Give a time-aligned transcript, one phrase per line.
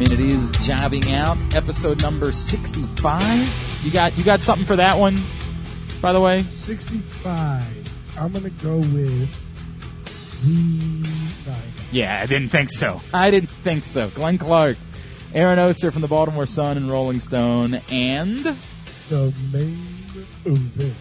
[0.00, 0.12] In.
[0.12, 3.80] It is Jobbing Out, episode number 65.
[3.84, 5.22] You got you got something for that one,
[6.00, 6.42] by the way?
[6.44, 7.66] 65.
[8.18, 9.40] I'm going to go with
[10.42, 11.50] the.
[11.50, 11.62] Nine.
[11.92, 13.00] Yeah, I didn't think so.
[13.12, 14.08] I didn't think so.
[14.10, 14.78] Glenn Clark,
[15.34, 18.38] Aaron Oster from the Baltimore Sun and Rolling Stone, and
[19.08, 20.96] The main event.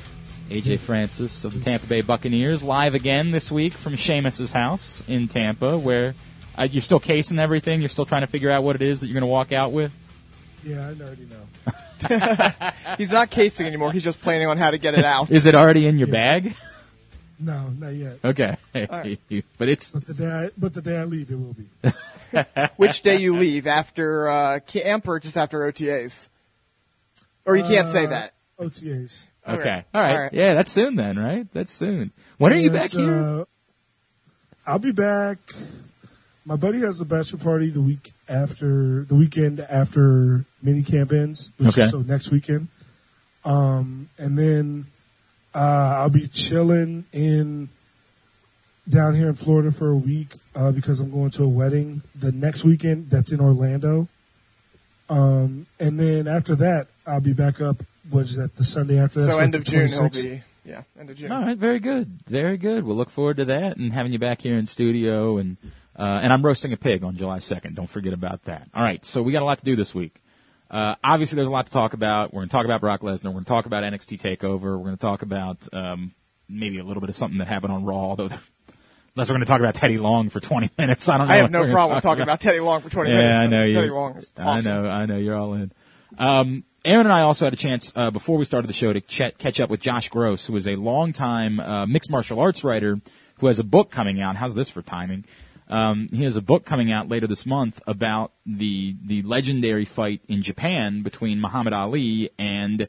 [0.50, 5.28] AJ Francis of the Tampa Bay Buccaneers live again this week from Seamus's house in
[5.28, 6.16] Tampa, where
[6.60, 7.82] uh, you're still casing everything.
[7.82, 9.72] You're still trying to figure out what it is that you're going to walk out
[9.72, 9.92] with.
[10.64, 12.72] Yeah, I already know.
[12.98, 13.92] He's not casing anymore.
[13.92, 15.30] He's just planning on how to get it out.
[15.32, 16.56] Is it already in your bag?
[17.42, 18.20] No, not yet.
[18.22, 19.18] Okay, right.
[19.58, 21.70] but it's But the day I, but the day I leave, it will be.
[22.76, 26.28] Which day you leave after uh, camp or just after OTAs?
[27.46, 28.34] Or you can't say Uh, that.
[28.60, 29.28] OTAs.
[29.48, 29.58] Okay.
[29.58, 29.86] okay.
[29.94, 30.12] All right.
[30.12, 30.34] All right.
[30.34, 31.48] Yeah, that's soon then, right?
[31.54, 32.12] That's soon.
[32.40, 33.14] When are you back it's, here?
[33.14, 33.46] Uh,
[34.68, 35.38] I'll be back.
[36.46, 41.52] My buddy has a bachelor party the week after the weekend after mini camp ends,
[41.58, 41.82] which Okay.
[41.84, 42.70] is so next weekend.
[43.46, 44.88] Um, and then
[45.54, 45.58] uh,
[46.00, 47.70] I'll be chilling in
[48.88, 52.32] down here in Florida for a week uh, because I'm going to a wedding the
[52.32, 53.10] next weekend.
[53.10, 54.08] That's in Orlando.
[55.10, 57.84] Um, and then after that, I'll be back up.
[58.10, 58.56] What is that?
[58.56, 59.32] The Sunday after that.
[59.32, 60.44] So like end of June he'll be.
[60.66, 61.32] Yeah, end of June.
[61.32, 62.84] All right, very good, very good.
[62.84, 65.58] We'll look forward to that and having you back here in studio and
[66.00, 67.76] uh, and I'm roasting a pig on July 2nd.
[67.76, 68.70] Don't forget about that.
[68.74, 70.22] All right, so we got a lot to do this week.
[70.72, 72.34] Uh, obviously, there's a lot to talk about.
[72.34, 73.26] We're going to talk about Brock Lesnar.
[73.26, 74.78] We're going to talk about NXT Takeover.
[74.78, 76.14] We're going to talk about um,
[76.48, 78.30] maybe a little bit of something that happened on Raw, although.
[79.16, 81.34] Unless we're going to talk about Teddy Long for 20 minutes, I don't know.
[81.34, 83.36] I have no problem talk talking about Teddy Long for 20 yeah, minutes.
[83.36, 83.74] I know you.
[83.74, 84.84] Teddy Long is I awesome.
[84.84, 85.18] know, I know.
[85.18, 85.74] You're all in.
[86.18, 89.02] Um, Aaron and I also had a chance uh, before we started the show to
[89.02, 93.02] ch- catch up with Josh Gross, who is a longtime uh, mixed martial arts writer
[93.40, 94.36] who has a book coming out.
[94.36, 95.26] How's this for timing?
[95.70, 100.22] Um, he has a book coming out later this month about the the legendary fight
[100.28, 102.88] in Japan between Muhammad Ali and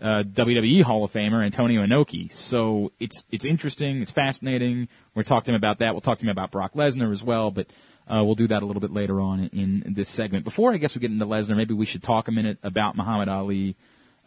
[0.00, 2.32] uh, WWE Hall of Famer Antonio Inoki.
[2.32, 4.88] So it's it's interesting, it's fascinating.
[5.14, 5.92] We're talking to him about that.
[5.92, 7.66] We'll talk to him about Brock Lesnar as well, but
[8.08, 10.44] uh, we'll do that a little bit later on in, this segment.
[10.44, 13.28] Before I guess we get into Lesnar, maybe we should talk a minute about Muhammad
[13.28, 13.76] Ali.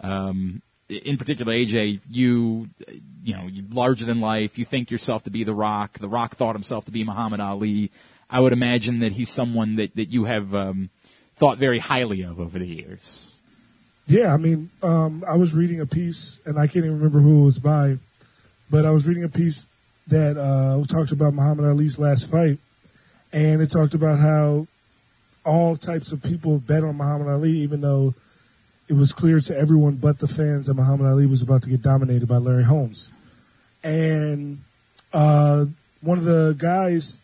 [0.01, 0.61] Um,
[0.93, 2.69] in particular, AJ, you
[3.23, 4.57] you know, larger than life.
[4.57, 5.99] You think yourself to be The Rock.
[5.99, 7.91] The Rock thought himself to be Muhammad Ali.
[8.29, 10.89] I would imagine that he's someone that that you have um,
[11.35, 13.41] thought very highly of over the years.
[14.05, 17.41] Yeah, I mean, um, I was reading a piece, and I can't even remember who
[17.41, 17.99] it was by,
[18.69, 19.69] but I was reading a piece
[20.07, 22.59] that uh, talked about Muhammad Ali's last fight,
[23.31, 24.67] and it talked about how
[25.45, 28.13] all types of people bet on Muhammad Ali, even though
[28.93, 31.81] it was clear to everyone but the fans that Muhammad Ali was about to get
[31.81, 33.11] dominated by Larry Holmes.
[33.83, 34.59] And
[35.11, 35.65] uh,
[36.01, 37.23] one of the guys,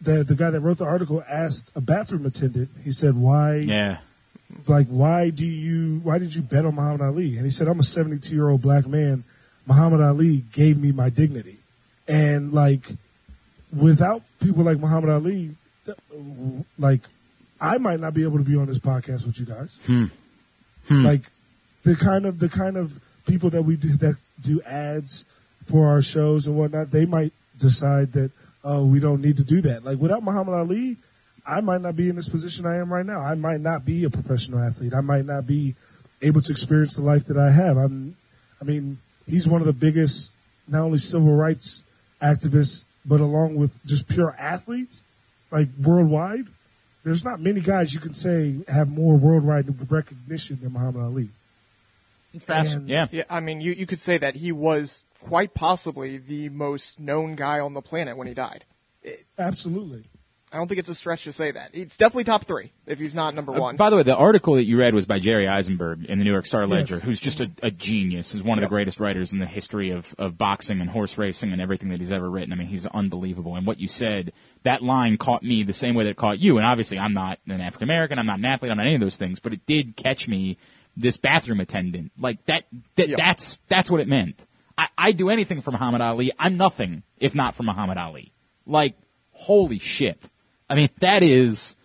[0.00, 2.70] the the guy that wrote the article, asked a bathroom attendant.
[2.82, 3.98] He said, "Why?" Yeah.
[4.66, 7.36] like why do you why did you bet on Muhammad Ali?
[7.36, 9.24] And he said, I'm a 72 year old black man.
[9.66, 11.58] Muhammad Ali gave me my dignity,
[12.08, 12.84] and like
[13.72, 15.56] without people like Muhammad Ali,
[16.78, 17.02] like
[17.60, 19.78] I might not be able to be on this podcast with you guys.
[20.92, 21.06] Hmm.
[21.06, 21.30] Like
[21.82, 25.24] the kind of the kind of people that we do that do ads
[25.64, 28.30] for our shows and whatnot, they might decide that
[28.64, 29.84] oh we don't need to do that.
[29.84, 30.96] Like without Muhammad Ali,
[31.46, 33.20] I might not be in this position I am right now.
[33.20, 34.94] I might not be a professional athlete.
[34.94, 35.74] I might not be
[36.20, 37.76] able to experience the life that I have.
[37.76, 38.16] I'm,
[38.60, 40.34] I mean, he's one of the biggest,
[40.68, 41.84] not only civil rights
[42.22, 45.02] activists, but along with just pure athletes,
[45.50, 46.46] like worldwide.
[47.04, 51.28] There's not many guys you can say have more worldwide recognition than Muhammad Ali.
[52.40, 52.74] Fast.
[52.74, 53.08] And- yeah.
[53.10, 57.34] Yeah, I mean, you, you could say that he was quite possibly the most known
[57.34, 58.64] guy on the planet when he died.
[59.38, 60.04] Absolutely.
[60.52, 61.70] I don't think it's a stretch to say that.
[61.72, 63.76] It's definitely top three if he's not number Uh, one.
[63.76, 66.30] by the way, the article that you read was by Jerry Izenberg in the New
[66.30, 67.04] York Star Ledger, Yes.
[67.04, 68.34] who's just a, a genius.
[68.34, 71.52] Is one of the greatest writers in the history of, of boxing and horse racing
[71.52, 72.52] and everything that he's ever written.
[72.52, 73.56] I mean, he's unbelievable.
[73.56, 74.32] And what you said,
[74.64, 76.58] that line caught me the same way that it caught you.
[76.58, 78.18] And obviously, I'm not an African American.
[78.18, 78.70] I'm not an athlete.
[78.70, 79.40] I'm not any of those things.
[79.40, 80.58] But it did catch me.
[80.94, 82.64] This bathroom attendant, like that.
[82.96, 83.16] that Yeah.
[83.16, 84.44] That's that's what it meant.
[84.76, 86.32] I, I do anything for Muhammad Ali.
[86.38, 88.30] I'm nothing if not for Muhammad Ali.
[88.66, 88.94] Like,
[89.32, 90.28] holy shit.
[90.68, 91.76] I mean, that is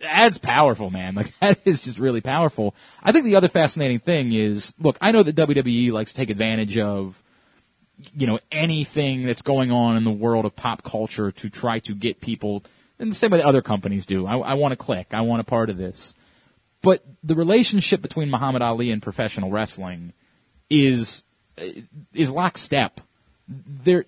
[0.00, 1.14] that's powerful, man.
[1.14, 2.74] Like that is just really powerful.
[3.02, 6.30] I think the other fascinating thing is, look, I know that WWE likes to take
[6.30, 7.22] advantage of,
[8.14, 11.94] you know, anything that's going on in the world of pop culture to try to
[11.94, 12.64] get people
[12.98, 14.26] in the same way that other companies do.
[14.26, 15.08] I, I want to click.
[15.12, 16.14] I want a part of this.
[16.82, 20.12] But the relationship between Muhammad Ali and professional wrestling
[20.68, 21.24] is
[21.58, 21.64] uh,
[22.12, 23.00] is lockstep.
[23.48, 24.04] There,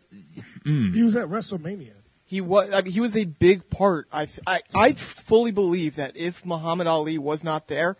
[0.64, 0.94] mm.
[0.94, 1.92] He was at WrestleMania.
[2.26, 2.72] He was.
[2.74, 4.08] I mean, he was a big part.
[4.12, 7.96] I, I I fully believe that if Muhammad Ali was not there,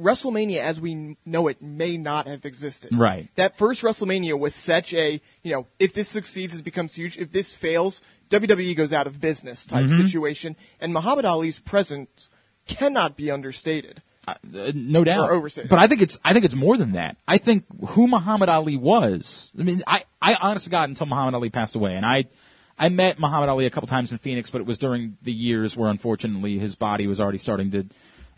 [0.00, 2.90] WrestleMania as we know it may not have existed.
[2.96, 3.28] Right.
[3.36, 7.16] That first WrestleMania was such a you know if this succeeds it becomes huge.
[7.18, 10.02] If this fails, WWE goes out of business type Mm-hmm.
[10.04, 10.56] situation.
[10.80, 12.28] And Muhammad Ali's presence
[12.66, 14.02] cannot be understated.
[14.26, 14.34] Uh,
[14.74, 15.28] no doubt.
[15.28, 15.68] Or overstated.
[15.68, 17.16] But I think it's I think it's more than that.
[17.28, 19.52] I think who Muhammad Ali was.
[19.58, 22.24] I mean, I I honestly got until Muhammad Ali passed away, and I
[22.78, 25.76] I met Muhammad Ali a couple times in Phoenix, but it was during the years
[25.76, 27.86] where unfortunately his body was already starting to.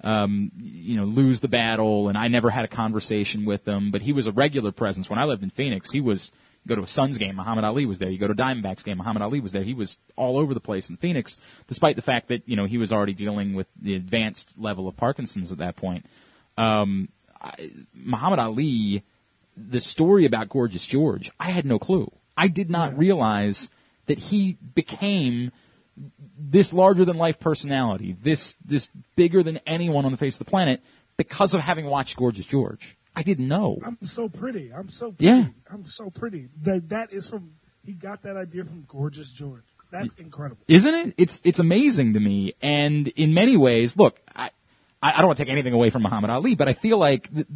[0.06, 3.90] Um, you know, lose the battle, and I never had a conversation with him.
[3.90, 5.90] But he was a regular presence when I lived in Phoenix.
[5.90, 6.30] He was
[6.66, 8.10] you go to a Suns game, Muhammad Ali was there.
[8.10, 9.62] You go to a Diamondbacks game, Muhammad Ali was there.
[9.62, 11.38] He was all over the place in Phoenix,
[11.68, 14.96] despite the fact that you know he was already dealing with the advanced level of
[14.96, 16.06] Parkinson's at that point.
[16.58, 17.08] Um,
[17.40, 19.02] I, Muhammad Ali,
[19.56, 22.10] the story about Gorgeous George, I had no clue.
[22.36, 23.70] I did not realize
[24.06, 25.52] that he became
[26.38, 30.50] this larger than life personality, this this bigger than anyone on the face of the
[30.50, 30.82] planet
[31.16, 32.96] because of having watched Gorgeous George.
[33.14, 33.78] I didn't know.
[33.82, 34.72] I'm so pretty.
[34.72, 35.24] I'm so pretty.
[35.24, 35.46] Yeah.
[35.70, 36.48] I'm so pretty.
[36.62, 37.52] That that is from
[37.84, 39.62] he got that idea from Gorgeous George.
[39.90, 40.62] That's incredible.
[40.68, 41.14] isn't it?
[41.16, 44.50] It's it's amazing to me, and in many ways, look, I
[45.02, 47.46] I don't want to take anything away from Muhammad Ali, but I feel like th-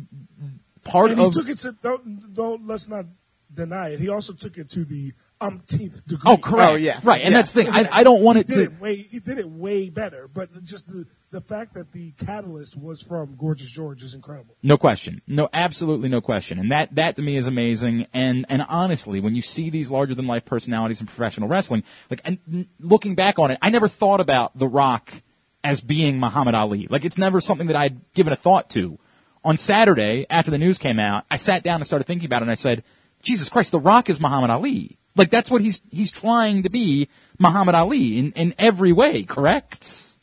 [0.84, 3.06] part of And he of took it to don't, don't let's not
[3.52, 4.00] deny it.
[4.00, 6.30] He also took it to the umpteenth degree.
[6.32, 7.04] oh correct, Oh, yes.
[7.04, 7.38] right, and Yeah.
[7.38, 7.72] that's the thing.
[7.72, 8.62] I I don't want he it to.
[8.64, 12.76] it way he did it way better, but just the the fact that the catalyst
[12.76, 14.56] was from Gorgeous George is incredible.
[14.64, 15.22] No question.
[15.28, 16.58] No, absolutely no question.
[16.58, 18.08] And that, that to me is amazing.
[18.12, 22.20] And, and honestly, when you see these larger than life personalities in professional wrestling, like,
[22.24, 25.22] and looking back on it, I never thought about The Rock
[25.62, 26.88] as being Muhammad Ali.
[26.90, 28.98] Like, it's never something that I'd given a thought to.
[29.44, 32.46] On Saturday, after the news came out, I sat down and started thinking about it
[32.46, 32.82] and I said,
[33.22, 34.98] Jesus Christ, The Rock is Muhammad Ali.
[35.16, 37.08] Like, that's what he's, he's trying to be
[37.38, 40.16] Muhammad Ali in, in every way, correct?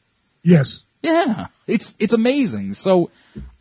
[0.43, 0.85] Yes.
[1.03, 2.73] Yeah, it's it's amazing.
[2.73, 3.11] So,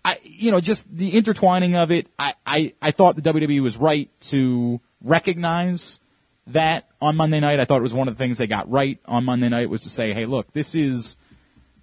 [0.04, 2.08] I you know just the intertwining of it.
[2.18, 6.00] I I, I thought the WWE was right to recognize
[6.48, 7.60] that on Monday night.
[7.60, 9.82] I thought it was one of the things they got right on Monday night was
[9.82, 11.18] to say, hey, look, this is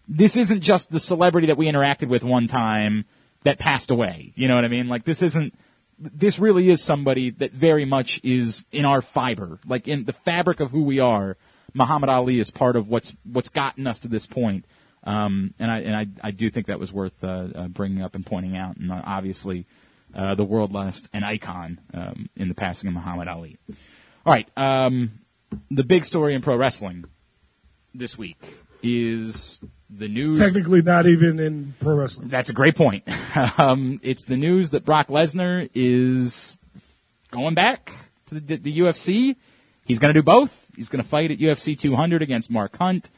[0.07, 3.05] this isn't just the celebrity that we interacted with one time
[3.43, 4.31] that passed away.
[4.35, 4.89] You know what I mean?
[4.89, 5.53] Like this isn't.
[5.99, 10.59] This really is somebody that very much is in our fiber, like in the fabric
[10.59, 11.37] of who we are.
[11.73, 14.65] Muhammad Ali is part of what's what's gotten us to this point.
[15.03, 18.15] Um, and I and I, I do think that was worth uh, uh, bringing up
[18.15, 18.77] and pointing out.
[18.77, 19.65] And uh, obviously,
[20.15, 23.57] uh, the world lost an icon um, in the passing of Muhammad Ali.
[24.25, 25.19] All right, um,
[25.69, 27.05] the big story in pro wrestling
[27.93, 29.59] this week is
[29.89, 30.37] the news.
[30.37, 32.27] Technically not even in pro wrestling.
[32.27, 33.03] That's a great point.
[33.57, 36.57] um, it's the news that Brock Lesnar is
[37.31, 37.91] going back
[38.27, 39.35] to the, the UFC.
[39.85, 40.71] He's going to do both.
[40.75, 43.09] He's going to fight at UFC 200 against Mark Hunt,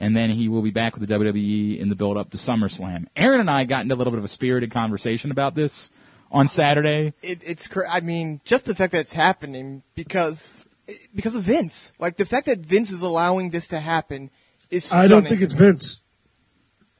[0.00, 3.06] and then he will be back with the WWE in the build up to SummerSlam.
[3.16, 5.90] Aaron and I got into a little bit of a spirited conversation about this
[6.30, 7.14] on Saturday.
[7.22, 10.66] It, it's cra- I mean, just the fact that it's happening because
[11.14, 11.92] because of Vince.
[11.98, 14.30] Like the fact that Vince is allowing this to happen
[14.74, 14.92] is.
[14.92, 15.54] I don't think it's.
[15.54, 16.02] Vince.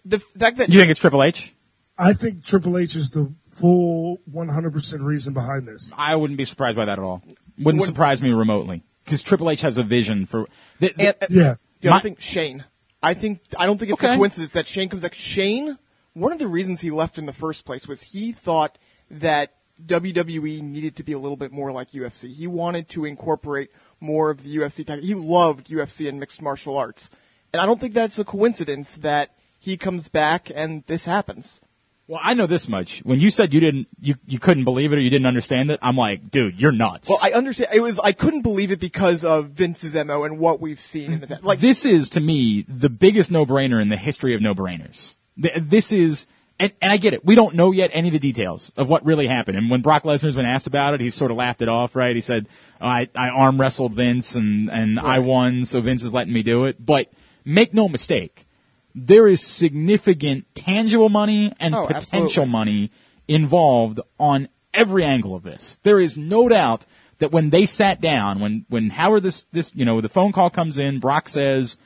[0.05, 1.55] The fact that You think it's Triple H?
[1.97, 5.91] I think Triple H is the full 100% reason behind this.
[5.97, 7.23] I wouldn't be surprised by that at all.
[7.25, 10.47] Wouldn't Wouldn't- surprise me remotely because Triple H has a vision for.
[10.81, 11.55] The, the- And, uh, Yeah.
[11.81, 12.65] The other My- thing, Shane.
[13.03, 14.15] I think I don't think it's Okay.
[14.15, 15.15] a coincidence that Shane comes back.
[15.15, 15.79] Shane,
[16.15, 18.79] one of the reasons he left in the first place was he thought
[19.11, 19.53] that
[19.85, 22.31] WWE needed to be a little bit more like UFC.
[22.33, 24.85] He wanted to incorporate more of the UFC.
[24.87, 25.01] Type.
[25.03, 27.11] He loved UFC and mixed martial arts,
[27.55, 29.31] and I don't think that's a coincidence that
[29.61, 31.61] he comes back and this happens.
[32.09, 32.99] Well, I know this much.
[33.05, 35.79] When you said you didn't, you, you couldn't believe it or you didn't understand it,
[35.81, 37.09] I'm like, dude, you're nuts.
[37.09, 37.71] Well, I understand.
[37.73, 41.21] It was I couldn't believe it because of Vince's mo and what we've seen in
[41.21, 41.61] the like.
[41.61, 45.15] this is to me the biggest no-brainer in the history of no-brainers.
[45.37, 46.27] This is,
[46.59, 47.25] and, and I get it.
[47.25, 49.57] We don't know yet any of the details of what really happened.
[49.57, 52.15] And when Brock Lesnar's been asked about it, he sort of laughed it off, right?
[52.15, 52.49] He said,
[52.83, 56.43] oh, I, I arm wrestled Vince and, and I won, so Vince is letting me
[56.43, 56.85] do it.
[56.85, 57.09] But
[57.45, 58.47] make no mistake,
[58.95, 62.53] there is significant tangible money and Oh, potential absolutely.
[62.53, 62.91] money
[63.29, 65.79] involved on every angle of this.
[65.83, 66.85] There is no doubt
[67.19, 70.51] that when they sat down, when when Howard this this you know the phone call
[70.51, 71.79] comes in, Brock says,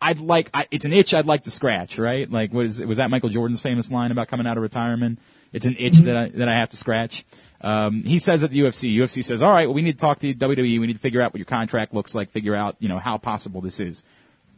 [0.00, 2.30] "I'd like I, it's an itch I'd like to scratch." Right?
[2.30, 5.18] Like what is was that Michael Jordan's famous line about coming out of retirement?
[5.52, 7.24] It's an itch that I that I have to scratch.
[7.60, 10.18] Um, he says at the UFC, UFC says, "All right, well we need to talk
[10.20, 10.80] to WWE.
[10.80, 12.30] We need to figure out what your contract looks like.
[12.30, 14.02] Figure out you know how possible this is."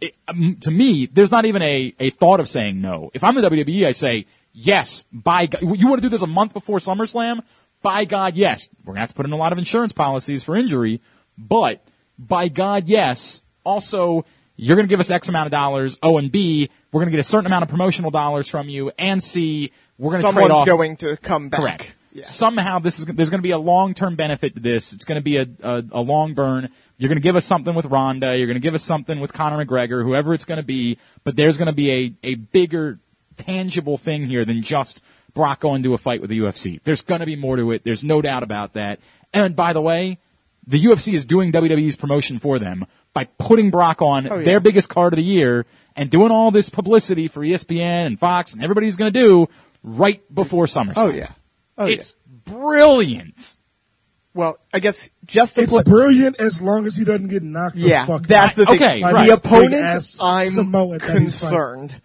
[0.02, 3.10] It, um, to me, there's not even a, a thought of saying no.
[3.14, 5.62] If I'm the WWE, I say, yes, by God.
[5.62, 7.42] You want to do this a month before SummerSlam?
[7.80, 8.68] By God, yes.
[8.84, 11.00] We're going to have to put in a lot of insurance policies for injury,
[11.38, 11.84] but
[12.18, 13.42] by God, yes.
[13.64, 14.24] Also,
[14.56, 15.98] you're going to give us X amount of dollars.
[16.02, 18.92] O and B, we're going to get a certain amount of promotional dollars from you.
[18.98, 20.66] And C, we're going to trade Someone's off.
[20.66, 21.60] going to come back.
[21.60, 21.96] Correct.
[22.12, 22.24] Yeah.
[22.24, 24.92] Somehow this is there's going to be a long term benefit to this.
[24.92, 26.68] It's going to be a, a, a long burn.
[27.02, 28.36] You're going to give us something with Ronda.
[28.38, 30.98] You're going to give us something with Conor McGregor, whoever it's going to be.
[31.24, 33.00] But there's going to be a a bigger
[33.36, 35.02] tangible thing here than just
[35.34, 36.80] Brock going to a fight with the UFC.
[36.84, 37.82] There's going to be more to it.
[37.82, 39.00] There's no doubt about that.
[39.34, 40.18] And by the way,
[40.64, 44.44] the UFC is doing WWE's promotion for them by putting Brock on Oh, yeah.
[44.44, 45.66] their biggest card of the year
[45.96, 49.48] and doing all this publicity for ESPN and Fox and everybody's going to do
[49.82, 50.92] right before SummerSlam.
[50.98, 51.32] Oh yeah.
[51.76, 51.94] Oh yeah.
[51.94, 53.56] it's brilliant.
[54.34, 58.06] Well, I guess just It's put, brilliant as long as he doesn't get knocked yeah,
[58.06, 58.74] the fuck that's the thing.
[58.76, 59.28] Okay, the right.
[59.28, 61.50] Big opponent, ass I'm Samoan that he's fighting.
[61.50, 62.00] concerned.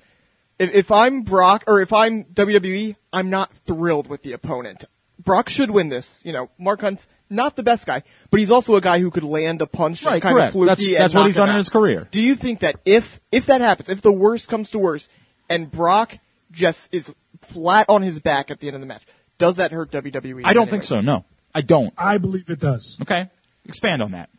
[0.59, 4.83] If, if I'm Brock or if I'm WWE, I'm not thrilled with the opponent.
[5.23, 6.21] Brock should win this.
[6.25, 9.23] You know, Mark Hunt's not the best guy, but he's also a guy who could
[9.23, 10.47] land a punch just Right, kind correct.
[10.49, 10.67] of fluky.
[10.67, 12.07] That's- and that's what knock he's him done in his career.
[12.11, 15.09] Do you think that if if that happens, if the worst comes to worst,
[15.49, 16.17] and Brock
[16.51, 19.03] just is flat on his back at the end of the match,
[19.37, 20.41] does that hurt WWE?
[20.43, 21.01] I don't in think so.
[21.01, 21.23] No,
[21.57, 21.93] I don't.
[21.97, 23.29] I believe it does Okay,
[23.65, 24.29] expand on that.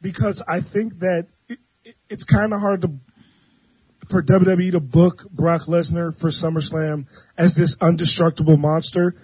[0.00, 2.90] because I think that it, it, it's kind of hard to
[4.08, 9.16] for WWE to book Brock Lesnar for SummerSlam as this indestructible monster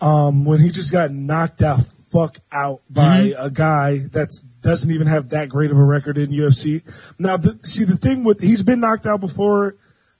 [0.00, 1.80] um, when he just got knocked out
[2.12, 4.28] fuck out by a guy that
[4.60, 6.82] doesn't even have that great of a record in UFC.
[7.18, 9.76] Now, the, see the thing with he's been knocked out before,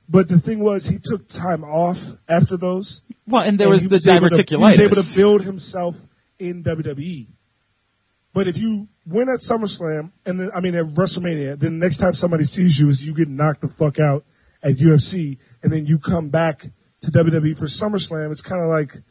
[0.08, 3.02] but the thing was he took time off after those.
[3.28, 4.58] Well, and there and was he the to- diverticulitis.
[4.58, 5.94] he was able to build himself
[6.38, 7.28] in WWE.
[8.32, 11.98] But if you win at SummerSlam and then I mean at WrestleMania, then the next
[11.98, 14.24] time somebody sees you is you get knocked the fuck out
[14.62, 16.70] at UFC, and then you come back
[17.02, 18.30] to WWE for SummerSlam.
[18.30, 19.02] It's kind of like,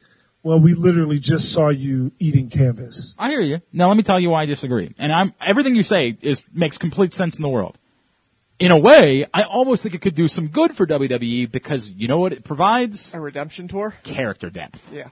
[0.42, 3.16] well, we literally just saw you eating canvas.
[3.18, 3.62] I hear you.
[3.72, 4.94] Now let me tell you why I disagree.
[4.98, 7.78] And I'm everything you say is makes complete sense in the world.
[8.60, 12.08] In a way, I almost think it could do some good for WWE because you
[12.08, 13.14] know what it provides?
[13.16, 13.96] a redemption tour.
[14.04, 14.92] Character depth.
[14.94, 15.10] Yeah.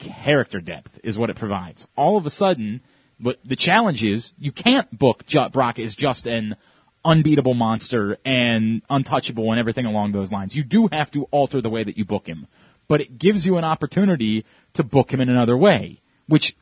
[0.00, 1.86] Character depth is what it provides.
[1.94, 2.80] All of a sudden,
[3.20, 6.56] but the challenge is you can't book Brock as just an
[7.04, 10.56] unbeatable monster and untouchable and everything along those lines.
[10.56, 12.46] You do have to alter the way that you book him,
[12.88, 16.56] but it gives you an opportunity to book him in another way, which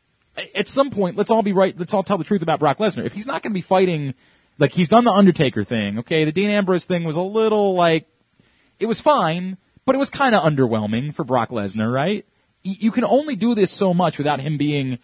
[0.54, 1.76] at some point, let's all be right.
[1.78, 3.04] Let's all tell the truth about Brock Lesnar.
[3.04, 4.14] If he's not going to be fighting,
[4.58, 8.06] like he's done the Undertaker thing, okay, the Dean Ambrose thing was a little like,
[8.78, 12.24] it was fine, but it was kind of underwhelming for Brock Lesnar, right?
[12.64, 14.98] Y- You can only do this so much without him being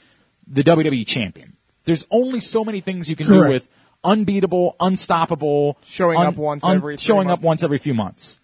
[0.47, 1.57] the WWE champion.
[1.85, 3.69] There's only so many things you can do with
[4.03, 8.41] unbeatable, unstoppable, Showing up once every three showing up once every few months.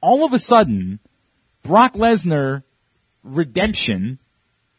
[0.00, 0.98] All of a sudden,
[1.62, 2.62] Brock Lesnar
[3.22, 4.18] redemption,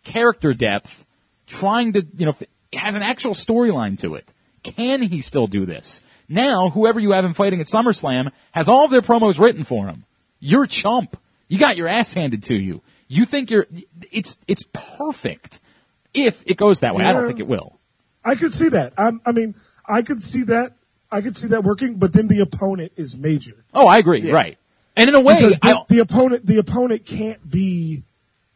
[0.04, 1.06] character depth,
[1.48, 2.36] trying to, you know,
[2.74, 4.32] has an actual storyline to it.
[4.64, 6.04] Can he still do this?
[6.30, 9.88] Now, whoever you have him fighting at SummerSlam has all of their promos written for
[9.88, 10.06] him.
[10.40, 11.18] You're a chump.
[11.48, 12.82] You got your ass handed to you.
[13.14, 13.68] You think you're,
[14.12, 15.62] it's, it's perfect.
[16.14, 17.06] If it goes that way.
[17.06, 17.80] I don't think it will.
[18.24, 18.94] I could see that.
[18.98, 19.56] i I mean,
[19.86, 20.74] I could see that.
[21.12, 23.66] I could see that working, but then the opponent is major.
[23.74, 24.32] Oh, I agree.
[24.32, 24.58] Right.
[24.96, 28.04] And in a way, Because the, the opponent, the opponent can't be.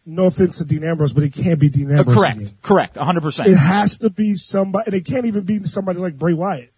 [0.10, 2.16] No offense to Dean Ambrose, but it can't be Dean uh, Ambrose.
[2.16, 2.38] correct.
[2.38, 2.58] again.
[2.62, 2.96] Correct.
[2.96, 3.46] 100%.
[3.46, 6.72] It has to be somebody, and it can't even be somebody like Bray Wyatt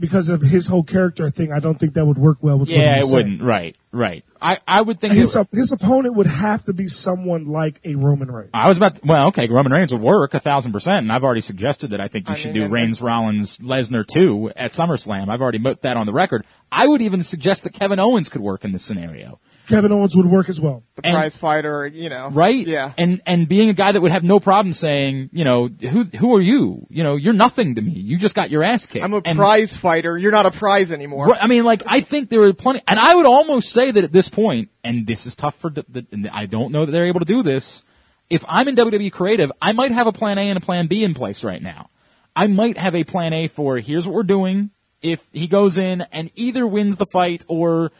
[0.00, 1.52] because of his whole character thing.
[1.52, 2.70] I don't think that would work well with.
[2.70, 3.14] yeah, he's it saying.
[3.14, 3.42] wouldn't.
[3.42, 3.76] Right.
[3.92, 4.24] Right.
[4.42, 7.94] I, I would think His it- his opponent would have to be someone like a
[7.96, 8.50] Roman Reigns.
[8.54, 11.42] I was about well, okay, Roman Reigns would work a thousand percent, and I've already
[11.42, 14.72] suggested that I think you I should mean, do and- Reigns, Rollins, Lesnar too at
[14.72, 15.28] SummerSlam.
[15.28, 16.44] I've already put that on the record.
[16.72, 19.38] I would even suggest that Kevin Owens could work in this scenario,
[19.70, 20.82] Kevin Owens would work as well.
[20.96, 22.28] The And- prize fighter, you know.
[22.32, 22.66] right?
[22.66, 22.92] Yeah.
[22.98, 26.34] and and being a guy that would have no problem saying, you know, who who
[26.36, 26.86] are you?
[26.90, 27.92] You know, you're nothing to me.
[27.92, 29.04] You just got your ass kicked.
[29.04, 30.18] I'm a And- prize fighter.
[30.18, 31.28] You're not a prize anymore.
[31.28, 34.04] Right, I mean, like, I think there are plenty, and I would almost say that
[34.04, 36.92] at this point, and this is tough for, the, the, and I don't know that
[36.92, 37.84] they're able to do this.
[38.28, 41.02] If I'm in WWE Creative, I might have a plan A and a plan B
[41.02, 41.90] in place right now.
[42.36, 44.70] I might have a plan A for here's what we're doing.
[45.02, 47.90] If he goes in and either wins the fight or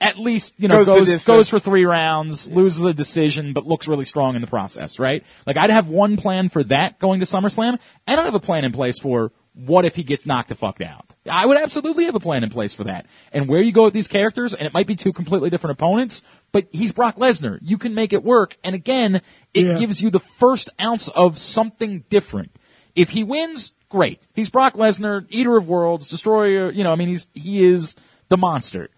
[0.00, 3.88] at least, you know, Goes goes, goes for three rounds, loses a decision, but looks
[3.88, 5.24] really strong in the process, right?
[5.46, 8.64] Like I'd have one plan for that going to SummerSlam, and I'd have a plan
[8.64, 11.14] in place for what if he gets knocked the fuck out.
[11.30, 13.06] I would absolutely have a plan in place for that.
[13.32, 16.22] And where you go with these characters, and it might be two completely different opponents,
[16.52, 17.58] but he's Brock Lesnar.
[17.62, 18.58] You can make it work.
[18.62, 19.22] And again,
[19.54, 19.74] it Yeah.
[19.78, 22.54] gives you the first ounce of something different.
[22.94, 24.28] If he wins, great.
[24.34, 27.94] He's Brock Lesnar, eater of worlds, destroyer, you know, I mean, he's, he is
[28.28, 28.90] the monster.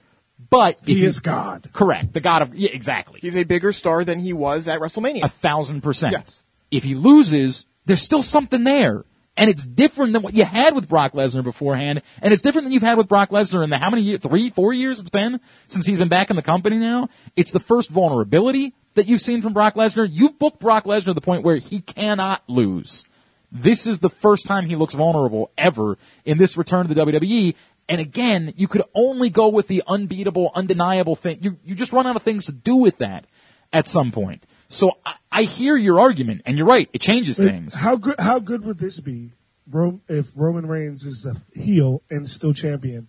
[0.51, 1.69] But He you- is God.
[1.73, 2.13] Correct.
[2.13, 3.21] The god of, yeah, exactly.
[3.21, 5.23] He's a bigger star than he was at WrestleMania.
[5.23, 6.13] A thousand percent.
[6.13, 6.43] Yes.
[6.71, 9.05] If he loses, there's still something there.
[9.37, 12.73] And it's different than what you had with Brock Lesnar beforehand, and it's different than
[12.73, 15.39] you've had with Brock Lesnar in the how many years, three, four years it's been
[15.69, 17.09] since he's been back in the company now.
[17.37, 20.09] It's the first vulnerability that you've seen from Brock Lesnar.
[20.11, 23.05] You've booked Brock Lesnar to the point where he cannot lose.
[23.53, 27.55] This is the first time he looks vulnerable ever in this return to the WWE.
[27.89, 31.39] And again, you could only go with the unbeatable, undeniable thing.
[31.41, 33.27] You, you just run out of things to do with that
[33.73, 34.45] at some point.
[34.69, 36.89] So I, I hear your argument, and you're right.
[36.93, 37.75] It changes things.
[37.75, 38.17] How good?
[38.19, 39.33] How good would this be,
[39.71, 43.09] Rome, if Roman Reigns is a heel and still champion?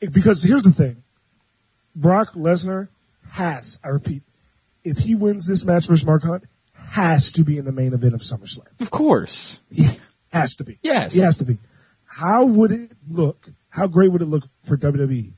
[0.00, 1.02] It- because here's the thing:
[1.96, 2.88] Brock Lesnar
[3.32, 4.22] has, I repeat,
[4.84, 6.44] if he wins this match versus Mark Hunt,
[6.92, 8.68] has to be in the main event of SummerSlam.
[8.80, 9.62] Of course.
[9.70, 9.86] He
[10.32, 10.78] has to be.
[10.82, 11.14] Yes.
[11.14, 11.56] he has to be.
[12.06, 13.50] How would it look?
[13.70, 15.32] How great would it look for WWE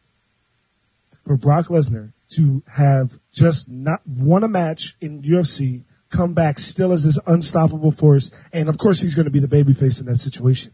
[1.25, 6.93] for Brock Lesnar to have just not won a match in UFC, come back still
[6.93, 10.17] as this unstoppable force, and of course he's going to be the babyface in that
[10.17, 10.73] situation,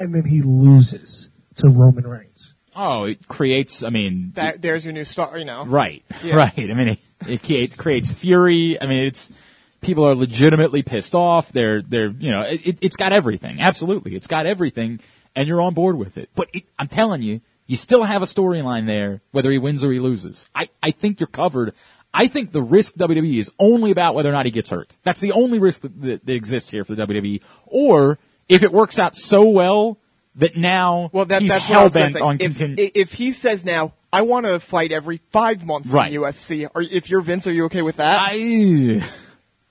[0.00, 2.54] and then he loses to Roman Reigns.
[2.74, 5.38] Oh, it creates, I mean, That there's your new star.
[5.38, 5.64] You know.
[5.64, 6.36] Right, Yeah.
[6.36, 6.52] right.
[6.58, 8.80] I mean, it, it, creates, creates fury.
[8.80, 9.32] I mean, it's
[9.80, 11.52] people are legitimately pissed off.
[11.52, 13.60] They're they're you know it, it's got everything.
[13.60, 15.00] Absolutely, it's got everything,
[15.36, 16.30] and you're on board with it.
[16.34, 19.92] But it, I'm telling you, you still have a storyline there, whether he wins or
[19.92, 20.48] he loses.
[20.54, 21.74] I I think you're covered.
[22.14, 24.96] I think the risk WWE is only about whether or not he gets hurt.
[25.02, 27.42] That's the only risk that, that, that exists here for the WWE.
[27.66, 29.98] Or if it works out so well
[30.36, 32.60] that now Well, that, he's that's what I hell was gonna bent on if,
[32.94, 36.12] if he says now, I want to fight every five months Right.
[36.12, 38.18] in UFC, or if you're Vince, are you okay with that?
[38.18, 39.02] I,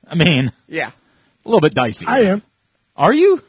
[0.07, 0.91] I mean, yeah.
[1.45, 2.05] a little bit dicey.
[2.07, 2.43] I am.
[2.95, 3.41] Are you?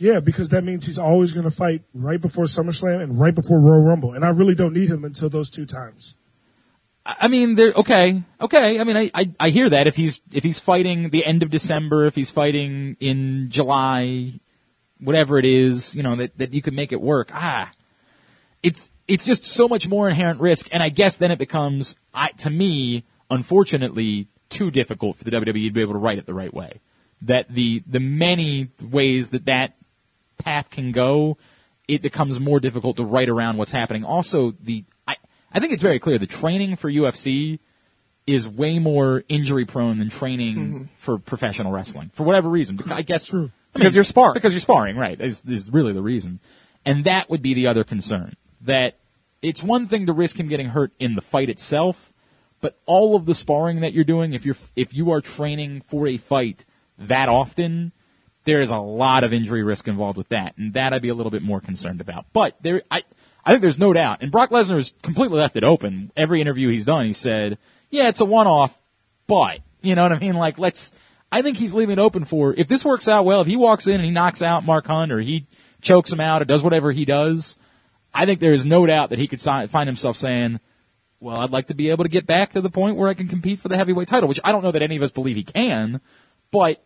[0.00, 3.60] Yeah, because that means he's always going to fight right before SummerSlam and right before
[3.60, 6.16] Royal Rumble, and I really don't need him until those two times.
[7.04, 8.80] I mean, they're okay, okay.
[8.80, 11.50] I mean, I, I I hear that if he's if he's fighting the end of
[11.50, 14.32] December, if he's fighting in July,
[14.98, 17.30] whatever it is, you know, that that you can make it work.
[17.34, 17.70] Ah,
[18.62, 22.28] it's it's just so much more inherent risk, and I guess then it becomes, I
[22.38, 26.34] to me, unfortunately, too difficult for the WWE to be able to write it the
[26.34, 26.80] right way.
[27.20, 29.74] That the the many ways that that
[30.42, 31.36] path can go,
[31.88, 34.04] it becomes more difficult to write around what's happening.
[34.04, 35.16] Also, the I,
[35.52, 37.58] I think it's very clear the training for UFC
[38.26, 40.82] is way more injury prone than training mm-hmm.
[40.96, 42.76] for professional wrestling for whatever reason.
[42.76, 43.50] Because I guess True.
[43.74, 44.34] I Because you're sparring.
[44.34, 45.20] Because you're sparring, right?
[45.20, 46.40] Is is really the reason,
[46.84, 48.34] and that would be the other concern.
[48.60, 48.98] That
[49.42, 52.12] it's one thing to risk him getting hurt in the fight itself,
[52.60, 56.06] but all of the sparring that you're doing, if you're if you are training for
[56.06, 56.64] a fight
[56.98, 57.92] that often,
[58.50, 61.14] there is a lot of injury risk involved with that, and that I'd be a
[61.14, 62.26] little bit more concerned about.
[62.32, 63.04] But there, I,
[63.44, 66.10] I think there's no doubt, and Brock Lesnar has completely left it open.
[66.16, 67.58] Every interview he's done, he said,
[67.90, 68.76] "Yeah, it's a one-off,
[69.28, 70.34] but you know what I mean.
[70.34, 70.92] Like, let's."
[71.30, 73.40] I think he's leaving it open for if this works out well.
[73.40, 75.46] If he walks in and he knocks out Mark Hunt, or he
[75.80, 77.56] chokes him out, or does whatever he does,
[78.12, 80.58] I think there is no doubt that he could find himself saying,
[81.20, 83.28] "Well, I'd like to be able to get back to the point where I can
[83.28, 85.44] compete for the heavyweight title," which I don't know that any of us believe he
[85.44, 86.00] can,
[86.50, 86.82] but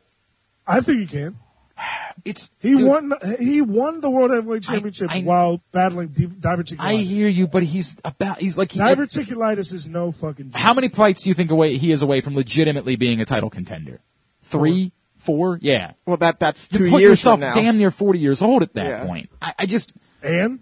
[0.67, 1.39] I think he can.
[2.25, 3.13] it's He dude, won.
[3.39, 6.77] He won the World Heavyweight Championship I- while battling di- diverticulitis.
[6.81, 10.51] I hear you, but he's about he's like he, Diverticulitis is no fucking.
[10.53, 10.61] Joke.
[10.61, 13.51] how many fights do you think away he is away from legitimately being a title
[13.51, 14.01] contender?
[14.43, 15.93] Three, four, yeah.
[16.07, 17.55] Well, that that's You two put years yourself from now.
[17.55, 19.07] damn near forty years old at that Yeah.
[19.07, 19.31] point.
[19.43, 20.61] I, I just And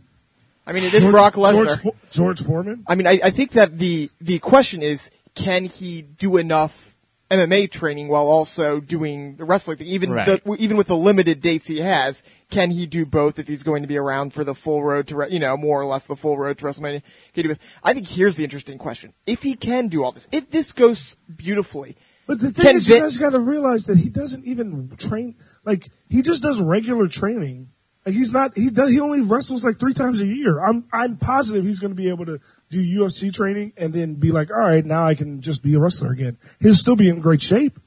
[0.67, 1.53] I mean, it is George, Brock Lesnar.
[1.67, 2.85] George, Fo- George Foreman.
[2.87, 6.92] I mean, I, I think that the the question is, can he do enough
[7.33, 9.87] MMA training while also doing the wrestling thing?
[9.89, 10.43] Even Right.
[10.45, 13.83] the, even with the limited dates he has, can he do both if he's going
[13.83, 16.37] to be around for the full road to, you know, more or less the full
[16.39, 17.03] road to WrestleMania?
[17.03, 17.03] Can
[17.35, 17.59] he do both?
[17.83, 21.17] I think here's the interesting question: If he can do all this, if this goes
[21.35, 24.91] beautifully, But the thing Can is, you guys got to realize that he doesn't even
[24.97, 25.35] train.
[25.65, 27.72] Like he just does regular training.
[28.05, 28.57] Like he's not.
[28.57, 28.91] He does.
[28.91, 30.59] He only wrestles like three times a year.
[30.59, 30.85] I'm.
[30.93, 34.51] I'm positive he's going to be able to do UFC training and then be like,
[34.51, 36.37] all right, now I can just be a wrestler again.
[36.61, 37.79] He'll still be in great shape.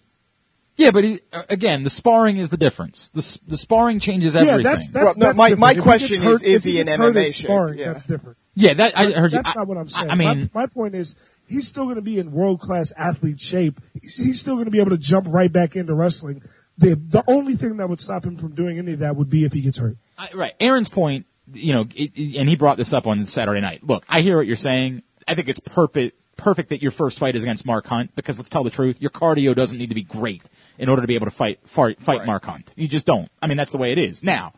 [0.77, 3.09] yeah, but he, uh, again, the sparring is the difference.
[3.09, 4.57] The, the sparring changes everything.
[4.59, 6.91] Yeah, that's that's, Well, no, that's my- my question gets is, is if he gets
[6.91, 7.87] hurt MMA sparring, Yeah.
[7.87, 8.37] That's different.
[8.55, 8.73] yeah.
[8.73, 9.37] That I heard you.
[9.37, 10.09] That's I- not what I'm saying.
[10.09, 11.15] I, I mean, my, my point is,
[11.49, 13.81] he's still going to be in world class athlete shape.
[14.01, 16.41] He's, he's still going to be able to jump right back into wrestling.
[16.77, 19.43] The the only thing that would stop him from doing any of that would be
[19.45, 19.97] if he gets hurt.
[20.17, 20.53] I, right.
[20.59, 23.83] Aaron's point, you know, it, it- and he brought this up on Saturday night.
[23.83, 25.03] Look, I hear what you're saying.
[25.27, 28.49] I think it's perfect, perfect that your first fight is against Mark Hunt because let's
[28.49, 30.43] tell the truth, your cardio doesn't need to be great
[30.77, 32.27] in order to be able to fight fight, fight Right.
[32.27, 32.73] Mark Hunt.
[32.75, 33.29] You just don't.
[33.41, 34.23] I mean, that's the way it is.
[34.23, 34.53] Now,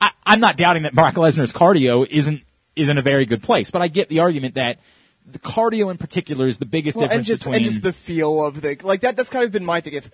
[0.00, 2.42] I, I'm not doubting that Brock Lesnar's cardio isn't
[2.76, 4.78] is in a very good place, but I get the argument that
[5.26, 7.92] the cardio in particular is the biggest Well, and difference just between and just the
[7.92, 9.16] feel of the like that.
[9.16, 9.92] That's kind of been my thing.
[9.94, 10.10] If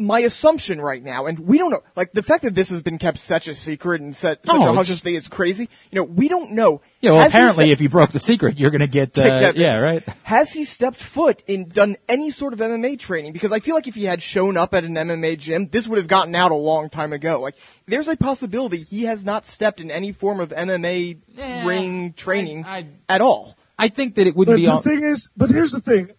[0.00, 2.98] my assumption right now, and we don't know, like the fact that this has been
[2.98, 5.68] kept such a secret and such, such Oh, a it's- hush thing is crazy.
[5.90, 6.80] You know, we don't know.
[7.00, 9.22] Yeah, well, Has apparently, ste- if you broke the secret, you're going to get, uh,
[9.22, 9.52] Yeah.
[9.54, 10.02] yeah, right.
[10.24, 13.32] has he stepped foot in done any sort of MMA training?
[13.32, 15.98] Because I feel like if he had shown up at an MMA gym, this would
[15.98, 17.40] have gotten out a long time ago.
[17.40, 17.54] Like,
[17.86, 22.64] there's a possibility he has not stepped in any form of MMA Yeah, ring training
[22.66, 23.56] I- I- at all.
[23.78, 24.82] I think that it wouldn't But be the all.
[24.82, 26.10] thing is, but here's the thing.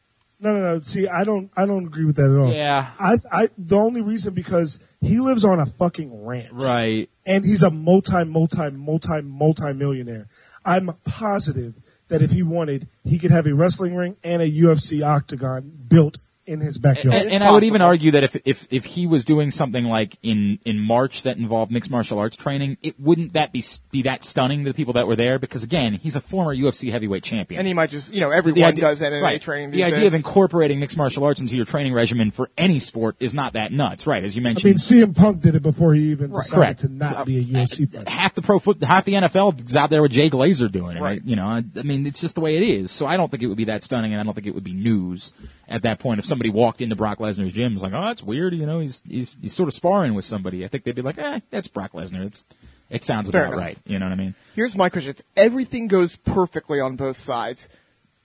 [0.42, 0.82] No, no, no.
[0.82, 2.52] See, I don't, I don't agree with that at all.
[2.52, 2.92] Yeah.
[3.00, 6.50] I, I, the only reason because he lives on a fucking ranch.
[6.52, 7.10] Right.
[7.28, 10.28] And he's a multi, multi, multi, multi millionaire.
[10.66, 15.06] I'm positive that if he wanted, he could have a wrestling ring and a UFC
[15.06, 16.18] octagon built
[16.52, 17.16] in his backyard.
[17.16, 20.18] And, and I would even argue that if, if if he was doing something like
[20.22, 24.24] in in March that involved mixed martial arts training, it wouldn't that be be that
[24.24, 27.60] stunning to the people that were there because again, he's a former UFC heavyweight champion.
[27.60, 29.42] And he might just, you know, everyone does MMA right.
[29.42, 30.08] training The idea days.
[30.08, 33.72] of incorporating mixed martial arts into your training regimen for any sport is not that
[33.72, 34.24] nuts, right?
[34.24, 34.68] As you mentioned.
[34.68, 36.80] I mentioned, mean, CM Punk did it before he even decided Correct.
[36.80, 38.10] to not be a uh, UFC uh, fighter.
[38.10, 41.02] half the pro foot, half the NFL is out there with Jay Glazer doing it.
[41.02, 41.22] Right.
[41.24, 42.92] You know, I, I mean, it's just the way it is.
[42.92, 44.64] So I don't think it would be that stunning, and I don't think it would
[44.64, 45.34] be news
[45.72, 48.54] at that point if somebody walked into Brock Lesnar's gym, was like, oh, that's weird.
[48.54, 50.64] You know, he's he's he's sort of sparring with somebody.
[50.66, 52.26] I think they'd be like, eh, that's Brock Lesnar.
[52.26, 52.46] It's
[52.90, 53.66] it sounds Fair about enough.
[53.66, 53.78] right.
[53.86, 54.36] You know what I mean?
[54.56, 55.12] Here's my question.
[55.12, 57.70] If everything goes perfectly on both sides,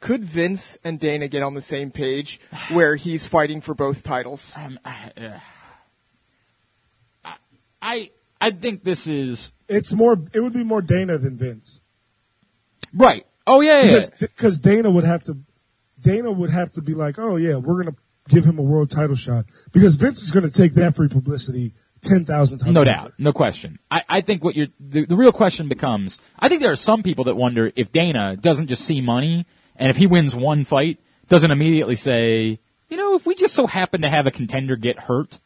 [0.00, 4.54] could Vince and Dana get on the same page where he's fighting for both titles?
[4.58, 5.38] Um, I, uh,
[7.24, 7.36] I-
[7.82, 11.80] I I think this is It's more, it would be more Dana than Vince.
[12.94, 13.26] right.
[13.46, 13.86] Oh yeah, yeah.
[13.86, 15.38] Because, because Dana would have to,
[16.06, 18.90] Dana would have to be like, oh yeah, we're going to give him a world
[18.90, 19.46] title shot.
[19.72, 22.72] Because Vince is going to take that free publicity 10,000 times.
[22.72, 22.84] No over.
[22.84, 23.80] doubt, no question.
[23.90, 26.20] I, I think what you're the, the real question becomes.
[26.38, 29.90] I think there are some people that wonder if Dana doesn't just see money, and
[29.90, 34.02] if he wins one fight, doesn't immediately say, you know, if we just so happen
[34.02, 35.40] to have a contender get hurt,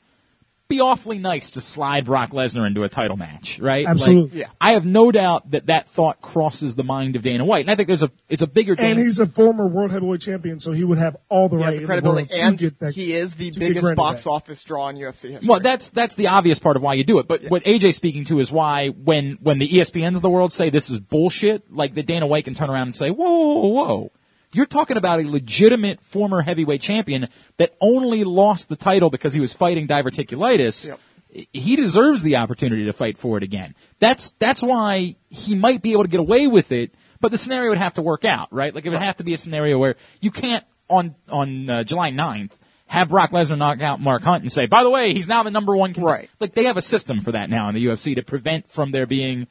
[0.70, 3.86] be awfully nice to slide Brock Lesnar into a title match, right?
[3.86, 4.38] Absolutely.
[4.40, 4.54] Like, Yeah.
[4.60, 7.74] I have no doubt that that thought crosses the mind of Dana White, and I
[7.74, 8.72] think there's a it's a bigger.
[8.72, 11.62] And Dana, he's a former world heavyweight champion, so he would have all the He
[11.64, 12.94] right the the credibility, world to and get that.
[12.94, 14.30] he is the biggest box that.
[14.30, 15.48] office draw in UFC history.
[15.48, 17.28] Well, that's that's the obvious part of why you do it.
[17.28, 20.70] But what AJ's speaking to is why when when the ESPNs of the world say
[20.70, 23.68] this is bullshit, like the Dana White can turn around and say, whoa, whoa, whoa,
[23.68, 24.12] whoa.
[24.52, 29.40] You're talking about a legitimate former heavyweight champion that only lost the title because he
[29.40, 30.88] was fighting diverticulitis.
[30.88, 31.48] Yep.
[31.52, 33.76] He deserves the opportunity to fight for it again.
[34.00, 37.70] That's that's why he might be able to get away with it, but the scenario
[37.70, 38.74] would have to work out, right?
[38.74, 42.10] Like it would have to be a scenario where you can't on on uh, July
[42.10, 42.52] 9th
[42.90, 45.50] have Brock Lesnar knock out Mark Hunt and say, by the way, he's now the
[45.52, 45.94] number one.
[45.94, 46.12] Contender.
[46.12, 46.30] Right.
[46.40, 49.06] Like they have a system for that now in the UFC to prevent from there
[49.06, 49.46] being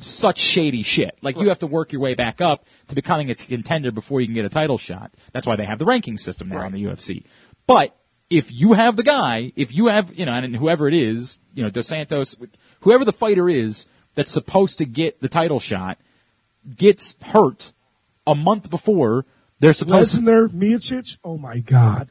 [0.00, 1.16] such shady shit.
[1.22, 4.26] Like you have to work your way back up to becoming a contender before you
[4.26, 5.12] can get a title shot.
[5.32, 7.24] That's why they have the ranking system now in the UFC.
[7.66, 7.96] But
[8.30, 11.62] if you have the guy, if you have, you know, and whoever it is, you
[11.62, 12.36] know, Dos Santos,
[12.80, 15.98] whoever the fighter is that's supposed to get the title shot
[16.76, 17.72] gets hurt
[18.26, 19.26] a month before
[19.58, 22.10] they're supposed to, Lesnar, Miocic, oh my god.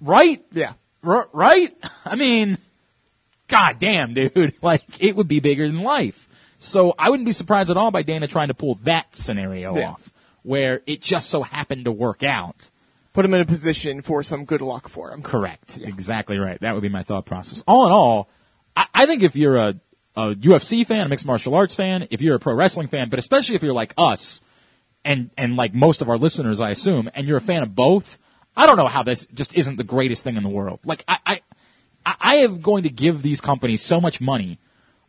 [0.00, 0.42] right?
[0.52, 0.72] yeah.
[1.04, 1.76] R- right?
[2.04, 2.58] I mean,
[3.48, 4.54] god damn, dude.
[4.62, 6.28] Like, it would be bigger than life.
[6.62, 9.90] So I wouldn't be surprised at all by Dana trying to pull that scenario Yeah.
[9.90, 12.70] off, where it just so happened to work out.
[13.12, 15.22] Put him in a position for some good luck for him.
[15.22, 15.78] Correct.
[15.82, 16.60] Exactly right.
[16.60, 17.62] That would be my thought process.
[17.66, 18.28] All in all,
[18.76, 19.74] I, I think if you're a,
[20.16, 23.18] a UFC fan, a mixed martial arts fan, if you're a pro wrestling fan, but
[23.18, 24.42] especially if you're like us,
[25.04, 28.18] and and like most of our listeners, I assume, and you're a fan of both,
[28.56, 30.78] I don't know how this just isn't the greatest thing in the world.
[30.84, 31.40] Like I, I-
[32.04, 34.58] I am going to give these companies so much money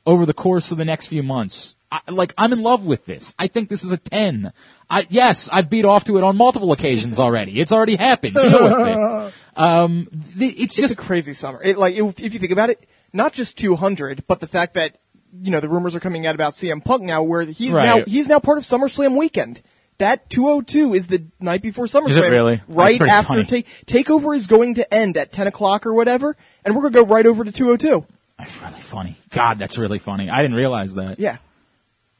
[0.05, 1.75] over the course of the next few months.
[1.91, 3.35] I, like I'm in love with this.
[3.37, 4.51] I think this is a ten.
[4.89, 7.59] I yes, I've beat off to it on multiple occasions already.
[7.59, 8.33] It's already happened.
[8.35, 9.33] Deal with it.
[9.55, 11.61] Um, th- it's It's just a crazy summer.
[11.63, 14.97] It, like if, if you think about it, not just 200, but the fact that
[15.43, 17.85] you know the rumors are coming out about CM Punk now, where he's Right.
[17.99, 19.61] now he's now part of SummerSlam weekend.
[19.99, 22.09] That 202 is the night before SummerSlam.
[22.09, 22.55] Is it really?
[22.55, 23.43] That's Right pretty after funny.
[23.45, 26.35] take Takeover is going to end at 10 o'clock or whatever,
[26.65, 28.07] and we're gonna go right over to 202.
[28.37, 29.15] That's really funny.
[29.29, 30.29] God, that's really funny.
[30.29, 31.19] I didn't realize that.
[31.19, 31.37] Yeah,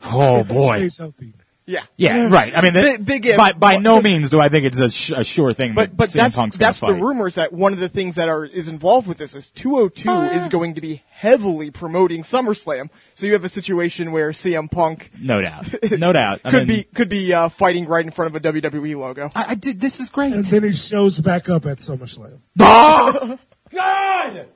[0.05, 0.77] Oh if boy.
[0.77, 1.33] stays healthy.
[1.65, 2.55] yeah, Yeah, right.
[2.55, 3.37] I mean, that- Big- big if.
[3.37, 5.73] by by no But- means do I think it's a, sh- a sure thing.
[5.73, 8.15] But that but CM that's Punk's gonna that's the rumors that one of the things
[8.15, 10.37] that are is involved with this is 202 Oh, yeah.
[10.37, 12.89] is going to be heavily promoting SummerSlam.
[13.15, 15.67] So you have a situation where CM Punk No doubt.
[15.97, 16.41] No doubt.
[16.43, 19.29] I could mean, be could be uh, fighting right in front of a WWE logo.
[19.33, 19.79] I, I did.
[19.79, 20.33] This is great.
[20.33, 22.39] And then he shows back up at SummerSlam.
[22.59, 23.39] Oh,
[23.71, 24.47] God!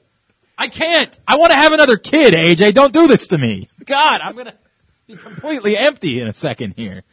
[0.57, 1.19] I can't.
[1.27, 2.73] I want to have another kid, AJ.
[2.73, 3.69] Don't do this to me.
[3.85, 4.53] God, I'm gonna
[5.05, 7.03] be completely empty in a second here.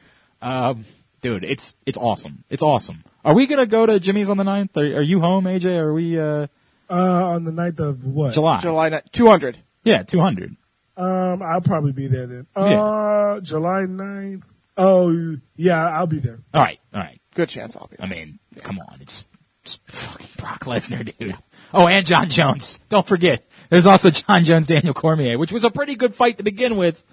[0.43, 0.85] Um,
[1.21, 2.45] dude, it's it's awesome.
[2.51, 3.05] It's awesome.
[3.25, 4.77] Are we gonna go to Jimmy's on the 9th?
[4.77, 5.77] Are, are you home, AJ?
[5.79, 6.19] Are we?
[6.19, 6.47] uh
[6.91, 8.35] Uh, on the 9th of what?
[8.35, 8.61] July.
[8.61, 9.59] July ni- 200.
[9.85, 10.57] Yeah, 200.
[10.97, 12.47] Um, I'll probably be there then.
[12.55, 14.55] Uh, July 9th.
[14.77, 16.41] Oh, yeah, I'll be there.
[16.53, 17.21] All right, all right.
[17.35, 17.97] Good chance I'll be.
[18.01, 19.27] I mean, come on, it's,
[19.63, 21.37] it's fucking Brock Lesnar, dude.
[21.75, 22.81] Oh, and Jon Jones.
[22.89, 26.45] Don't forget, there's also Jon Jones, Daniel Cormier, which was a pretty good fight to
[26.45, 27.05] begin with,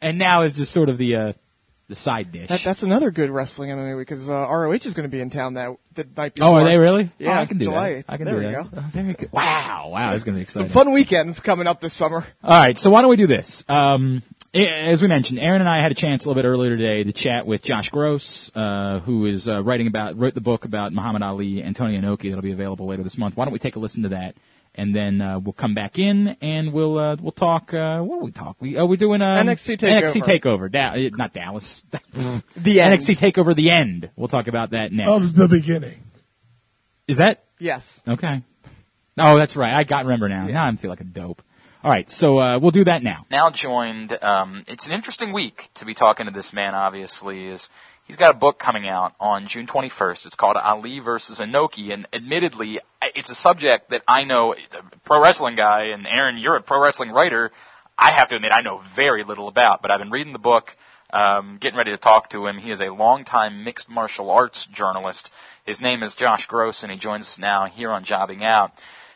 [0.00, 1.32] and now is just sort of the uh,
[1.88, 2.48] the side dish.
[2.48, 5.54] That, that's another good wrestling MMA because uh, ROH is going to be in town
[5.54, 6.34] that that night.
[6.34, 6.50] Before.
[6.50, 7.10] Oh, are they really?
[7.18, 8.04] Yeah, oh, I can do July that.
[8.08, 8.40] I can do that.
[8.40, 8.70] There do we that.
[8.70, 8.78] go.
[8.78, 9.32] Oh, very good.
[9.32, 10.68] Wow, wow, it's gonna be exciting.
[10.68, 12.24] Some fun weekends coming up this summer.
[12.42, 13.64] All right, so why don't we do this?
[13.68, 14.22] Um,
[14.54, 17.12] as we mentioned, Aaron and I had a chance a little bit earlier today to
[17.12, 21.22] chat with Josh Gross, uh, who is uh, writing about wrote the book about Muhammad
[21.22, 23.36] Ali, Antonio Inoki, that'll be available later this month.
[23.36, 24.36] Why don't we take a listen to that,
[24.74, 27.74] and then uh, we'll come back in and we'll uh, we'll talk.
[27.74, 28.56] Uh, what will we talk?
[28.60, 30.02] We oh we're doing um, NXT Takeover.
[30.02, 31.84] NXT Takeover, da- uh, not Dallas.
[32.56, 33.00] The end.
[33.00, 34.10] NXT Takeover, the end.
[34.16, 35.10] We'll talk about that next.
[35.10, 36.00] Of the beginning.
[37.08, 38.02] Is that Yes.
[38.06, 38.42] Okay.
[39.18, 39.72] Oh, that's right.
[39.74, 40.46] I got remember now.
[40.46, 41.42] Now I feel like a dope.
[41.84, 43.26] All right, so uh, we'll do that now.
[43.30, 44.16] now joined.
[44.24, 46.74] Um, it's an interesting week to be talking to this man.
[46.74, 47.68] Obviously, is
[48.06, 50.24] he's got a book coming out on June 21st.
[50.24, 54.54] It's called Ali versus Inoki, and admittedly, it's a subject that I know.
[55.04, 57.52] Pro wrestling guy, and Aaron, you're a pro wrestling writer.
[57.98, 60.78] I have to admit, I know very little about, but I've been reading the book.
[61.12, 62.56] Um, getting ready to talk to him.
[62.56, 65.30] He is a longtime mixed martial arts journalist.
[65.66, 68.72] His name is Josh Gross, and he joins us now here on Jobbing Out.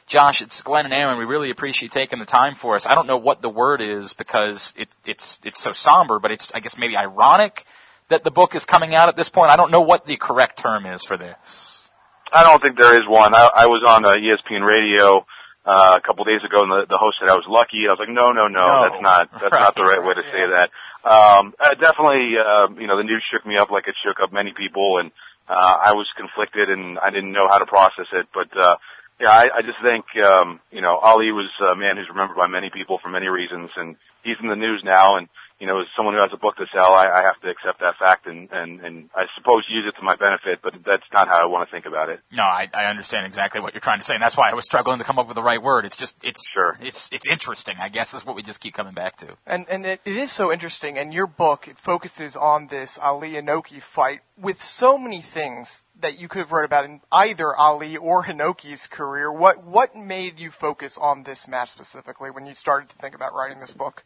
[0.08, 1.18] Josh, it's Glenn and Aaron.
[1.18, 2.86] We really appreciate you taking the time for us.
[2.86, 6.50] I don't know what the word is because it, it's it's so somber, but it's
[6.54, 7.66] I guess maybe ironic
[8.08, 9.50] that the book is coming out at this point.
[9.50, 11.90] I don't know what the correct term is for this.
[12.32, 13.34] I don't think there is one.
[13.34, 15.26] I, I was on uh, ESPN radio
[15.66, 17.84] uh, a couple days ago, and the, the host said I was lucky.
[17.88, 18.82] I was like, no, no, no, No.
[18.88, 19.60] that's not that's Right.
[19.60, 20.70] not the right way to say that.
[21.04, 24.32] Um, uh, definitely, uh, you know, the news shook me up like it shook up
[24.32, 25.10] many people, and
[25.48, 28.26] uh, I was conflicted, and I didn't know how to process it.
[28.32, 28.76] But uh,
[29.20, 32.46] yeah, I, I just think um, you know Ali was a man who's remembered by
[32.46, 35.28] many people for many reasons, and he's in the news now, and
[35.60, 37.80] you know, as someone who has a book to sell, I, I have to accept
[37.80, 41.26] that fact and, and, and I suppose use it to my benefit, but that's not
[41.26, 42.20] how I want to think about it.
[42.30, 44.64] No, I, I understand exactly what you're trying to say, and that's why I was
[44.64, 45.84] struggling to come up with the right word.
[45.84, 46.78] It's just it's Sure.
[46.80, 47.76] it's it's interesting.
[47.80, 49.36] I guess is what we just keep coming back to.
[49.46, 50.96] And and it, it is so interesting.
[50.96, 56.20] And your book it focuses on this Ali Inoki fight with so many things that
[56.20, 59.32] you could have wrote about in either Ali or Inoki's career.
[59.32, 63.34] What what made you focus on this match specifically when you started to think about
[63.34, 64.04] writing this book?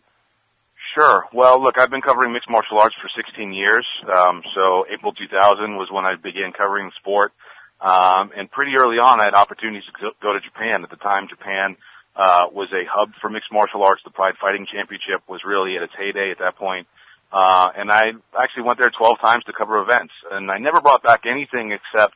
[0.94, 1.24] Sure.
[1.32, 3.86] Well, look, I've been covering mixed martial arts for 16 years.
[4.04, 7.32] Um, so April 2000 was when I began covering the sport.
[7.80, 10.84] Um, and pretty early on, I had opportunities to go- to Japan.
[10.84, 11.76] At the time, Japan
[12.14, 14.02] uh, was a hub for mixed martial arts.
[14.04, 16.86] The Pride Fighting Championship was really at its heyday at that point.
[17.32, 20.12] Uh, and I actually went there 12 times to cover events.
[20.30, 22.14] And I never brought back anything except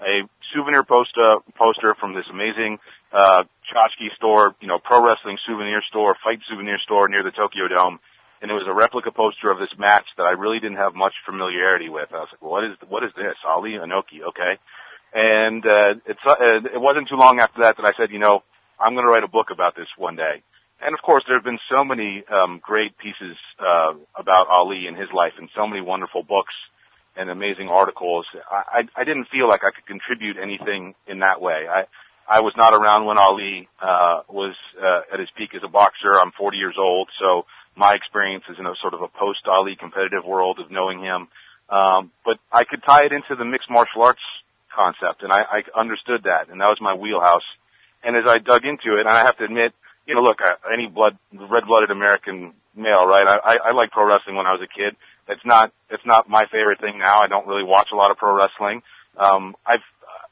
[0.00, 0.22] a
[0.54, 2.78] souvenir poster, poster from this amazing
[3.12, 7.68] uh, tchotchke store, you know, pro wrestling souvenir store, fight souvenir store near the Tokyo
[7.68, 8.00] Dome.
[8.44, 11.14] And it was a replica poster of this match that I really didn't have much
[11.24, 12.12] familiarity with.
[12.12, 13.36] I was like, what is what is this?
[13.42, 14.60] Ali Inoki, okay.
[15.14, 16.36] And uh, it's uh,
[16.74, 18.42] it wasn't too long after that that I said, you know,
[18.78, 20.42] I'm going to write a book about this one day.
[20.78, 24.94] And of course, there have been so many um, great pieces uh, about Ali and
[24.94, 26.52] his life, and so many wonderful books
[27.16, 28.26] and amazing articles.
[28.50, 31.64] I, I, I didn't feel like I could contribute anything in that way.
[31.66, 31.86] I
[32.28, 36.12] I was not around when Ali uh, was uh, at his peak as a boxer.
[36.12, 40.24] I'm 40 years old, so my experience is in a sort of a post-Ali competitive
[40.24, 41.28] world of knowing him.
[41.68, 44.20] Um, but I could tie it into the mixed martial arts
[44.74, 47.44] concept, and I, I understood that, and that was my wheelhouse.
[48.02, 49.72] And as I dug into it, and I have to admit,
[50.06, 53.26] you know, look, uh, any blood, red-blooded American male, right?
[53.26, 54.96] I, I, I like pro wrestling when I was a kid.
[55.28, 57.20] It's not, it's not my favorite thing now.
[57.20, 58.82] I don't really watch a lot of pro wrestling.
[59.16, 59.80] Um, I've,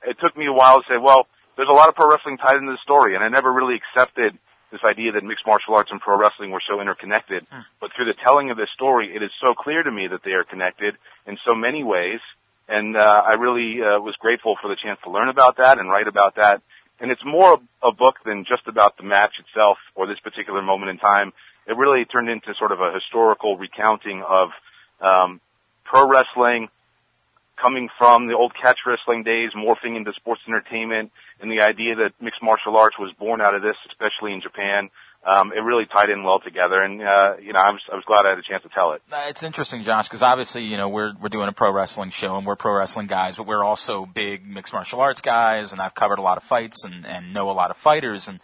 [0.06, 1.26] it took me a while to say, well,
[1.56, 4.36] there's a lot of pro wrestling tied into the story, and I never really accepted
[4.72, 7.46] this idea that mixed martial arts and pro wrestling were so interconnected.
[7.80, 10.32] But through the telling of this story, it is so clear to me that they
[10.32, 12.20] are connected in so many ways.
[12.68, 15.90] And uh, I really uh, was grateful for the chance to learn about that and
[15.90, 16.62] write about that.
[16.98, 20.90] And it's more a book than just about the match itself or this particular moment
[20.90, 21.32] in time.
[21.66, 24.48] It really turned into sort of a historical recounting of
[25.00, 25.40] um,
[25.84, 26.68] pro wrestling
[27.60, 32.12] coming from the old catch wrestling days, morphing into sports entertainment, and the idea that
[32.20, 34.88] mixed martial arts was born out of this, especially in Japan.
[35.24, 38.04] Um, it really tied in well together, and uh, you know, I was I was
[38.04, 39.02] glad I had a chance to tell it.
[39.12, 42.36] Uh, It's interesting, Josh, because obviously, you know, we're we're doing a pro wrestling show
[42.36, 45.94] and we're pro wrestling guys, but we're also big mixed martial arts guys, and I've
[45.94, 48.40] covered a lot of fights and and know a lot of fighters and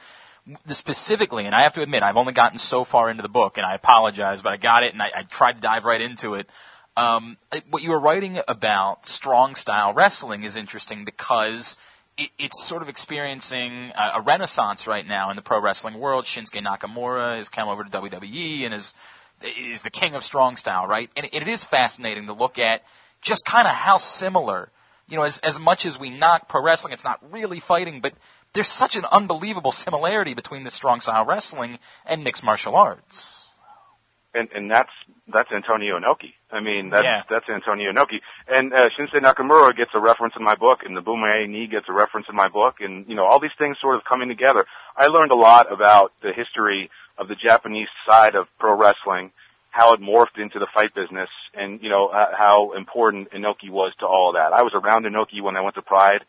[0.66, 3.66] specifically, and I have to admit, I've only gotten so far into the book, and
[3.66, 6.48] I apologize, but I got it and I, I tried to dive right into it.
[6.96, 7.36] Um,
[7.70, 11.76] what you were writing about strong style wrestling is interesting because
[12.18, 16.24] it, it's sort of experiencing a, a renaissance right now in the pro wrestling world.
[16.24, 18.94] Shinsuke Nakamura has come over to WWE and is
[19.40, 21.10] is the king of strong style, right?
[21.16, 22.82] And it is fascinating to look at
[23.22, 24.70] just kind of how similar,
[25.08, 28.14] you know, as as much as we knock pro wrestling, it's not really fighting, but
[28.52, 33.50] there's such an unbelievable similarity between the strong style wrestling and mixed martial arts.
[34.34, 34.90] And and that's
[35.32, 36.32] that's Antonio Inoki.
[36.50, 37.22] I mean, that's Yeah.
[37.28, 38.20] that's Antonio Inoki.
[38.48, 41.86] And uh, Shinsuke Nakamura gets a reference in my book, and the Bomaye knee gets
[41.88, 44.64] a reference in my book, and you know all these things sort of coming together.
[44.96, 49.32] I learned a lot about the history of the Japanese side of pro wrestling,
[49.70, 53.92] how it morphed into the fight business, and you know uh, how important Inoki was
[54.00, 54.52] to all of that.
[54.52, 56.24] I was around Inoki when I went to Pride.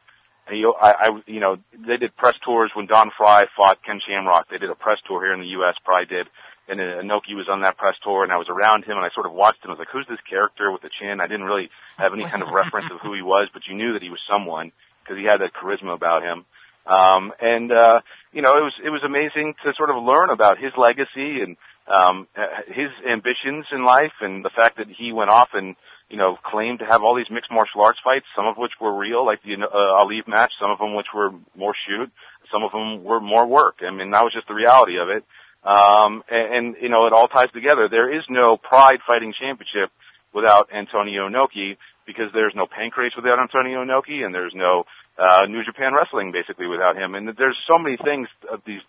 [0.48, 3.84] And, you know, I, I, you know, they did press tours when Don Frye fought
[3.84, 4.50] Ken Shamrock.
[4.50, 5.76] They did a press tour here in the U.S.
[5.86, 6.26] Pride did
[6.69, 9.10] and uh, Inoki was on that press tour, and I was around him, and I
[9.13, 9.71] sort of watched him.
[9.71, 12.43] I was like, "Who's this character with the chin?" I didn't really have any kind
[12.43, 14.71] of reference of who he was, but you knew that he was someone
[15.03, 16.45] because he had that charisma about him.
[16.86, 18.01] Um, and uh,
[18.32, 21.58] you know, it was it was amazing to sort of learn about his legacy and
[21.88, 25.75] um, uh, his ambitions in life, and the fact that he went off and
[26.10, 28.95] you know claimed to have all these mixed martial arts fights, some of which were
[28.95, 32.12] real, like the uh, Ali match, some of them which were more shoot,
[32.51, 33.79] some of them were more work.
[33.86, 35.23] I mean, that was just the reality of it.
[35.63, 37.89] Um, and, and, you know, it all ties together.
[37.89, 39.91] There is no Pride Fighting Championship
[40.34, 44.86] without Antonio Inoki because there's no Pancrase without Antonio Inoki and there's no,
[45.17, 47.13] uh, New Japan Wrestling basically without him.
[47.13, 48.82] And there's so many things of these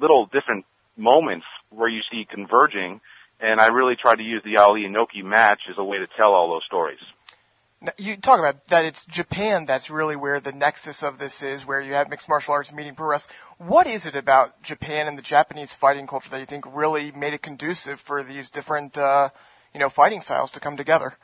[0.00, 0.64] little different
[0.96, 3.00] moments where you see converging.
[3.38, 6.32] And I really tried to use the Ali Inoki match as a way to tell
[6.32, 6.98] all those stories.
[7.98, 11.80] You talk about that it's Japan that's really where the nexus of this is, where
[11.80, 13.34] you have mixed martial arts meeting pro wrestling.
[13.58, 17.34] What is it about Japan and the Japanese fighting culture that you think really made
[17.34, 19.28] it conducive for these different, uh,
[19.74, 21.18] you know, fighting styles to come together?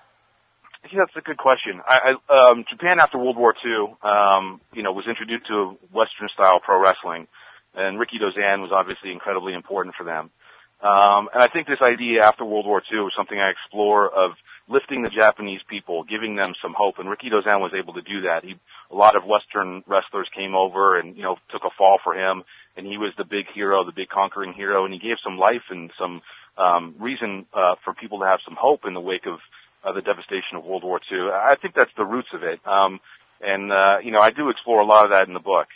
[0.83, 1.81] That's a good question.
[1.87, 6.29] I, I, um, Japan after World War II, um, you know, was introduced to Western
[6.35, 7.29] style pro wrestling,
[7.75, 10.31] and Rikidozan was obviously incredibly important for them.
[10.83, 14.33] Um, and I think this idea after World War II was something I explore of
[14.69, 16.99] lifting the Japanese people, giving them some hope.
[16.99, 18.45] And Rikidozan was able to do that.
[18.45, 18.55] He,
[18.91, 22.45] a lot of Western wrestlers came over and, you know, took a fall for him.
[22.77, 24.85] And he was the big hero, the big conquering hero.
[24.85, 26.23] And he gave some life and some,
[26.57, 29.39] um, reason, uh, for people to have some hope in the wake of,
[29.85, 31.31] uh, the devastation of World War II.
[31.33, 32.61] I think that's the roots of it.
[32.67, 33.01] Um,
[33.41, 35.67] and, uh, you know, I do explore a lot of that in the book.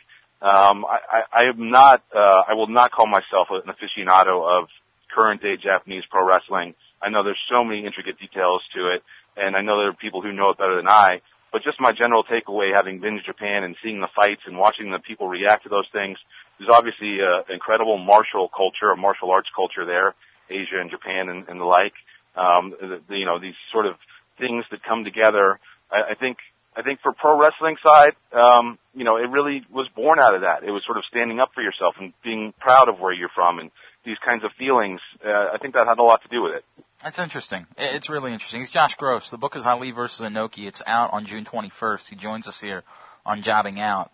[0.40, 4.68] Um, I, I, I am not, uh, I will not call myself an aficionado of
[5.14, 6.74] current day Japanese pro wrestling.
[7.02, 9.02] I know there's so many intricate details to it,
[9.36, 11.20] and I know there are people who know it better than I.
[11.52, 14.90] But just my general takeaway, having been to Japan and seeing the fights and watching
[14.90, 16.18] the people react to those things,
[16.58, 20.14] there's obviously an incredible martial culture, a martial arts culture there,
[20.50, 21.94] Asia and Japan and, and the like.
[22.34, 23.94] Um, the, you know, these sort of
[24.38, 25.58] things that come together.
[25.90, 26.38] I, I think,
[26.76, 30.42] I think for pro wrestling side, um, you know, it really was born out of
[30.42, 30.62] that.
[30.62, 33.58] It was sort of standing up for yourself and being proud of where you're from
[33.60, 33.70] and
[34.04, 35.00] these kinds of feelings.
[35.24, 36.64] Uh, I think that had a lot to do with it.
[37.06, 37.68] That's interesting.
[37.78, 38.58] It's really interesting.
[38.58, 39.30] He's Josh Gross.
[39.30, 40.66] The book is Ali versus Inoki.
[40.66, 42.08] It's out on June 21st.
[42.08, 42.82] He joins us here
[43.24, 44.10] on Jobbing Out.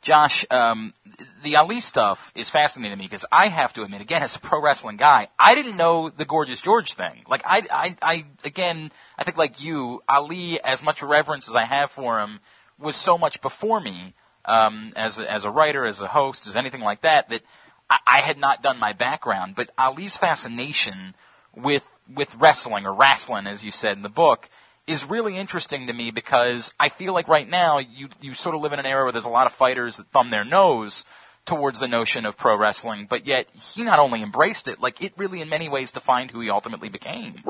[0.00, 0.94] Josh, um,
[1.42, 4.38] the Ali stuff is fascinating to me because I have to admit, again, as a
[4.38, 7.24] pro wrestling guy, I didn't know the Gorgeous George thing.
[7.28, 11.64] Like, I, I, I, again, I think like you, Ali, as much reverence as I
[11.64, 12.38] have for him,
[12.78, 16.54] was so much before me, um, as a, as a writer, as a host, as
[16.54, 17.42] anything like that, that
[17.90, 19.56] I, I had not done my background.
[19.56, 21.16] But Ali's fascination
[21.52, 24.48] with with wrestling or wrestling, as you said in the book,
[24.86, 28.60] is really interesting to me because I feel like right now you you sort of
[28.60, 31.04] live in an era where there's a lot of fighters that thumb their nose
[31.44, 35.12] towards the notion of pro wrestling, but yet he not only embraced it, like it
[35.16, 37.42] really in many ways defined who he ultimately became.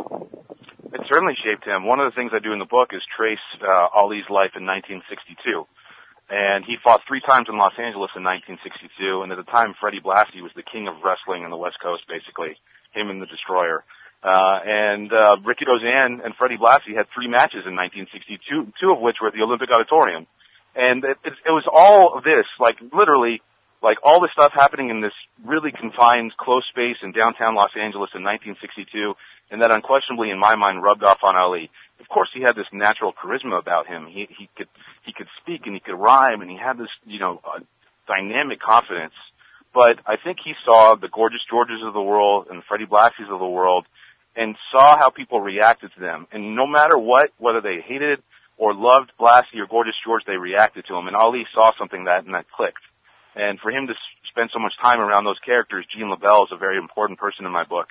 [0.92, 1.87] It certainly shaped him.
[1.87, 4.64] One of the things I do in the book is trace uh, Ali's life in
[4.64, 5.66] 1962.
[6.29, 10.01] And he fought three times in Los Angeles in 1962, and at the time Freddie
[10.01, 12.59] Blassie was the king of wrestling in the West Coast, basically.
[12.92, 13.85] Him and the Destroyer.
[14.27, 19.18] Uh, and, uh, Rikidozan and Freddie Blassie had three matches in 1962, two of which
[19.22, 20.27] were at the Olympic Auditorium.
[20.74, 23.40] And it, it, it was all of this, like literally,
[23.83, 25.12] like all this stuff happening in this
[25.44, 29.14] really confined, close space in downtown Los Angeles in 1962,
[29.52, 31.70] and that unquestionably, in my mind, rubbed off on Ali.
[32.00, 34.06] Of course, he had this natural charisma about him.
[34.06, 34.68] He he could
[35.04, 37.60] he could speak and he could rhyme, and he had this you know uh,
[38.08, 39.14] dynamic confidence.
[39.72, 43.31] But I think he saw the gorgeous Georges of the world and the Freddie Blassies
[43.31, 43.87] of the world,
[44.37, 46.27] and saw how people reacted to them.
[46.31, 48.23] And no matter what, whether they hated
[48.59, 51.07] or loved Blassie or Gorgeous George, they reacted to him.
[51.07, 52.85] And Ali saw something that and that clicked.
[53.35, 53.95] And for him to
[54.31, 57.53] spend so much time around those characters, Gene LeBell is a very important person in
[57.53, 57.89] my book.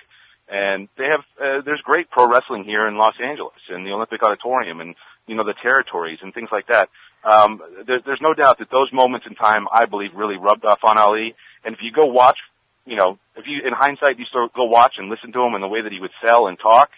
[0.48, 4.22] And they have, uh, there's great pro wrestling here in Los Angeles in the Olympic
[4.22, 4.94] Auditorium and,
[5.26, 6.88] you know, the territories and things like that.
[7.24, 10.84] Um, there, there's no doubt that those moments in time, I believe, really rubbed off
[10.84, 11.34] on Ali.
[11.64, 12.38] And if you go watch,
[12.86, 15.62] you know, if you, in hindsight, you still go watch and listen to him and
[15.62, 16.90] the way that he would sell and talk,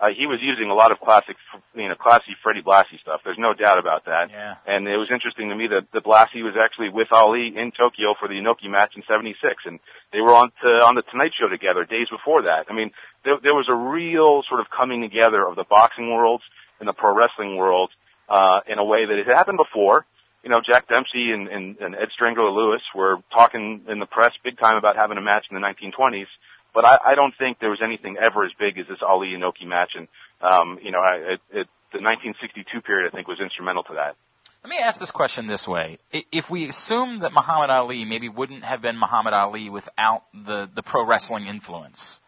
[0.00, 1.36] uh, he was using a lot of classic,
[1.74, 3.20] you know, classy Freddie Blassie stuff.
[3.24, 4.30] There's no doubt about that.
[4.30, 4.56] Yeah.
[4.66, 8.14] And it was interesting to me that, that Blassie was actually with Ali in Tokyo
[8.18, 9.78] for the Inoki match in '76, and
[10.12, 12.66] they were on to, on the Tonight Show together days before that.
[12.68, 12.90] I mean,
[13.24, 16.42] there, there was a real sort of coming together of the boxing worlds
[16.80, 17.90] and the pro wrestling world
[18.28, 20.06] uh, in a way that it happened before.
[20.44, 24.32] You know, Jack Dempsey and, and, and Ed Strangler Lewis were talking in the press
[24.44, 26.26] big time about having a match in the 1920s
[26.74, 29.66] but I, I don't think there was anything ever as big as this Ali Inoki
[29.66, 30.08] match, and
[30.42, 34.16] um, you know, I, it, it, the 1962 period I think was instrumental to that.
[34.64, 38.64] Let me ask this question this way: If we assume that Muhammad Ali maybe wouldn't
[38.64, 42.20] have been Muhammad Ali without the the pro wrestling influence,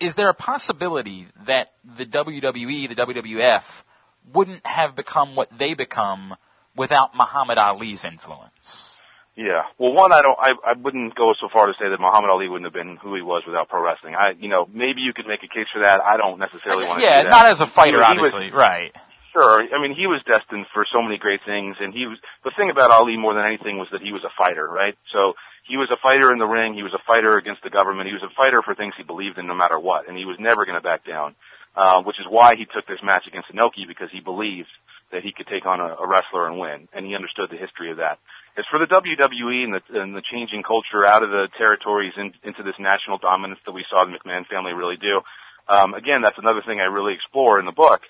[0.00, 3.84] is there a possibility that the WWE, the WWF,
[4.32, 6.34] wouldn't have become what they become
[6.78, 9.00] without Muhammad Ali's influence?
[9.36, 9.62] Yeah.
[9.78, 12.48] Well, one, I don't, I, I wouldn't go so far to say that Muhammad Ali
[12.48, 14.14] wouldn't have been who he was without pro wrestling.
[14.18, 16.00] I, you know, maybe you could make a case for that.
[16.00, 17.04] I don't necessarily want to.
[17.06, 18.92] Yeah, not as a fighter, He was- obviously, right?
[19.32, 19.62] Sure.
[19.62, 22.70] I mean, he was destined for so many great things, and he was the thing
[22.70, 24.96] about Ali more than anything was that he was a fighter, right?
[25.12, 25.34] So
[25.68, 26.72] he was a fighter in the ring.
[26.74, 28.08] He was a fighter against the government.
[28.08, 30.38] He was a fighter for things he believed in, no matter what, and he was
[30.40, 31.36] never going to back down.
[31.76, 34.66] Uh, which is why he took this match against Inoki because he believed
[35.12, 37.90] that he could take on a, a wrestler and win, and he understood the history
[37.90, 38.18] of that.
[38.56, 42.32] As for the WWE and the, and the changing culture out of the territories in,
[42.42, 45.20] into this national dominance that we saw the McMahon family really do,
[45.68, 48.02] um, again, that's another thing I really explore in the book.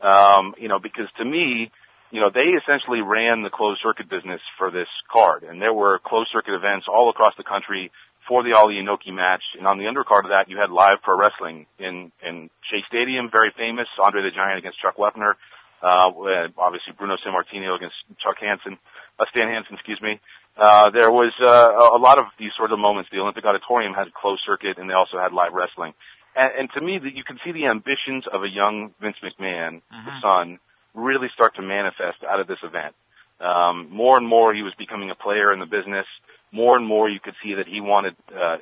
[0.00, 1.70] Um, you know, because to me,
[2.10, 5.98] you know, they essentially ran the closed circuit business for this card, and there were
[5.98, 7.90] closed circuit events all across the country
[8.28, 9.42] for the Ali Inoki match.
[9.58, 13.30] And on the undercard of that, you had live pro wrestling in in Shea Stadium,
[13.30, 13.88] very famous.
[14.00, 15.34] Andre the Giant against Chuck Wepner.
[15.82, 16.10] Uh,
[16.56, 18.78] obviously Bruno Sammartino against Chuck Hansen,
[19.18, 20.20] uh, Stan Hansen, excuse me.
[20.56, 23.10] Uh, there was uh, a lot of these sort of moments.
[23.12, 25.92] The Olympic Auditorium had closed circuit, and they also had live wrestling.
[26.34, 29.82] And, and to me, that you can see the ambitions of a young Vince McMahon,
[30.06, 30.58] the son,
[30.94, 32.94] really start to manifest out of this event.
[33.38, 36.06] Um, more and more, he was becoming a player in the business.
[36.52, 38.58] More and more, you could see that he wanted uh,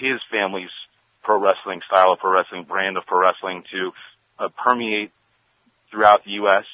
[0.00, 0.70] his family's
[1.22, 3.92] pro wrestling style of pro wrestling, brand of pro wrestling, to
[4.38, 5.12] uh, permeate
[5.90, 6.64] throughout the U.S.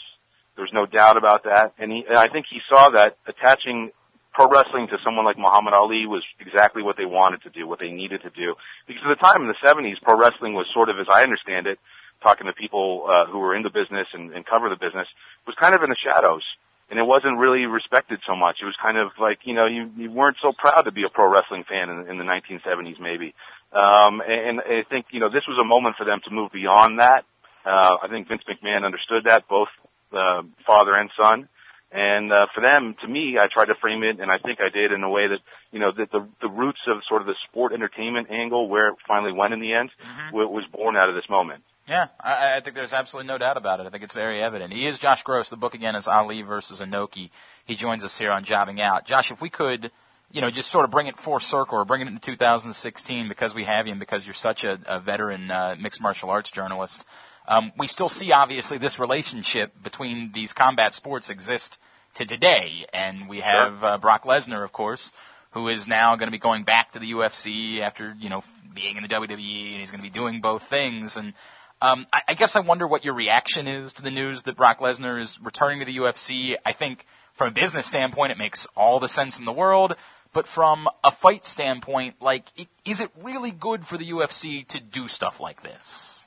[0.56, 3.90] There's no doubt about that, and, he, and I think he saw that attaching
[4.32, 7.78] pro wrestling to someone like Muhammad Ali was exactly what they wanted to do, what
[7.78, 8.54] they needed to do.
[8.86, 11.66] Because at the time in the 70s, pro wrestling was sort of, as I understand
[11.66, 11.78] it,
[12.22, 15.06] talking to people uh, who were in the business and, and cover the business,
[15.46, 16.44] was kind of in the shadows.
[16.90, 18.56] And it wasn't really respected so much.
[18.60, 21.08] It was kind of like, you know, you, you weren't so proud to be a
[21.08, 23.34] pro wrestling fan in, in the 1970s maybe.
[23.72, 26.52] Um, and, and I think, you know, this was a moment for them to move
[26.52, 27.24] beyond that.
[27.64, 29.68] Uh, I think Vince McMahon understood that, both
[30.12, 31.48] uh, father and son.
[31.94, 34.70] And uh, for them, to me, I tried to frame it, and I think I
[34.70, 35.40] did in a way that
[35.72, 38.94] you know that the the roots of sort of the sport entertainment angle, where it
[39.06, 39.90] finally went in the end,
[40.32, 41.62] wa- was born out of this moment.
[41.86, 43.86] Yeah, I, I think there's absolutely no doubt about it.
[43.86, 44.72] I think it's very evident.
[44.72, 45.50] He is Josh Gross.
[45.50, 47.28] The book again is Ali versus Inoki.
[47.66, 49.04] He joins us here on Jobbing Out.
[49.04, 49.90] Josh, if we could,
[50.30, 53.54] you know, just sort of bring it full circle or bring it into 2016 because
[53.54, 57.04] we have you and because you're such a, a veteran uh, mixed martial arts journalist.
[57.46, 61.78] Um, we still see obviously this relationship between these combat sports exist
[62.14, 65.12] to today, and we have uh, Brock Lesnar, of course,
[65.52, 68.42] who is now going to be going back to the UFC after you know
[68.74, 71.16] being in the WWE, and he's going to be doing both things.
[71.16, 71.34] And
[71.80, 74.78] um, I, I guess I wonder what your reaction is to the news that Brock
[74.80, 76.56] Lesnar is returning to the UFC.
[76.64, 79.96] I think from a business standpoint, it makes all the sense in the world.
[80.32, 82.46] But from a fight standpoint, like,
[82.86, 86.21] is it really good for the UFC to do stuff like this?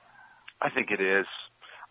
[0.66, 1.28] I think it is.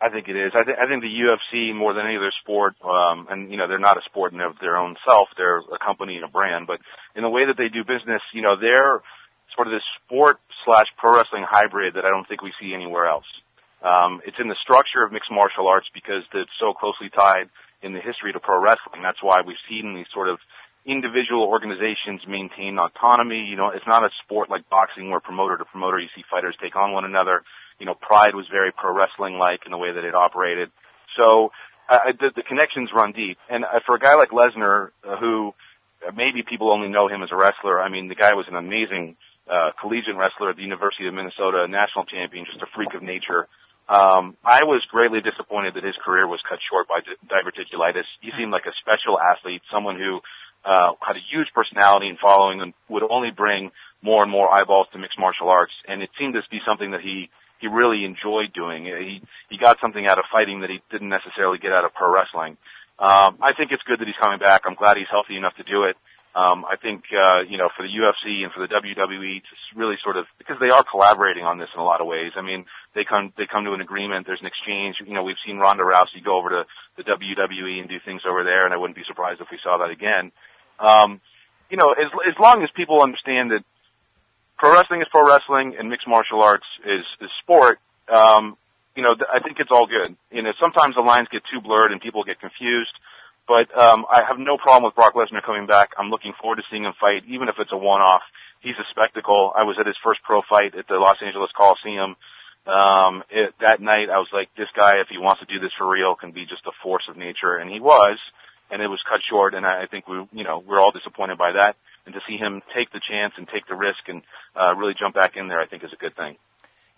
[0.01, 0.53] I think it is.
[0.55, 3.69] I, th- I think the UFC more than any other sport, um, and you know
[3.69, 5.29] they're not a sport in of their own self.
[5.37, 6.81] They're a company and a brand, but
[7.15, 9.01] in the way that they do business, you know, they're
[9.55, 13.07] sort of this sport slash pro wrestling hybrid that I don't think we see anywhere
[13.07, 13.31] else.
[13.83, 17.49] Um, it's in the structure of mixed martial arts because it's so closely tied
[17.81, 19.03] in the history to pro wrestling.
[19.03, 20.39] That's why we've seen these sort of
[20.85, 23.45] individual organizations maintain autonomy.
[23.45, 26.57] You know, it's not a sport like boxing where promoter to promoter you see fighters
[26.61, 27.43] take on one another.
[27.79, 30.71] You know, Pride was very pro wrestling like in the way that it operated.
[31.19, 31.53] So
[31.89, 33.39] uh, the, the connections run deep.
[33.51, 35.55] And uh, for a guy like Lesnar, uh, who
[36.07, 38.57] uh, maybe people only know him as a wrestler, I mean, the guy was an
[38.57, 39.17] amazing
[39.49, 43.47] uh, collegiate wrestler at the University of Minnesota, national champion, just a freak of nature.
[43.87, 48.09] Um, I was greatly disappointed that his career was cut short by di- diverticulitis.
[48.23, 50.21] He seemed like a special athlete, someone who
[50.65, 54.87] uh, had a huge personality and following and would only bring more and more eyeballs
[54.93, 57.29] to mixed martial arts, and it seemed to be something that he
[57.65, 58.85] he really enjoyed doing.
[58.85, 62.13] He he got something out of fighting that he didn't necessarily get out of pro
[62.13, 62.59] wrestling.
[62.99, 64.63] Um, I think it's good that he's coming back.
[64.67, 65.97] I'm glad he's healthy enough to do it.
[66.37, 69.97] Um, I think uh, you know for the UFC and for the WWE to really
[70.05, 72.33] sort of because they are collaborating on this in a lot of ways.
[72.37, 74.27] I mean, they come they come to an agreement.
[74.27, 75.01] There's an exchange.
[75.01, 76.65] You know, we've seen Ronda Rousey go over to
[76.99, 79.79] the WWE and do things over there, and I wouldn't be surprised if we saw
[79.79, 80.33] that again.
[80.79, 81.21] Um,
[81.71, 83.65] you know, as as long as people understand that
[84.59, 87.79] pro wrestling is pro wrestling and mixed martial arts is is sport.
[88.13, 88.57] Um,
[88.97, 90.15] you know, th- I think it's all good.
[90.31, 92.93] You know, sometimes the lines get too blurred and people get confused.
[93.47, 95.91] But um, I have no problem with Brock Lesnar coming back.
[95.99, 98.23] I'm looking forward to seeing him fight, even if it's a one-off.
[98.61, 99.53] He's a spectacle.
[99.55, 102.17] I was at his first pro fight at the Los Angeles Coliseum.
[102.67, 105.73] Um, it, that night, I was like, this guy, if he wants to do this
[105.77, 108.19] for real, can be just a force of nature, and he was.
[108.71, 111.53] And it was cut short, and I think we, you know, we're all disappointed by
[111.53, 111.77] that.
[112.07, 114.23] And to see him take the chance and take the risk and
[114.55, 116.37] uh, really jump back in there, I think is a good thing.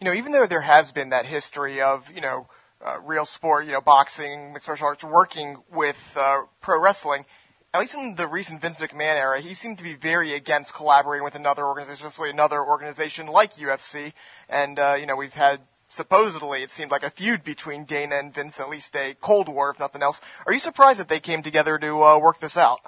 [0.01, 2.49] You know, even though there has been that history of, you know,
[2.85, 7.25] uh, real sport, you know, boxing, mixed martial arts, working with uh, pro wrestling.
[7.75, 11.25] At least in the recent Vince McMahon era, he seemed to be very against collaborating
[11.25, 14.13] with another organization, especially another organization like UFC.
[14.49, 18.33] And uh, you know, we've had supposedly it seemed like a feud between Dana and
[18.33, 20.21] Vince, at least a cold war, if nothing else.
[20.47, 22.81] Are you surprised that they came together to uh, work this out?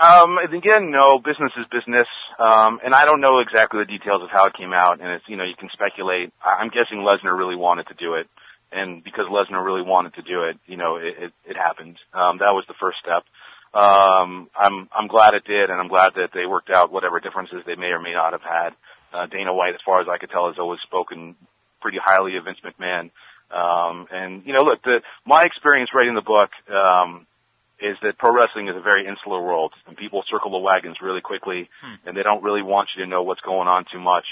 [0.00, 2.06] Um, again, no, business is business.
[2.38, 5.24] Um, and I don't know exactly the details of how it came out, and it's,
[5.28, 6.32] you know, you can speculate.
[6.40, 8.28] I'm guessing Lesnar really wanted to do it
[8.72, 11.96] and because Lesnar really wanted to do it, you know, it, it, it happened.
[12.12, 13.24] Um, that was the first step.
[13.74, 17.62] Um, I'm I'm glad it did, and I'm glad that they worked out whatever differences
[17.66, 18.70] they may or may not have had.
[19.12, 21.34] Uh, Dana White, as far as I could tell, has always spoken
[21.80, 23.10] pretty highly of Vince McMahon.
[23.50, 27.26] Um, and you know, look, the, my experience writing the book um,
[27.80, 31.20] is that pro wrestling is a very insular world, and people circle the wagons really
[31.20, 31.94] quickly, hmm.
[32.06, 34.24] and they don't really want you to know what's going on too much,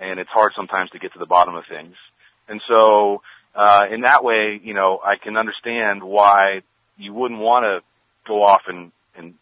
[0.00, 1.94] and it's hard sometimes to get to the bottom of things.
[2.48, 3.22] And so
[3.54, 6.62] uh, in that way, you know, I can understand why
[6.96, 7.80] you wouldn't want to
[8.26, 9.34] go off and, and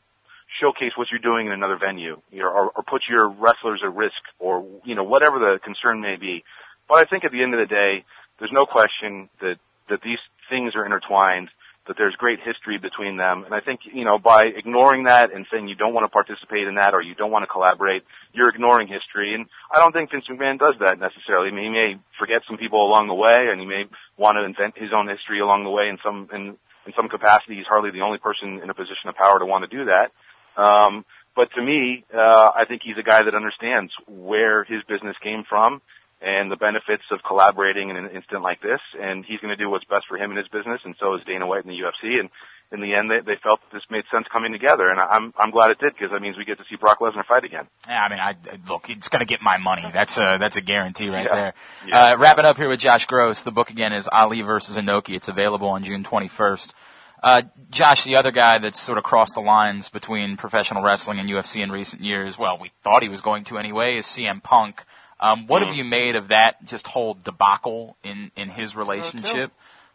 [0.61, 3.95] showcase what you're doing in another venue, you know, or, or put your wrestlers at
[3.95, 6.45] risk, or you know, whatever the concern may be.
[6.89, 8.05] But I think at the end of the day,
[8.39, 9.57] there's no question that
[9.89, 10.19] that these
[10.51, 11.49] things are intertwined
[11.87, 13.45] that there's great history between them.
[13.45, 16.67] And I think, you know, by ignoring that and saying you don't want to participate
[16.67, 19.35] in that or you don't want to collaborate, you're ignoring history.
[19.35, 21.49] And I don't think Vince McMahon does that necessarily.
[21.49, 23.85] I mean, he may forget some people along the way and he may
[24.17, 26.57] want to invent his own history along the way in some, in,
[26.87, 27.57] in some capacity.
[27.57, 30.11] He's hardly the only person in a position of power to want to do that.
[30.57, 31.05] Um,
[31.37, 35.45] but to me, uh, I think he's a guy that understands where his business came
[35.49, 35.83] from
[36.21, 38.81] and the benefits of collaborating in an instant like this.
[39.01, 41.23] And he's going to do what's best for him and his business, and so is
[41.27, 42.19] Dana White in the UFC.
[42.19, 42.31] And
[42.73, 45.71] in the end, they, they felt this made sense coming together, and I'm I'm glad
[45.71, 47.67] it did because that means we get to see Brock Lesnar fight again.
[47.89, 48.35] Yeah, I mean, I
[48.69, 49.85] look, it's going to get my money.
[49.93, 51.35] That's a that's a guarantee right yeah.
[51.35, 51.55] there.
[51.87, 52.05] Yeah.
[52.13, 53.45] Uh, wrapping up here with Josh Gross.
[53.45, 55.15] The book again is Ali versus Inoki.
[55.15, 56.75] It's available on June 21st.
[57.23, 61.29] Uh, Josh, the other guy that's sort of crossed the lines between professional wrestling and
[61.29, 64.85] UFC in recent years, well, we thought he was going to anyway, is CM Punk.
[65.19, 65.69] Um, what mm-hmm.
[65.69, 69.51] have you made of that just whole debacle in, in his relationship?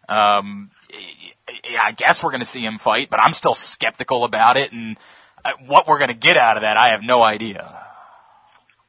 [0.09, 0.71] Um,
[1.79, 4.71] I guess we're going to see him fight, but I'm still skeptical about it.
[4.71, 4.97] And
[5.45, 7.63] uh, what we're going to get out of that, I have no idea.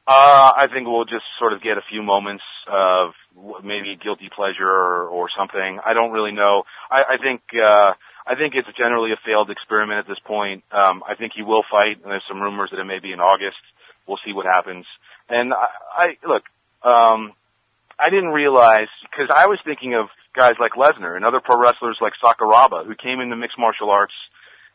[0.05, 3.11] Uh, I think we'll just sort of get a few moments of
[3.63, 5.79] maybe guilty pleasure or, or something.
[5.85, 6.63] I don't really know.
[6.91, 7.93] I, I think, uh,
[8.27, 10.63] I think it's generally a failed experiment at this point.
[10.71, 13.19] Um, I think he will fight, and there's some rumors that it may be in
[13.19, 13.61] August.
[14.07, 14.85] We'll see what happens.
[15.29, 16.43] And I, I look,
[16.83, 17.33] um,
[17.99, 21.97] I didn't realize because I was thinking of guys like Lesnar and other pro wrestlers
[22.01, 24.13] like Sakuraba who came into mixed martial arts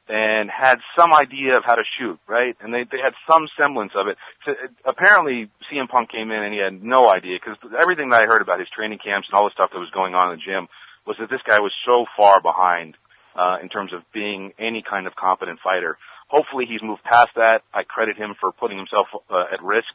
[0.08, 2.56] and had some idea of how to shoot, right?
[2.60, 4.16] And they they had some semblance of it.
[4.46, 8.26] So, apparently, CM Punk came in and he had no idea because everything that I
[8.26, 10.44] heard about his training camps and all the stuff that was going on in the
[10.44, 10.68] gym
[11.06, 12.96] was that this guy was so far behind
[13.36, 15.98] uh, in terms of being any kind of competent fighter.
[16.28, 17.62] Hopefully, he's moved past that.
[17.74, 19.92] I credit him for putting himself uh, at risk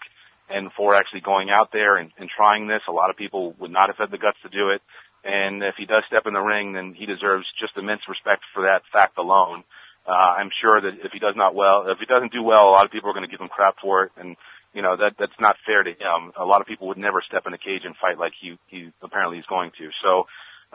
[0.53, 2.81] and for actually going out there and, and trying this.
[2.87, 4.81] A lot of people would not have had the guts to do it.
[5.23, 8.63] And if he does step in the ring, then he deserves just immense respect for
[8.63, 9.63] that fact alone.
[10.05, 12.71] Uh, I'm sure that if he does not well, if he doesn't do well, a
[12.75, 14.35] lot of people are going to give him crap for it, and
[14.73, 16.33] you know that that's not fair to him.
[16.37, 18.91] A lot of people would never step in a cage and fight like he he
[19.01, 19.89] apparently is going to.
[20.03, 20.27] So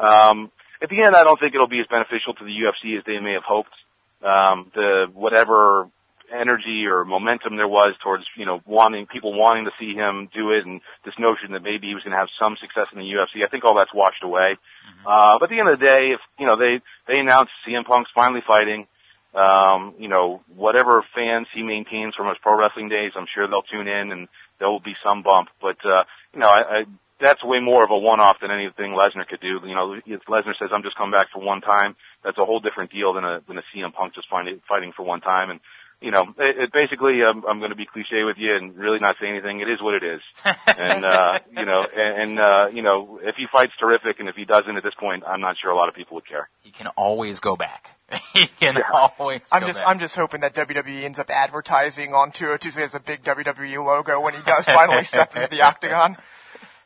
[0.02, 0.50] um,
[0.80, 3.18] at the end, I don't think it'll be as beneficial to the UFC as they
[3.18, 3.74] may have hoped.
[4.22, 5.90] Um, the whatever
[6.32, 10.50] energy or momentum there was towards, you know, wanting, people wanting to see him do
[10.50, 13.04] it and this notion that maybe he was going to have some success in the
[13.04, 13.44] UFC.
[13.44, 14.56] I think all that's washed away.
[14.56, 15.06] Mm-hmm.
[15.06, 17.84] Uh, but at the end of the day, if, you know, they, they announced CM
[17.84, 18.86] Punk's finally fighting,
[19.34, 23.62] um, you know, whatever fans he maintains from his pro wrestling days, I'm sure they'll
[23.62, 25.48] tune in and, there will be some bump.
[25.60, 26.04] But uh,
[26.34, 26.84] you know, I, I
[27.20, 29.58] that's way more of a one-off than anything Lesnar could do.
[29.66, 32.60] You know, if Lesnar says I'm just coming back for one time, that's a whole
[32.60, 35.50] different deal than a than a CM Punk just fighting fighting for one time.
[35.50, 35.60] And
[36.00, 38.98] you know, it, it basically, um, I'm going to be cliche with you and really
[39.00, 39.60] not say anything.
[39.60, 40.20] It is what it is.
[40.66, 44.36] and, uh, you know, and, and, uh, you know, if he fights terrific and if
[44.36, 46.48] he doesn't at this point, I'm not sure a lot of people would care.
[46.60, 47.90] He can always go back.
[48.32, 48.82] he can Yeah.
[49.18, 49.88] always I'm go just back.
[49.88, 54.20] I'm just hoping that WWE ends up advertising on 202 as a big WWE logo
[54.20, 56.16] when he does finally step into the octagon.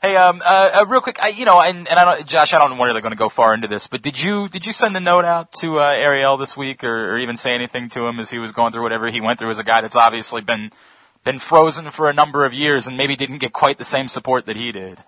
[0.02, 2.58] Hey, um, uh, uh, real quick, I, you know, and, and I don't, Josh, I
[2.58, 4.72] don't know whether they're going to go far into this, but did you did you
[4.72, 8.08] send a note out to uh, Ariel this week, or, or even say anything to
[8.08, 10.40] him as he was going through whatever he went through as a guy that's obviously
[10.40, 10.72] been
[11.22, 14.46] been frozen for a number of years and maybe didn't get quite the same support
[14.46, 14.98] that he did?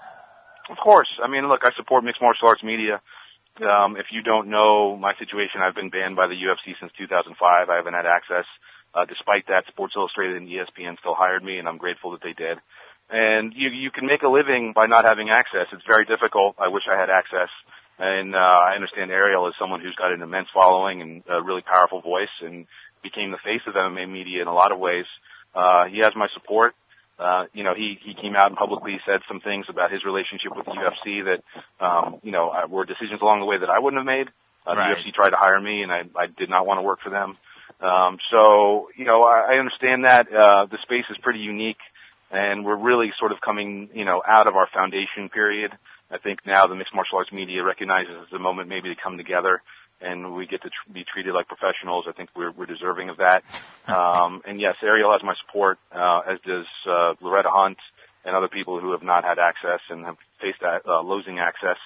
[0.70, 1.08] Of course.
[1.20, 3.00] I mean, look, I support mixed martial arts media.
[3.60, 7.68] Um, if you don't know my situation, I've been banned by the UFC since 2005.
[7.68, 8.46] I haven't had access.
[8.94, 12.32] Uh, despite that, Sports Illustrated and ESPN still hired me, and I'm grateful that they
[12.32, 12.58] did.
[13.10, 15.66] And you you can make a living by not having access.
[15.72, 16.56] It's very difficult.
[16.58, 17.50] I wish I had access.
[17.98, 21.62] And uh, I understand Ariel is someone who's got an immense following and a really
[21.62, 22.66] powerful voice, and
[23.04, 25.04] became the face of MMA media in a lot of ways.
[25.54, 26.74] Uh, he has my support.
[27.16, 30.50] Uh, you know, he, he came out and publicly said some things about his relationship
[30.56, 33.78] with the UFC that, um, you know, uh, were decisions along the way that I
[33.78, 34.28] wouldn't have made.
[34.66, 34.96] Uh, Right.
[34.96, 37.10] The UFC tried to hire me and I, I did not want to work for
[37.10, 37.36] them.
[37.80, 41.78] Um, so, you know, I, I understand that, uh, the space is pretty unique
[42.34, 45.72] and we're really sort of coming, you know, out of our foundation period.
[46.10, 49.16] I think now the mixed martial arts media recognizes it's a moment maybe to come
[49.16, 49.62] together
[50.00, 52.06] and we get to tr- be treated like professionals.
[52.08, 53.44] I think we're, we're deserving of that.
[53.86, 57.76] Um, and yes, Ariel has my support, uh, as does, uh, Loretta Hunt
[58.24, 61.76] and other people who have not had access and have faced that, uh, losing access.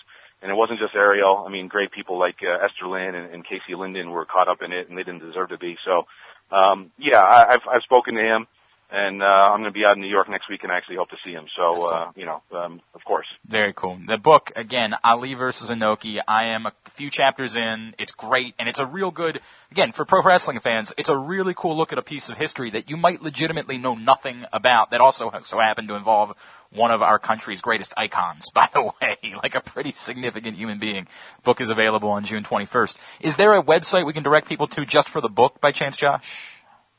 [0.41, 1.43] And it wasn't just Ariel.
[1.45, 4.63] I mean, great people like uh, Esther Lin and, and Casey Leydon were caught up
[4.63, 5.77] in it, and they didn't deserve to be.
[5.85, 6.07] So,
[6.53, 8.47] um, yeah, I, I've I've spoken to him,
[8.91, 10.97] and uh, I'm going to be out in New York next week, and I actually
[10.97, 11.45] hope to see him.
[11.57, 13.27] So, uh, you know, um, of course.
[13.47, 13.99] Very cool.
[14.07, 16.21] The book, again, Ali versus Inoki.
[16.27, 17.95] I am a few chapters in.
[17.99, 21.53] It's great, and it's a real good, again, for pro wrestling fans, it's a really
[21.55, 25.03] cool look at a piece of history that you might legitimately know nothing about that
[25.03, 26.35] also so happened to involve
[26.71, 31.07] one of our country's greatest icons, by the way, like a pretty significant human being.
[31.45, 32.97] Book is available on June 21st.
[33.21, 35.97] Is there a website we can direct people to just for the book by chance,
[35.97, 36.55] Josh?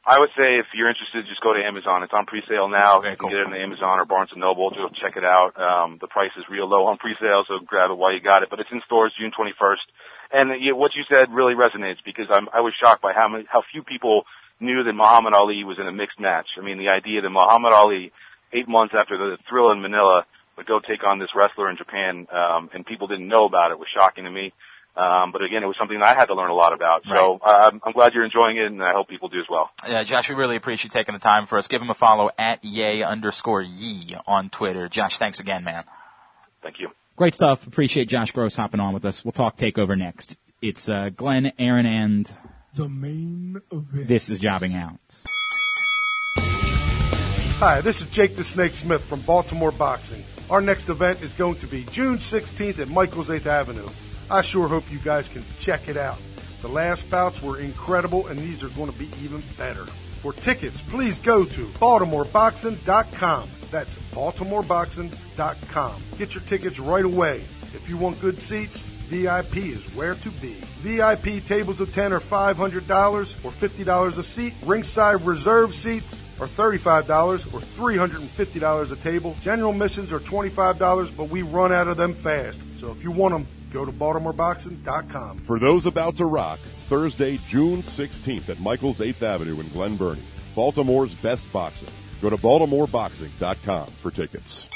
[0.10, 2.02] I would say if you're interested, just go to Amazon.
[2.02, 3.00] It's on pre-sale now.
[3.00, 3.30] Very you can cool.
[3.30, 4.72] get it on Amazon or Barnes and Noble.
[4.72, 5.54] Just check it out.
[5.54, 8.50] Um, the price is real low on pre-sale, so grab it while you got it.
[8.50, 9.86] But it's in stores June 21st.
[10.32, 13.46] And uh, what you said really resonates because I'm, I was shocked by how many,
[13.48, 14.26] how few people
[14.60, 16.48] knew that Muhammad Ali was in a mixed match.
[16.58, 18.12] I mean, the idea that Muhammad Ali,
[18.52, 20.26] eight months after the thrill in Manila,
[20.58, 23.78] would go take on this wrestler in Japan, um, and people didn't know about it
[23.78, 24.54] was shocking to me.
[25.00, 27.04] Um, but again, it was something that I had to learn a lot about.
[27.08, 29.70] So uh, I'm, I'm glad you're enjoying it, and I hope people do as well.
[29.82, 31.68] Uh, Josh, we really appreciate you taking the time for us.
[31.70, 34.90] Give him a follow at yay underscore ye on Twitter.
[34.90, 35.86] Josh, thanks again, man.
[36.62, 36.90] Thank you.
[37.16, 37.66] Great stuff.
[37.66, 39.24] Appreciate Josh Gross hopping on with us.
[39.24, 40.38] We'll talk takeover next.
[40.62, 42.30] It's uh, Glenn, Aaron, and
[42.74, 44.08] The main event.
[44.10, 45.00] this is jobbing out.
[47.60, 50.24] Hi, this is Jake the Snake Smith from Baltimore Boxing.
[50.50, 53.88] Our next event is going to be June 16th at Michael's 8th Avenue.
[54.32, 56.20] I sure hope you guys can check it out.
[56.62, 59.86] The last bouts were incredible and these are going to be even better.
[60.22, 63.50] For tickets, please go to baltimoreboxing.com.
[63.72, 66.02] That's baltimoreboxing.com.
[66.18, 67.44] Get your tickets right away.
[67.74, 70.56] If you want good seats, VIP is where to be.
[70.82, 74.54] VIP tables of 10 are $500 or $50 a seat.
[74.66, 79.36] Ringside reserve seats are $35 or $350 a table.
[79.42, 82.62] General missions are $25, but we run out of them fast.
[82.76, 85.38] So if you want them, go to baltimoreboxing.com.
[85.40, 90.24] For those about to rock, Thursday, June 16th at Michael's 8th Avenue in Glen Burnie,
[90.56, 91.90] Baltimore's best boxing.
[92.22, 94.68] Go to baltimoreboxing.com for tickets.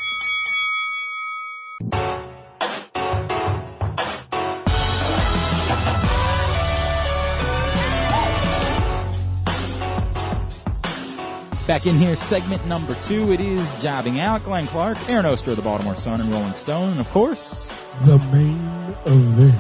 [11.68, 13.32] Back in here, segment number two.
[13.32, 14.44] It is jobbing out.
[14.44, 17.72] Glenn Clark, Aaron Oster of the Baltimore Sun and Rolling Stone, and of course,
[18.02, 19.56] The main event.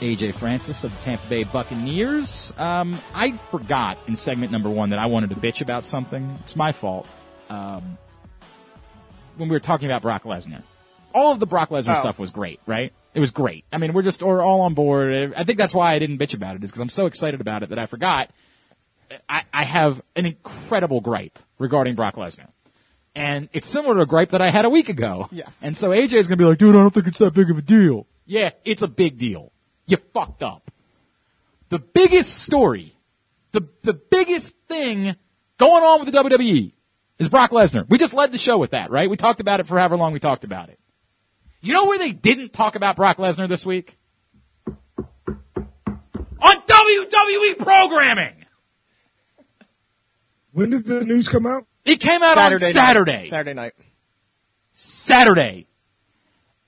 [0.00, 2.52] AJ Francis of the Tampa Bay Buccaneers.
[2.56, 6.36] Um, I forgot in segment number one that I wanted to bitch about something.
[6.40, 7.06] It's my fault.
[7.50, 7.98] Um,
[9.36, 10.62] when we were talking about Brock Lesnar,
[11.14, 12.00] all of the Brock Lesnar Oh.
[12.00, 12.92] stuff was great, right?
[13.14, 13.64] It was great.
[13.72, 15.34] I mean, we're just we're all on board.
[15.36, 17.62] I think that's why I didn't bitch about it, is because I'm so excited about
[17.62, 18.30] it that I forgot.
[19.28, 22.48] I, I have an incredible gripe regarding Brock Lesnar.
[23.18, 25.28] And it's similar to a gripe that I had a week ago.
[25.32, 25.60] Yes.
[25.62, 27.50] And so AJ is going to be like, dude, I don't think it's that big
[27.50, 28.06] of a deal.
[28.26, 29.52] Yeah, it's a big deal.
[29.86, 30.70] You fucked up.
[31.68, 32.94] The biggest story,
[33.52, 35.16] the, the biggest thing
[35.58, 36.72] going on with the WWE
[37.18, 37.88] is Brock Lesnar.
[37.88, 39.10] We just led the show with that, right?
[39.10, 40.78] We talked about it for however long we talked about it.
[41.60, 43.98] You know where they didn't talk about Brock Lesnar this week?
[44.66, 44.76] On
[46.40, 48.44] WWE programming!
[50.52, 51.67] When did the news come out?
[51.88, 52.74] It came out Saturday on night.
[52.74, 53.26] Saturday.
[53.26, 53.74] Saturday night.
[54.72, 55.66] Saturday.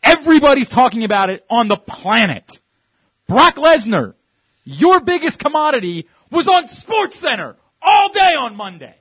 [0.03, 2.61] Everybody's talking about it on the planet.
[3.27, 4.15] Brock Lesnar,
[4.65, 8.95] your biggest commodity, was on Sports Center all day on Monday.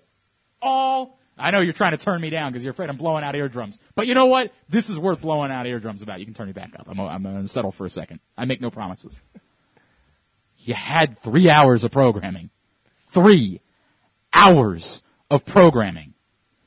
[0.61, 1.17] All.
[1.37, 3.79] I know you're trying to turn me down because you're afraid I'm blowing out eardrums.
[3.95, 4.51] But you know what?
[4.67, 6.19] This is worth blowing out eardrums about.
[6.19, 6.87] You can turn me back up.
[6.89, 8.19] I'm, I'm going to settle for a second.
[8.37, 9.19] I make no promises.
[10.57, 12.49] You had three hours of programming.
[12.97, 13.61] Three
[14.33, 15.01] hours
[15.31, 16.08] of programming.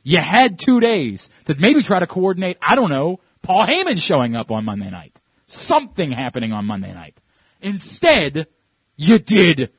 [0.02, 4.34] You had two days to maybe try to coordinate, I don't know, Paul Heyman showing
[4.36, 5.18] up on Monday night.
[5.46, 7.20] Something happening on Monday night.
[7.60, 8.46] Instead,
[8.96, 9.70] you did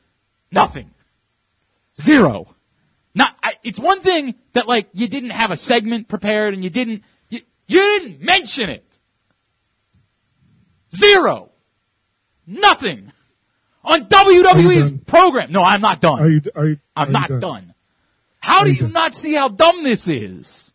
[0.52, 0.92] nothing.
[2.00, 2.56] Zero.
[3.16, 6.70] Not, I, it's one thing that like you didn't have a segment prepared and you
[6.70, 8.86] didn't, you, you didn't mention it.
[10.96, 11.50] Zero.
[12.46, 13.12] Nothing.
[13.84, 15.52] On WWE's program.
[15.52, 16.20] No, I'm not done.
[16.20, 16.42] Are you?
[16.56, 16.80] Are you?
[16.96, 17.73] I'm not you done.
[18.44, 20.74] How do you not see how dumb this is?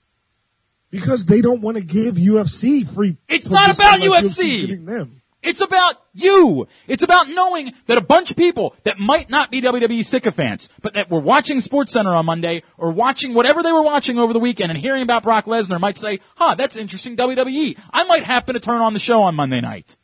[0.91, 3.19] Because they don't want to give UFC free.
[3.29, 4.85] It's not about like UFC.
[4.87, 5.21] Them.
[5.43, 6.67] It's about you.
[6.87, 10.95] It's about knowing that a bunch of people that might not be WWE sycophants, but
[10.95, 14.71] that were watching SportsCenter on Monday or watching whatever they were watching over the weekend
[14.73, 17.79] and hearing about Brock Lesnar might say, huh, that's interesting WWE.
[17.93, 19.97] I might happen to turn on the show on Monday night.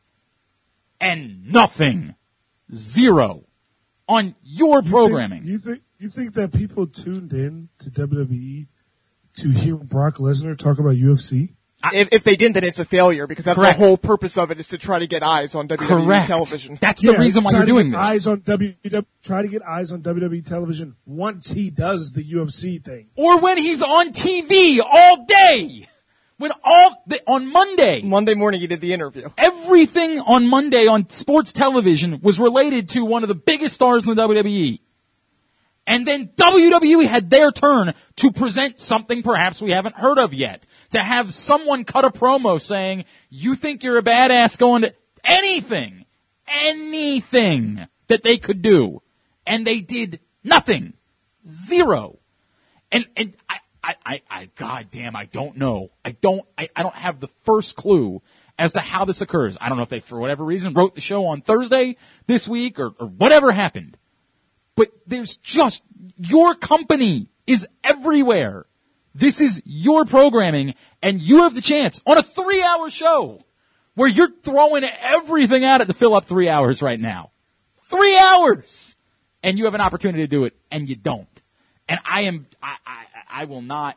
[1.01, 2.15] And nothing.
[2.73, 3.45] Zero.
[4.07, 5.47] On your You think- programming.
[5.47, 5.81] You think?
[5.99, 8.67] You think that people tuned in to WWE
[9.39, 11.55] to hear Brock Lesnar talk about UFC?
[11.93, 13.79] If, if they didn't, then it's a failure because that's Correct.
[13.79, 16.29] the whole purpose of it is to try to get eyes on WWE Correct.
[16.29, 16.79] television.
[16.81, 18.07] That's the reason why try you're doing get this.
[18.09, 19.05] Eyes on WWE.
[19.23, 23.09] Try to get eyes on WWE television once he does the UFC thing.
[23.17, 25.87] or when he's on TV all day.
[26.37, 29.29] When all the, on Monday, Monday morning he did the interview.
[29.39, 34.17] everything on Monday on sports television was related to one of the biggest stars in
[34.17, 34.81] the WWE.
[35.87, 40.67] And then WWE had their turn to present something perhaps we haven't heard of yet.
[40.93, 46.07] To have someone cut a promo saying, you think you're a badass going to anything,
[46.49, 49.03] anything that they could do.
[49.47, 50.95] And they did nothing.
[51.47, 52.19] Zero.
[52.91, 55.91] And, and I, I, I, I, god damn, I don't know.
[56.03, 58.23] I don't, I, I don't have the first clue
[58.59, 59.59] as to how this occurs.
[59.61, 62.79] I don't know if they, for whatever reason, wrote the show on Thursday this week
[62.79, 63.99] or, or whatever happened.
[64.77, 65.83] But there's just,
[66.19, 68.67] your company is everywhere.
[69.15, 73.45] This is your programming and you have the chance on a three hour show
[73.95, 77.31] where you're throwing everything at it to fill up three hours right now.
[77.77, 78.97] Three hours!
[79.43, 81.43] And you have an opportunity to do it and you don't.
[81.89, 83.97] And I am, I, I, I will not,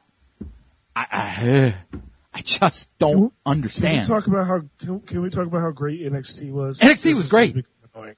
[0.96, 1.76] I, I,
[2.34, 4.06] I just don't Can we understand.
[4.08, 4.62] talk about how?
[4.78, 6.80] Can, can we talk about how great NXT was?
[6.80, 7.56] NXT This was great.
[7.96, 8.16] annoying.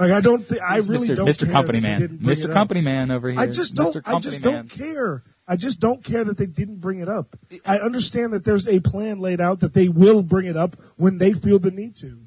[0.00, 1.16] Like I don't think I He's really Mr.
[1.16, 1.52] don't Mr.
[1.52, 2.20] Company Man.
[2.22, 2.44] Mr.
[2.44, 2.52] it up.
[2.54, 3.38] Company Man over here.
[3.38, 3.94] I just don't.
[4.08, 4.54] I just Man.
[4.54, 5.22] don't care.
[5.46, 7.36] I just don't care that they didn't bring it up.
[7.66, 11.18] I understand that there's a plan laid out that they will bring it up when
[11.18, 12.18] they feel the need to.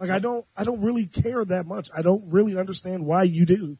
[0.00, 0.46] Like I don't.
[0.56, 1.90] I don't really care that much.
[1.94, 3.76] I don't really understand why you do.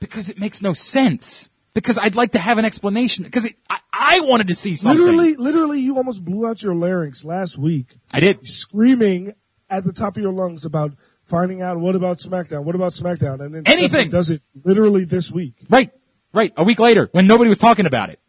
[0.00, 1.50] Because it makes no sense.
[1.74, 3.22] Because I'd like to have an explanation.
[3.22, 5.00] Because it, I, I wanted to see something.
[5.00, 8.44] Literally, literally, you almost blew out your larynx last week I did.
[8.44, 9.34] screaming
[9.70, 10.92] at the top of your lungs about
[11.32, 13.88] finding out what about SmackDown, what about SmackDown, and then Anything.
[13.88, 15.54] Stephanie does it literally this week.
[15.70, 15.90] Right.
[16.34, 16.52] Right.
[16.58, 18.20] A week later, when nobody was talking about it.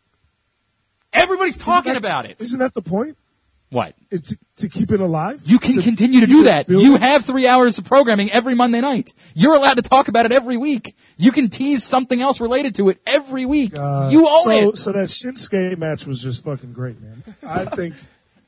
[1.11, 2.37] Everybody's talking that- about it.
[2.39, 3.17] Isn't that the point?
[3.69, 3.95] What?
[4.11, 5.41] Is to, to keep it alive?
[5.45, 6.67] You can continue to do that.
[6.67, 6.85] building?
[6.85, 9.13] You have three hours of programming every Monday night.
[9.33, 10.95] You're allowed to talk about it every week.
[11.17, 13.75] You can tease something else related to it every week.
[13.75, 14.77] Uh, you own so, it.
[14.77, 17.23] So that Shinsuke match was just fucking great, man.
[17.41, 17.95] I think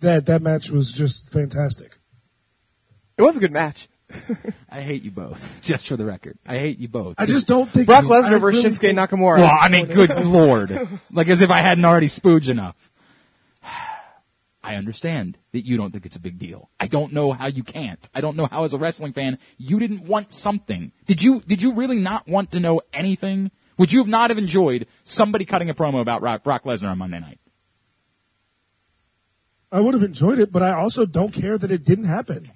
[0.01, 1.97] that that match was just fantastic.
[3.18, 3.88] It was a good match.
[4.70, 6.38] I hate you both, just for the record.
[6.45, 7.16] I hate you both.
[7.18, 9.38] I just don't think Brock I Lesnar versus really Shinsuke think- Nakamura.
[9.38, 10.88] Well, I mean, good lord.
[11.12, 12.91] Like as if I hadn't already spooged enough.
[14.64, 16.70] I understand that you don't think it's a big deal.
[16.80, 18.08] I don't know how you can't.
[18.14, 20.91] I don't know how as a wrestling fan you didn't want something.
[21.06, 23.51] Did you, did you really not want to know anything?
[23.78, 26.97] Would you have not have enjoyed somebody cutting a promo about Brock, Brock Lesnar on
[26.97, 27.39] Monday night?
[29.72, 32.51] I would have enjoyed it, but I also don't care that it didn't happen.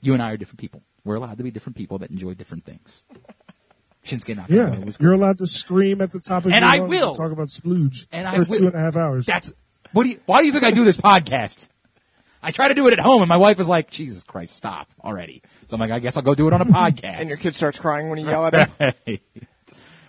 [0.00, 0.82] You and I are different people.
[1.04, 3.04] We're allowed to be different people that enjoy different things.
[4.04, 4.48] Shinsuke Nakamura
[4.78, 7.08] Yeah, was you're allowed to scream at the top of And your I lungs will.
[7.08, 8.58] and talk about splooge And I for will.
[8.58, 9.26] two and a half hours.
[9.26, 9.52] That's
[9.92, 10.20] what do you?
[10.26, 11.68] Why do you think I do this podcast?
[12.42, 14.88] I try to do it at home, and my wife is like, "Jesus Christ, stop
[15.04, 17.36] already!" So I'm like, "I guess I'll go do it on a podcast." And your
[17.36, 18.70] kid starts crying when you yell at him.
[19.06, 19.22] Right.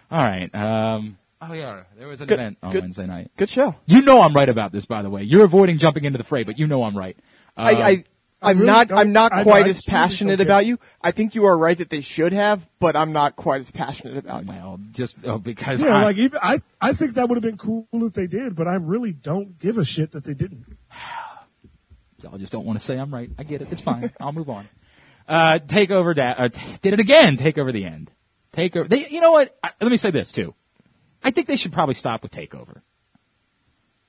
[0.10, 0.56] All right.
[0.56, 3.32] Um, Oh yeah, there was an Good- event on good- Wednesday night.
[3.36, 3.76] Good show.
[3.88, 5.24] You know I'm right about this, by the way.
[5.24, 7.18] You're avoiding jumping into the fray, but you know I'm right.
[7.58, 8.04] Uh, I, I
[8.42, 10.80] I'm really not I'm not I- quite I as passionate about you.
[11.02, 14.18] I think you are right that they should have, but I'm not quite as passionate
[14.18, 14.50] about you.
[14.50, 17.58] well, just oh, because Yeah, I, like even I, I think that would have been
[17.58, 20.66] cool if they did, but I really don't give a shit that they didn't.
[22.24, 23.30] y'all just don't want to say I'm right.
[23.38, 23.68] I get it.
[23.72, 24.12] It's fine.
[24.20, 24.68] I'll move on.
[25.28, 26.14] Uh, take over.
[26.14, 27.38] Da- uh, t- did it again.
[27.38, 28.12] Take over the end.
[28.52, 28.88] Take over.
[28.88, 29.56] They, you know what?
[29.64, 30.54] I, let me say this too.
[31.24, 32.82] I think they should probably stop with takeover.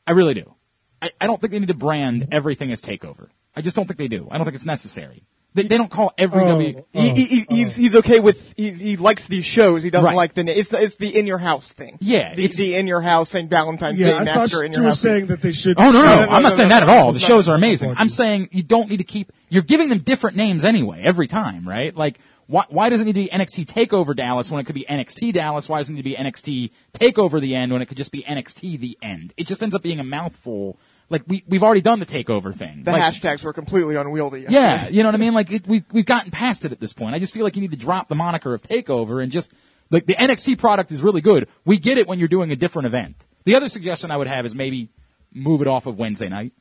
[0.07, 0.55] I really do.
[1.01, 3.28] I, I don't think they need to brand everything as takeover.
[3.55, 4.28] I just don't think they do.
[4.30, 5.22] I don't think it's necessary.
[5.55, 6.82] They, they don't call every Oh, W.
[6.94, 7.00] Oh.
[7.03, 7.55] He, he, he- oh.
[7.55, 9.82] he's he's okay with he's, he likes these shows.
[9.82, 10.16] He doesn't Right.
[10.16, 11.98] like the it's it's the in your house thing.
[12.00, 13.50] Yeah, the, it's- the in your house St.
[13.50, 15.00] Valentine's Yeah, Day I massacre thought in you your were house.
[15.00, 15.78] saying that they should.
[15.78, 17.12] Oh no, no, No, no, no, I'm no, not saying no, that at all.
[17.12, 17.92] The shows are amazing.
[17.98, 19.30] I'm saying you don't need to keep.
[19.50, 21.94] You're giving them different names anyway every time, right?
[21.94, 24.86] Like, why, why does it need to be NXT Takeover Dallas when it could be
[24.88, 25.68] NXT Dallas?
[25.68, 28.22] Why does it need to be NXT Takeover the End when it could just be
[28.22, 29.34] NXT the End?
[29.36, 30.78] It just ends up being a mouthful.
[31.09, 32.84] Like we we've already done the Takeover thing.
[32.84, 34.46] The Like, hashtags were completely unwieldy.
[34.48, 35.34] yeah, you know what I mean?
[35.34, 37.14] Like it, we we've gotten past it at this point.
[37.14, 39.53] I just feel like you need to drop the moniker of Takeover and just
[39.90, 41.48] like the NXT product is really good.
[41.66, 43.16] We get it when you're doing a different event.
[43.44, 44.88] The other suggestion I would have is maybe
[45.34, 46.53] move it off of Wednesday night.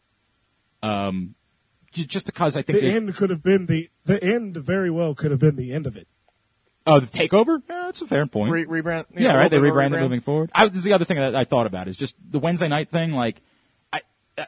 [0.83, 1.35] Um,
[1.91, 4.57] j- just because I think The end could have been the the end.
[4.57, 6.07] Very well could have been the end of it.
[6.87, 7.61] oh the Takeover.
[7.69, 8.51] Yeah, that's a fair point.
[8.51, 9.05] Re- rebrand.
[9.15, 9.51] Yeah, a right.
[9.51, 10.49] They little bit of rebrand it moving forward.
[10.55, 12.89] I, this is the other thing that I thought about is just the Wednesday night
[12.89, 13.11] thing.
[13.11, 13.41] Like,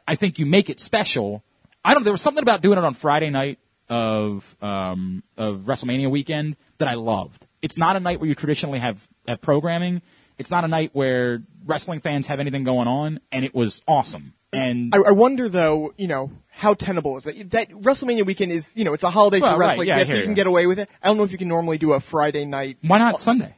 [0.06, 1.42] I, think you make it special.
[1.84, 2.04] I don't.
[2.04, 3.58] There was something about doing it on Friday night
[3.90, 7.46] of um of WrestleMania weekend that I loved.
[7.60, 10.02] It's not a night where you traditionally have have programming.
[10.38, 14.34] It's not a night where wrestling fans have anything going on, and it was awesome.
[14.52, 17.50] And I, I wonder though, you know, how tenable is that?
[17.50, 19.88] That WrestleMania weekend is, you know, it's a holiday Well, for right, wrestling.
[19.88, 20.88] yeah, yes, hear you can get away with it.
[21.02, 22.78] I don't know if you can normally do a Friday night.
[22.82, 23.54] why not Sunday?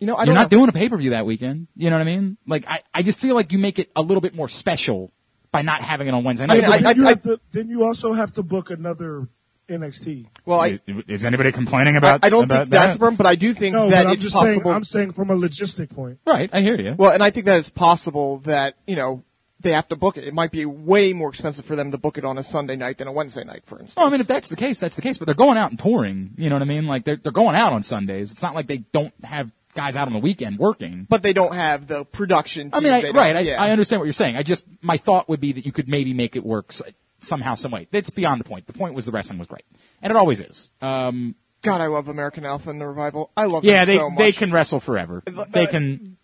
[0.00, 0.48] You know, I You're don't know.
[0.48, 1.68] doing a pay per view that weekend.
[1.76, 2.36] You know what I mean?
[2.46, 5.12] Like, I, I just feel like you make it a little bit more special
[5.52, 6.54] by not having it on Wednesday night.
[6.62, 9.28] mean, But I- then, you I- to, then you also have to book another
[9.68, 10.26] NXT.
[10.46, 12.24] Well, I, is anybody complaining I, about?
[12.24, 12.92] I don't about think that's that?
[12.94, 14.62] the problem, but I do think No, that but I'm it's just possible.
[14.64, 14.74] saying.
[14.74, 16.18] I'm saying from a logistic point.
[16.26, 16.94] Right, I hear you.
[16.98, 19.22] well, and I think that it's possible that you know
[19.60, 20.24] they have to book it.
[20.24, 22.98] It might be way more expensive for them to book it on a Sunday night
[22.98, 23.96] than a Wednesday night, for instance.
[23.96, 25.18] Well, I mean, if that's the case, that's the case.
[25.18, 26.30] But they're going out and touring.
[26.36, 26.86] You know what I mean?
[26.86, 28.32] Like they're they're going out on Sundays.
[28.32, 31.06] It's not like they don't have guys out on the weekend working.
[31.08, 32.70] but they don't have the production.
[32.72, 33.36] I mean, I, right?
[33.36, 33.62] I, yeah.
[33.62, 34.36] I understand what you're saying.
[34.36, 36.72] I just my thought would be that you could maybe make it work
[37.20, 37.88] somehow, some way.
[37.90, 38.66] That's beyond the point.
[38.66, 39.64] The point was the wrestling was great,
[40.02, 40.70] and it always is.
[40.82, 43.30] Um, God, I love American Alpha and the Revival.
[43.36, 44.18] I love yeah, them they so much.
[44.18, 45.22] they can wrestle forever.
[45.50, 46.16] They can.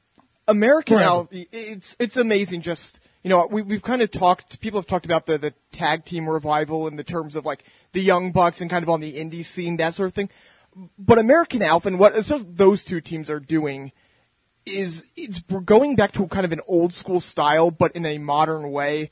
[0.48, 2.60] American Alpha, it's it's amazing.
[2.60, 4.60] Just you know, we we've kind of talked.
[4.60, 8.00] People have talked about the the tag team revival in the terms of like the
[8.00, 10.28] Young Bucks and kind of on the indie scene, that sort of thing.
[10.98, 13.92] But American Alpha and what especially those two teams are doing
[14.66, 18.70] is it's going back to kind of an old school style, but in a modern
[18.70, 19.10] way.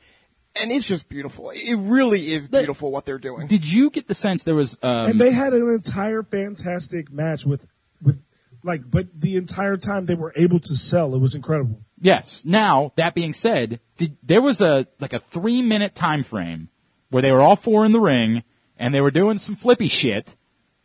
[0.61, 1.51] And it's just beautiful.
[1.51, 3.49] It really is beautiful what they're doing.
[3.49, 4.79] Did you get the sense there was?
[4.83, 7.67] Um, and they had an entire fantastic match with
[8.01, 8.23] with
[8.63, 11.15] like, but the entire time they were able to sell.
[11.15, 11.81] It was incredible.
[12.01, 12.45] Yes.
[12.45, 16.69] Now that being said, did, there was a like a three minute time frame
[17.11, 18.45] where they were all four in the ring
[18.77, 20.37] and they were doing some flippy shit.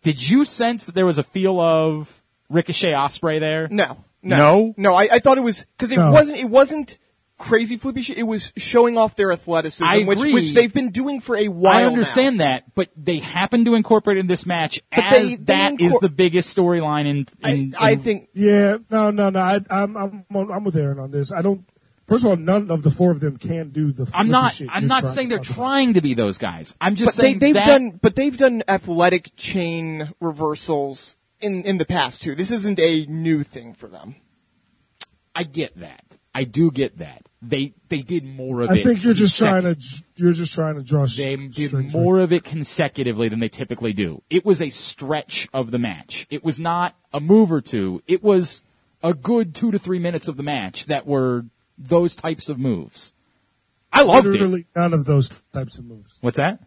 [0.03, 3.67] Did you sense that there was a feel of Ricochet Ospreay there?
[3.69, 4.73] No, no, No?
[4.77, 4.95] no.
[4.95, 6.11] I, I thought it was because it No.
[6.11, 6.39] wasn't.
[6.39, 6.97] It wasn't
[7.37, 8.17] crazy flippy shit.
[8.17, 10.33] It was showing off their athleticism, I which agree.
[10.33, 11.73] which they've been doing for a while.
[11.77, 12.43] I understand now.
[12.45, 15.93] that, but they happen to incorporate in this match But as they- they that is
[15.95, 17.27] incor- the biggest storyline in.
[17.43, 19.39] I, in, I in- think Yeah, no, no, no.
[19.39, 21.31] I, I'm I'm I'm with Aaron on this.
[21.31, 21.65] I don't.
[22.09, 24.11] First of all, none of the four of them can do the.
[24.15, 24.53] I'm not.
[24.53, 25.53] shit I'm not saying they're about.
[25.53, 26.75] trying to be those guys.
[26.81, 27.99] I'm just but they, saying they've that done.
[28.01, 32.33] But they've done athletic chain reversals in in the past too.
[32.33, 34.15] This isn't a new thing for them.
[35.35, 36.17] I get that.
[36.33, 37.29] I do get that.
[37.43, 38.79] They they did more of I it.
[38.79, 39.77] I think you're just trying to.
[40.15, 41.01] You're just trying to draw.
[41.01, 41.91] They strings did for it.
[41.91, 44.23] more of it consecutively than they typically do.
[44.31, 46.25] It was a stretch of the match.
[46.31, 48.01] It was not a move or two.
[48.07, 48.63] It was
[49.03, 51.45] a good two to three minutes of the match that were
[51.79, 53.13] those types of moves.
[53.91, 54.31] I loved it.
[54.31, 56.17] Literally none of those types of moves.
[56.21, 56.59] What's that?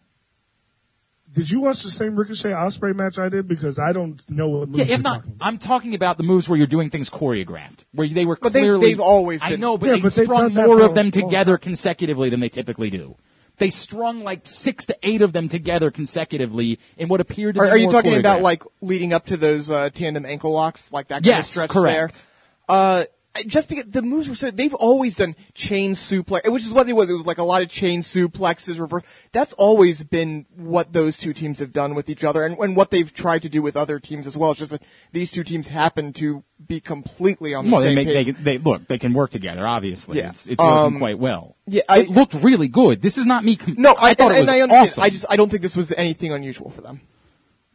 [1.32, 3.48] Did you watch the same Ricochet Ospreay match I did?
[3.48, 5.46] Because I don't know what moves Yeah, you're if not, talking about.
[5.46, 8.60] I'm talking about the moves where you're doing things choreographed, where they were But they've-
[8.60, 8.88] clearly.
[8.88, 10.84] they've always I been- know, but Yeah, they but they've strung done that more for
[10.84, 11.62] of a them long together time.
[11.62, 13.16] consecutively than they typically do.
[13.56, 17.64] They strung like six to eight of them together consecutively in what appeared to Are,
[17.66, 18.42] be are you more talking about choreographed.
[18.42, 21.70] like leading up to those uh, tandem ankle locks, like that kind Yes, of stretch
[21.70, 22.26] correct.
[22.68, 22.76] there?
[22.76, 23.06] Uh, I-
[23.46, 26.92] just because the moves were so they've always done chain suplex, which is what it
[26.92, 27.08] was.
[27.08, 29.02] It was like a lot of chain suplexes, reverse.
[29.32, 32.90] That's always been what those two teams have done with each other, and, and what
[32.90, 34.50] they've tried to do with other teams as well.
[34.50, 37.94] It's just that these two teams happen to be completely on the Well, they same
[37.94, 38.36] make they, page.
[38.40, 39.66] they look they can work together.
[39.66, 40.28] Obviously, Yeah.
[40.28, 41.56] it's it's working Um, quite well.
[41.66, 43.00] yeah, I- it looked really good.
[43.02, 43.56] This is not me.
[43.56, 45.02] Com- no, I, thought and, it was I awesome.
[45.04, 47.00] I just I don't think this was anything unusual for them.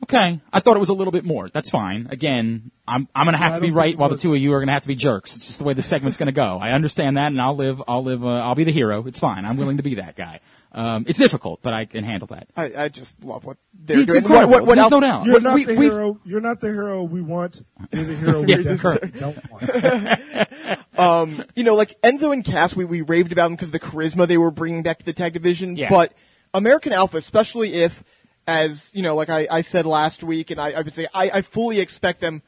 [0.09, 1.49] Okay, I thought it was a little bit more.
[1.49, 2.07] That's fine.
[2.09, 4.71] Again, I'm I'm gonna have to be right, while the two of you are gonna
[4.71, 5.35] have to be jerks.
[5.35, 6.57] It's just the way the segment's gonna go.
[6.61, 7.81] I understand that, and I'll live.
[7.89, 8.23] I'll live.
[8.23, 9.05] Uh, I'll be the hero.
[9.05, 9.43] It's fine.
[9.43, 10.39] I'm willing to be that guy.
[10.71, 12.49] Um, it's difficult, but I can handle that.
[12.55, 14.23] I, I just love what they're It's doing.
[14.23, 14.51] incredible.
[14.51, 15.25] What, what, what There's no doubt.
[15.25, 16.19] You're what not we- the we've- hero.
[16.23, 17.63] You're not the hero we want.
[17.91, 18.75] You're the hero we Yeah,
[19.19, 20.89] don't want.
[20.99, 23.79] um, you know, like Enzo and Cass, we, we raved about them because of the
[23.79, 25.75] charisma they were bringing back to the tag division.
[25.75, 25.89] Yeah.
[25.89, 26.13] But
[26.53, 28.03] American Alpha, especially if,
[28.47, 31.29] as you know, like I, I said last week, and I, I would say I,
[31.29, 32.41] I fully expect them.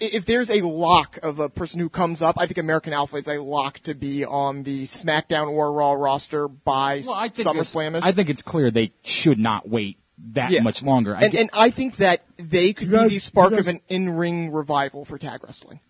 [0.00, 3.26] If there's a lock of a person who comes up, I think American Alpha is
[3.26, 8.00] a lock to be on the SmackDown or Raw roster by Well, I think SummerSlam.
[8.02, 9.98] I think it's clear they should not wait
[10.34, 10.60] that Yeah.
[10.62, 11.16] much longer.
[11.16, 13.66] I and, get- and I think that they could guys- be the spark you of
[13.66, 15.80] an in-ring revival for tag wrestling.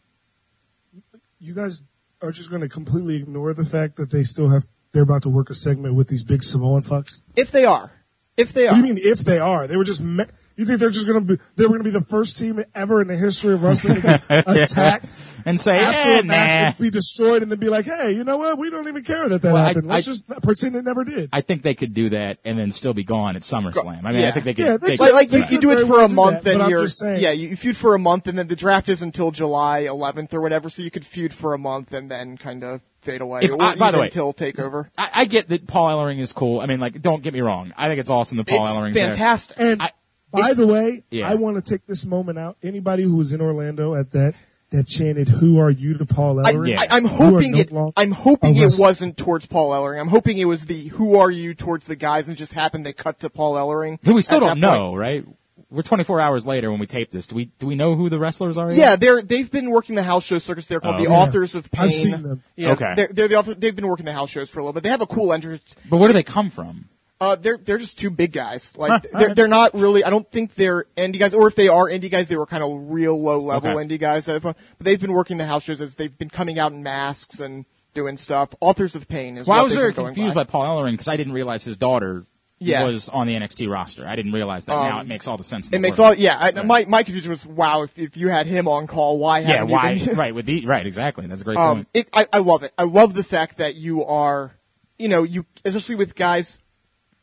[1.39, 1.85] You guys
[2.23, 4.67] are just going to completely ignore the fact that they still have.
[4.93, 7.21] They're about to work a segment with these big Samoan fucks.
[7.37, 7.93] If they are.
[8.39, 8.73] If they are.
[8.73, 9.67] What do you mean if they are?
[9.67, 10.03] They were just.
[10.03, 10.25] Me-
[10.57, 11.43] you think they're just going to be?
[11.55, 14.01] They were going to be the first team ever in the history of wrestling to
[14.01, 15.15] get attacked
[15.47, 16.85] and say, after eh, a match nah.
[16.85, 18.59] be destroyed, and then be like, "Hey, you know what?
[18.59, 19.87] We don't even care that that Well, I- happened.
[19.87, 22.73] Let's I- just pretend it never did." I think they could do that and then
[22.73, 24.05] still be gone at SummerSlam.
[24.05, 24.65] I mean, I think they could.
[24.65, 26.61] Yeah, they they could- like, like you, you do it for a month that, and
[26.63, 27.21] but you're just saying.
[27.23, 30.41] yeah you feud for a month and then the draft is until July 11th or
[30.41, 32.81] whatever so you could feud for a month and then kind of
[33.11, 35.89] fade away If or I- by the way, until takeover I, I get that Paul
[35.89, 36.61] Ellering is cool.
[36.61, 37.73] I mean, like, don't get me wrong.
[37.77, 39.09] I think it's awesome that Paul it's Ellering's there.
[39.11, 39.93] fantastic And I-
[40.31, 41.29] by the way, Yeah.
[41.31, 42.59] I want to take this moment out.
[42.63, 44.35] Anybody who was in Orlando at that
[44.71, 46.69] that chanted "Who are you?" to Paul I, Ellering.
[46.69, 46.81] Yeah.
[46.83, 47.73] I, I'm hoping no it.
[47.73, 49.99] long- I'm hoping it wasn't towards Paul Ellering.
[49.99, 52.93] I'm hoping it was the "Who are you?" towards the guys, and just happened they
[52.93, 53.99] cut to Paul Ellering.
[54.05, 55.01] Who we still don't know, point.
[55.01, 55.27] right?
[55.71, 57.27] We're 24 hours later when we tape this.
[57.27, 58.69] Do we do we know who the wrestlers are?
[58.71, 58.77] yet?
[58.79, 60.67] Yeah, they're they've been working the house show circus.
[60.67, 61.15] They're called Oh, the okay.
[61.15, 61.85] Authors of Pain.
[61.85, 62.43] I've seen them.
[62.57, 62.95] Yeah, Okay.
[62.97, 63.55] they're, they're the author.
[63.55, 64.83] They've been working the house shows for a little bit.
[64.85, 65.75] They have a cool entrance.
[65.91, 66.89] But where do they come from?
[67.21, 68.73] Uh, they're they're just two big guys.
[68.79, 69.37] Like Huh, they're alright.
[69.37, 70.05] they're not really.
[70.05, 72.63] I don't think they're indie guys, or if they are indie guys, they were kind
[72.63, 73.85] of real low level Okay.
[73.89, 74.25] indie guys.
[74.27, 76.83] That have, but they've been working the house shows as they've been coming out in
[76.83, 78.51] masks and doing stuff.
[78.61, 79.47] Authors of Pain is.
[79.49, 82.25] Well, I was very confused by Paul Ellering because I didn't realize his daughter
[82.61, 82.87] Yeah.
[82.87, 84.07] was on the NXT roster.
[84.07, 84.73] I didn't realize that.
[84.73, 85.69] now Um, it makes all the sense.
[85.69, 86.17] in It the makes world.
[86.17, 86.37] all yeah.
[86.39, 87.83] I, my my confusion was wow.
[87.83, 89.41] If if you had him on call, why?
[89.41, 90.01] Yeah, why?
[90.15, 91.27] right with the right exactly.
[91.27, 91.89] That's a great Um, point.
[91.95, 92.73] it, I, I love it.
[92.77, 94.53] I love the fact that you are,
[94.99, 96.59] you know, you especially with guys,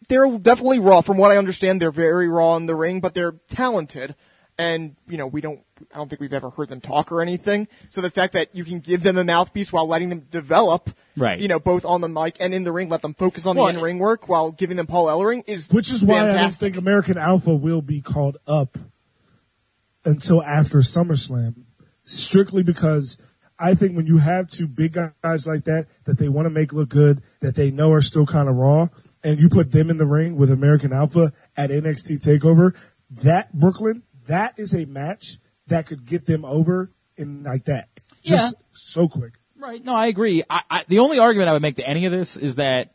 [0.07, 1.01] they're definitely raw.
[1.01, 4.15] From what I understand, they're very raw in the ring, but they're talented.
[4.57, 5.61] And you know, we don't.
[5.93, 7.67] I don't think we've ever heard them talk or anything.
[7.89, 11.39] So the fact that you can give them a mouthpiece while letting them develop, Right.
[11.39, 13.67] You know, both on the mic and in the ring, let them focus on Well,
[13.67, 16.77] the in-ring work while giving them Paul Ellering is Which is why I don't think
[16.77, 18.77] American Alpha will be called up
[20.03, 21.55] until after SummerSlam.
[22.03, 23.17] Strictly because
[23.57, 26.73] I think when you have two big guys like that, that they want to make
[26.73, 28.89] look good, that they know are still kind of raw,
[29.23, 32.77] and you put them in the ring with American Alpha at NXT TakeOver,
[33.09, 37.89] that Brooklyn, that is a match that could get them over in like that.
[38.23, 38.59] Just Yeah.
[38.73, 39.33] so quick.
[39.57, 39.83] Right.
[39.83, 40.43] No, I agree.
[40.49, 42.93] I, I, the only argument I would make to any of this is that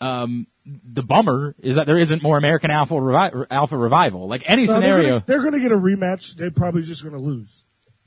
[0.00, 4.26] um, the bummer is that there isn't more American Alpha revi- Alpha revival.
[4.28, 5.20] Like any No, scenario.
[5.20, 6.34] They're going to get a rematch.
[6.36, 7.64] They're probably just going to lose.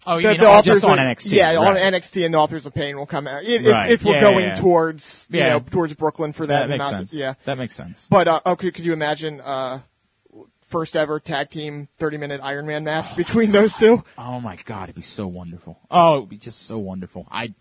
[0.08, 1.32] oh, you The- mean the authors just on of- NXT?
[1.34, 1.76] Yeah, on.
[1.76, 3.92] NXT and the authors of pain will come out if, Right.
[3.92, 4.56] if, if we're Yeah, going yeah, yeah.
[4.56, 5.50] towards you Yeah.
[5.50, 6.62] know towards Brooklyn for that.
[6.62, 7.14] That makes not- sense.
[7.14, 8.08] Yeah, That makes sense.
[8.10, 9.80] but uh, okay, could you imagine uh,
[10.72, 14.04] first ever tag team thirty minute Iron Man match between those two?
[14.18, 15.80] Oh my god, it'd be so wonderful.
[15.92, 17.28] Oh, it'd be just so wonderful.
[17.32, 17.54] I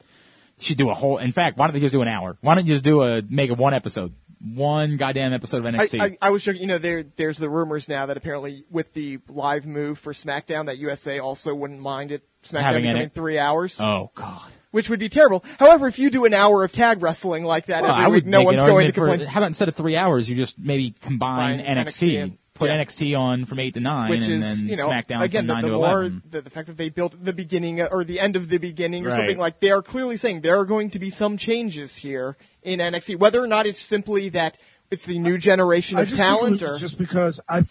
[0.59, 1.19] should do a whole.
[1.19, 2.37] In fact, why don't they just do an hour?
[2.41, 6.01] Why don't you just do a make a one episode, one goddamn episode of NXT?
[6.01, 6.61] I, I was joking.
[6.63, 10.67] You know, there there's the rumors now that apparently with the live move for SmackDown,
[10.67, 13.15] that USA also wouldn't mind it SmackDown Having in becoming it.
[13.15, 14.51] three hours, oh god.
[14.71, 15.45] which would be terrible.
[15.59, 18.25] However, if you do an hour of tag wrestling like that Well, every I week,
[18.25, 19.29] would no one's going to argument for- complain.
[19.29, 21.77] How about instead of three hours, you just maybe combine NXT,
[22.19, 22.85] NXT put yeah.
[22.85, 25.47] NXT on from eight to nine, which and is then you know SmackDown again from
[25.49, 26.23] the, nine the to more eleven.
[26.31, 29.05] the, the fact that they built the beginning uh, or the end of the beginning
[29.05, 29.17] or Right.
[29.17, 32.79] something like they are clearly saying there are going to be some changes here in
[32.79, 34.59] NXT whether or not it's simply that
[34.91, 37.63] it's the new generation I of just talent think it or was just because I,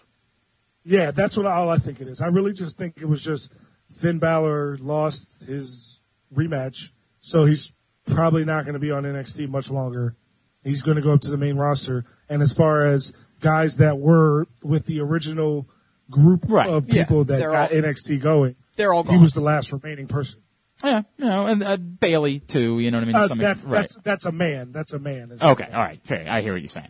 [0.84, 2.20] yeah, that's what all I think it is.
[2.20, 3.52] I really just think it was just
[3.92, 6.02] Finn Balor lost his
[6.34, 7.72] rematch, so he's
[8.06, 10.16] probably not going to be on NXT much longer.
[10.64, 12.04] He's going to go up to the main roster.
[12.28, 15.66] And as far as guys that were with the original
[16.10, 16.68] group Right.
[16.68, 19.16] of Yeah, people that they're got all- NXT going, they're all gone.
[19.16, 20.40] he was the last remaining person.
[20.82, 22.78] Yeah, you know, and uh, Bayley too.
[22.80, 23.16] You know what I mean?
[23.16, 23.72] Uh, some that's right.
[23.80, 24.72] that's that's a man.
[24.72, 25.30] That's a man.
[25.40, 26.26] Okay, all right, fair.
[26.28, 26.88] I hear what you're saying.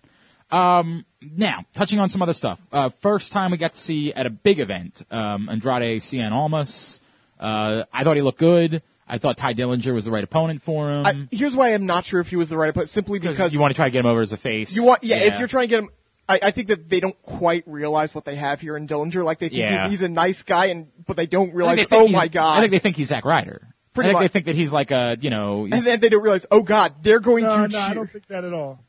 [0.53, 2.61] Um, now, touching on some other stuff.
[2.73, 7.01] Uh, first time we got to see at a big event, um, Andrade Cien Almas.
[7.39, 8.83] Uh, I thought he looked good.
[9.09, 11.05] I thought Tye Dillinger was the right opponent for him.
[11.07, 12.91] I, here's why I'm not sure if he was the right opponent.
[12.91, 14.75] Simply because you want to try to get him over as a face.
[14.77, 15.89] You want, yeah, If you're trying to get him,
[16.31, 19.25] I, I think that they don't quite realize what they have here in Dillinger.
[19.25, 19.83] Like they think Yeah.
[19.85, 21.77] he's, he's a nice guy, and but they don't I think realize.
[21.77, 22.59] they think Oh he's- my god!
[22.59, 23.75] I think they think he's Zack Ryder.
[23.93, 24.23] Pretty I think much.
[24.23, 26.47] they think that he's like a, you know, he's- and then they don't realize.
[26.51, 27.95] Oh god, they're going No, to no, I cheer.
[27.97, 28.85] don't think that at all.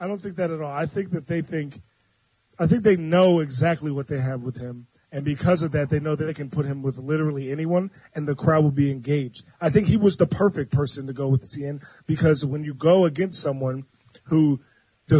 [0.00, 0.72] I don't think that at all.
[0.72, 1.80] I think that they think,
[2.58, 6.00] I think they know exactly what they have with him, and because of that, they
[6.00, 9.44] know that they can put him with literally anyone, and the crowd will be engaged.
[9.60, 13.04] I think he was the perfect person to go with Cien because when you go
[13.04, 13.84] against someone
[14.24, 14.60] who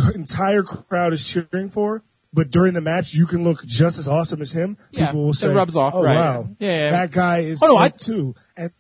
[0.00, 2.02] the entire crowd is cheering for.
[2.34, 4.78] But during the match, you can look just as awesome as him.
[4.90, 6.14] Yeah, People will it say, rubs off, "Oh right.
[6.16, 6.90] wow, Yeah, yeah.
[6.92, 8.70] that guy is Oh, no, I- too." And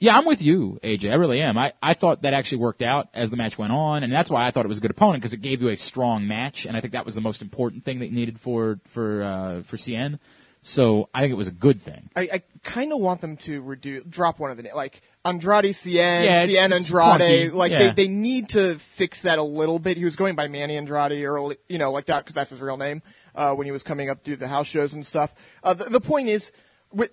[0.00, 1.12] Yeah, I'm with you, AJ.
[1.12, 1.56] I really am.
[1.56, 4.44] I, I thought that actually worked out as the match went on, and that's why
[4.44, 6.76] I thought it was a good opponent because it gave you a strong match, and
[6.76, 9.76] I think that was the most important thing that you needed for for uh, for
[9.76, 10.18] Cien.
[10.62, 12.10] So I think it was a good thing.
[12.16, 15.66] I, I kind of want them to reduce, drop one of the na- like Andrade
[15.66, 17.50] Cien, Yeah, it's- Cien it's Andrade.
[17.50, 17.52] clunky.
[17.52, 17.78] Like Yeah.
[17.92, 19.96] they, they need to fix that a little bit.
[19.96, 22.76] He was going by Manny Andrade early, you know, like that because that's his real
[22.76, 23.02] name
[23.34, 25.32] uh, when he was coming up through the house shows and stuff.
[25.62, 26.50] Uh, the, the point is,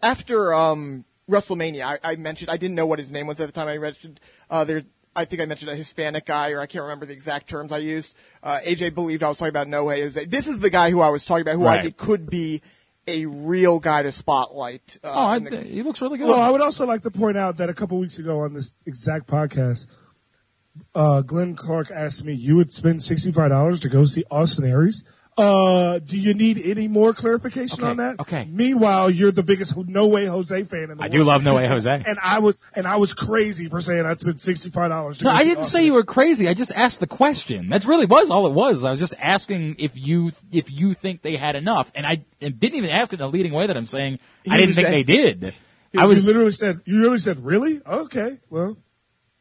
[0.01, 3.51] after um, WrestleMania, I, I mentioned I didn't know what his name was at the
[3.53, 3.67] time.
[3.67, 4.83] I mentioned uh, there.
[5.15, 7.79] I think I mentioned a Hispanic guy, or I can't remember the exact terms I
[7.79, 8.13] used.
[8.43, 10.23] Uh, AJ believed I was talking about No Way Jose.
[10.25, 12.61] This is the guy who I was talking about, who I think could be
[13.09, 14.97] a real guy to spotlight.
[15.03, 16.27] Uh, Oh, I, the- he looks really good.
[16.27, 18.75] Well, I would also like to point out that a couple weeks ago on this
[18.85, 19.87] exact podcast,
[20.95, 25.03] uh, Glenn Clark asked me, "You would spend sixty-five dollars to go see Austin Aries?
[25.39, 28.19] Uh, do you need any more clarification Okay, on that?
[28.19, 28.45] okay.
[28.49, 31.03] Meanwhile, you're the biggest No Way Jose fan in the I world.
[31.03, 31.89] I do love No Way Jose.
[32.05, 35.23] And I was and I was crazy for saying I'd spend sixty-five dollars.
[35.23, 36.47] No, I didn't say you were crazy.
[36.47, 37.69] I just asked the question.
[37.69, 38.83] That really was all it was.
[38.83, 42.59] I was just asking if you if you think they had enough, and I and
[42.59, 44.19] didn't even ask it in a leading way that I'm saying
[44.49, 45.53] I didn't think they did.
[45.97, 48.77] I I was you literally said you really said really okay well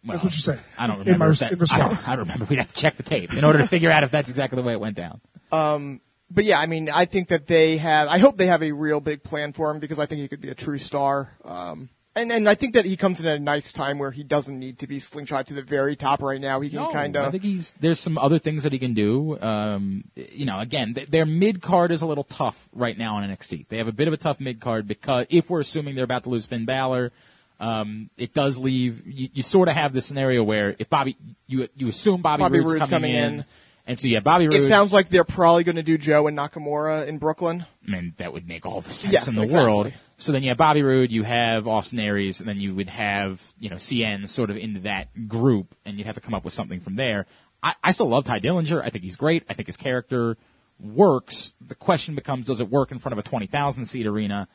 [0.05, 0.61] that's what you said.
[0.79, 1.27] I don't In remember.
[1.27, 2.05] my that, in I, response.
[2.05, 2.45] don't, I don't remember.
[2.49, 4.63] We'd have to check the tape in order to figure out if that's exactly the
[4.63, 5.21] way it went down.
[5.51, 8.09] But yeah, I mean, I think that they have.
[8.09, 10.41] I hope they have a real big plan for him because I think he could
[10.41, 11.33] be a true star.
[11.45, 14.25] Um, and and I think that he comes in at a nice time where he
[14.25, 16.61] doesn't need to be slingshot to the very top right now.
[16.61, 17.27] He can No, kind of.
[17.27, 19.41] I think he's there's some other things that he can do.
[19.41, 23.29] Um, you know, again, th- their mid card is a little tough right now on
[23.29, 23.69] NXT.
[23.69, 26.25] They have a bit of a tough mid card because if we're assuming they're about
[26.25, 27.13] to lose Finn Balor,
[27.61, 31.69] um, it does leave you, you sort of have the scenario where if Bobby you
[31.77, 33.45] you assume Bobby, Bobby Roode's Roode's coming, coming in, in.
[33.89, 34.55] And so yeah, Bobby Roode.
[34.55, 37.65] It sounds like they're probably going to do Joe and Nakamura in Brooklyn.
[37.87, 39.67] I mean, that would make all the sense Yes, in the exactly.
[39.67, 39.93] world.
[40.19, 43.41] So then you have Bobby Roode, you have Austin Aries, and then you would have,
[43.59, 46.53] you know, Cien sort of into that group, and you'd have to come up with
[46.53, 47.25] something from there.
[47.63, 48.83] I, I still love Tye Dillinger.
[48.85, 49.45] I think he's great.
[49.49, 50.37] I think his character
[50.79, 51.55] works.
[51.67, 54.49] The question becomes, does it work in front of a 20,000 seat arena?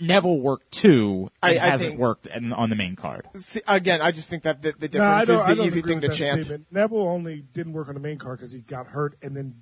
[0.00, 1.30] Neville worked too.
[1.42, 3.26] I- It I hasn't think- worked in, on the main card.
[3.36, 5.78] See, again, I just think that the, the difference don't, is I the don't easy
[5.80, 6.44] agree thing with to that chant.
[6.44, 6.66] statement.
[6.72, 9.54] Neville only didn't work on the main card because he got hurt, and then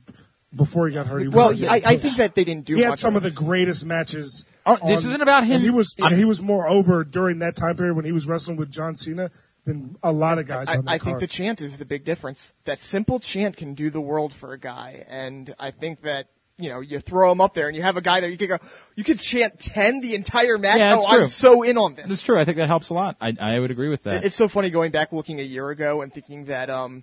[0.55, 2.83] before he got hurt, he Well, was I, I think that they didn't do he
[2.83, 2.99] had much.
[3.01, 4.47] some of the greatest matches.
[4.67, 5.55] Oh, this on- isn't about him.
[5.55, 8.27] and He was and he was more over during that time period when he was
[8.29, 9.31] wrestling with John Cena
[9.67, 12.05] than a lot of guys I, on that I think the chant is the big
[12.05, 12.53] difference.
[12.67, 16.29] That simple chant can do the world for a guy, and I think that
[16.59, 18.49] you know you throw him up there and you have a guy that you could
[18.49, 18.59] go,
[18.95, 20.79] you could chant ten the entire match.
[20.79, 21.23] Yeah, that's oh, true.
[21.23, 22.07] I'm so in on this.
[22.07, 22.39] That's true.
[22.39, 23.17] I think that helps a lot.
[23.21, 24.25] I, I would agree with that.
[24.25, 27.03] It's so funny going back looking a year ago and thinking that um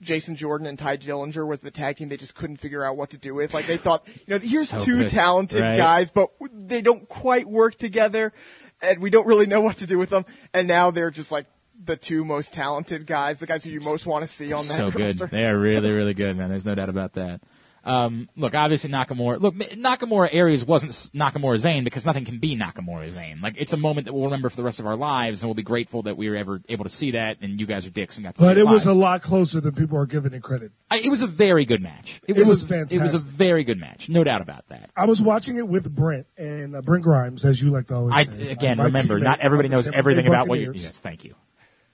[0.00, 3.10] Jason Jordan and Tye Dillinger was the tag team they just couldn't figure out what
[3.10, 3.52] to do with.
[3.52, 5.10] Like they thought, you know, here's So two good.
[5.10, 5.76] talented Right.
[5.76, 8.32] guys, but they don't quite work together
[8.80, 10.24] and we don't really know what to do with them.
[10.54, 11.46] And now they're just like
[11.84, 14.64] the two most talented guys, the guys who you most want to see on that
[14.64, 15.18] so good.
[15.18, 16.48] They are really, really good, man.
[16.48, 17.40] There's no doubt about that.
[17.88, 19.40] Um, look, obviously Nakamura.
[19.40, 23.40] Look, Nakamura Aries wasn't Nakamura Zayn because nothing can be Nakamura Zayn.
[23.42, 25.54] Like it's a moment that we'll remember for the rest of our lives, and we'll
[25.54, 27.38] be grateful that we were ever able to see that.
[27.40, 29.60] And you guys are dicks and got to but see it was a lot closer
[29.60, 30.70] than people are giving it credit.
[30.90, 32.20] I, it was a very good match.
[32.28, 34.90] It, It was a, It was a very good match, no doubt about that.
[34.94, 38.14] I was watching it with Brent and uh, Brent Grimes, as you like to always
[38.14, 38.50] I say.
[38.50, 40.66] again remember, not everybody knows everything about what you.
[40.66, 40.84] Buccaneers.
[40.84, 41.34] Yes, thank you.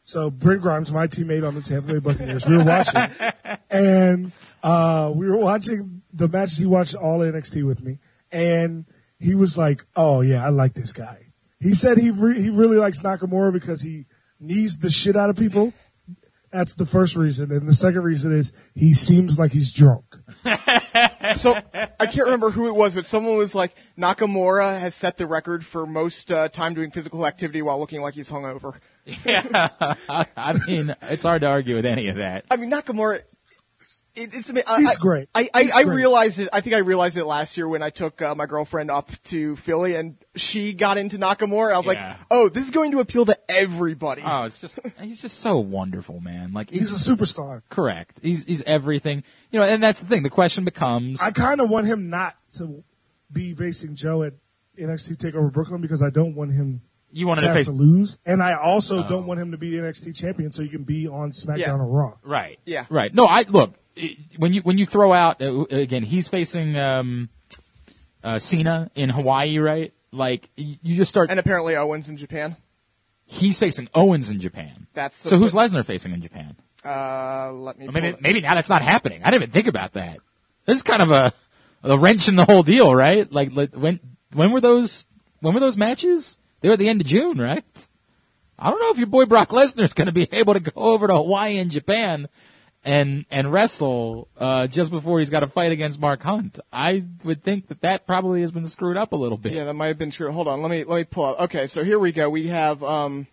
[0.05, 3.09] So Brent Grimes, my teammate on the Tampa Bay Buccaneers, we were watching,
[3.71, 4.33] and
[4.63, 6.59] uh, we were watching the matches.
[6.59, 7.99] He watched all NXT with me,
[8.31, 8.85] and
[9.19, 12.77] he was like, "Oh yeah, I like this guy." He said he re- he really
[12.77, 14.05] likes Nakamura because he
[14.39, 15.73] knees the shit out of people,
[16.53, 20.05] That's the first reason, and the second reason is he seems like he's drunk.
[21.37, 25.27] So I can't remember who it was, but someone was like, Nakamura has set the
[25.27, 28.75] record for most uh, time doing physical activity while looking like he's hungover.
[29.25, 29.95] Yeah.
[30.09, 32.45] I mean, it's hard to argue with any of that.
[32.51, 33.23] I mean, Nakamura.
[34.17, 35.29] It, it's ama- I- He's great.
[35.35, 35.97] I, I, He's I great.
[35.97, 36.49] realized it.
[36.53, 39.57] I think I realized it last year when I took uh, my girlfriend up to
[39.57, 41.73] Philly and she got into Nakamura.
[41.75, 42.11] I was Yeah.
[42.11, 44.23] like, oh, this is going to appeal to everybody.
[44.25, 46.53] Oh, it's just he's just so wonderful, man.
[46.53, 47.63] Like he's, He's a superstar.
[47.71, 48.21] correct.
[48.23, 49.25] He's he's everything.
[49.51, 50.23] You know, and that's the thing.
[50.23, 52.85] The question becomes I kind of want him not to
[53.33, 54.35] be facing Joe at
[54.79, 56.83] NXT Takeover Brooklyn because I don't want him
[57.15, 59.09] you wanted to to face to lose, and I also Oh.
[59.09, 61.73] don't want him to be the NXT champion so he can be on SmackDown Yeah.
[61.75, 62.13] or Raw.
[62.23, 62.59] right.
[62.67, 62.87] Yeah.
[62.91, 63.15] Right.
[63.15, 63.75] No, I look
[64.37, 67.29] when you when you throw out uh, again, he's facing um,
[68.23, 69.93] uh, Cena in Hawaii, right?
[70.13, 71.31] Like you just start.
[71.31, 72.57] and apparently Owens in Japan.
[73.27, 74.87] he's facing Owens in Japan.
[74.95, 75.39] That's so.
[75.39, 76.57] Who's Lesnar facing in Japan?
[76.85, 77.89] Uh, let me.
[77.89, 79.23] Or maybe maybe now that's not happening.
[79.23, 80.19] I didn't even think about that.
[80.67, 81.33] This is kind of a
[81.83, 83.31] a wrench in the whole deal, right?
[83.33, 84.01] Like like, when
[84.33, 85.05] when were those
[85.41, 86.37] when were those matches?
[86.65, 87.89] They were at the end of June, right?
[88.59, 90.73] I don't know if your boy Brock Lesnar is going to be able to go
[90.75, 92.27] over to Hawaii and Japan
[92.83, 96.59] and and wrestle uh, just before he's got to fight against Mark Hunt.
[96.73, 99.53] I would think that that probably has been screwed up a little bit.
[99.53, 100.33] Yeah, that might have been true.
[100.33, 101.41] Hold on, let me let me pull up.
[101.43, 102.31] Okay, so here we go.
[102.31, 103.27] We have um,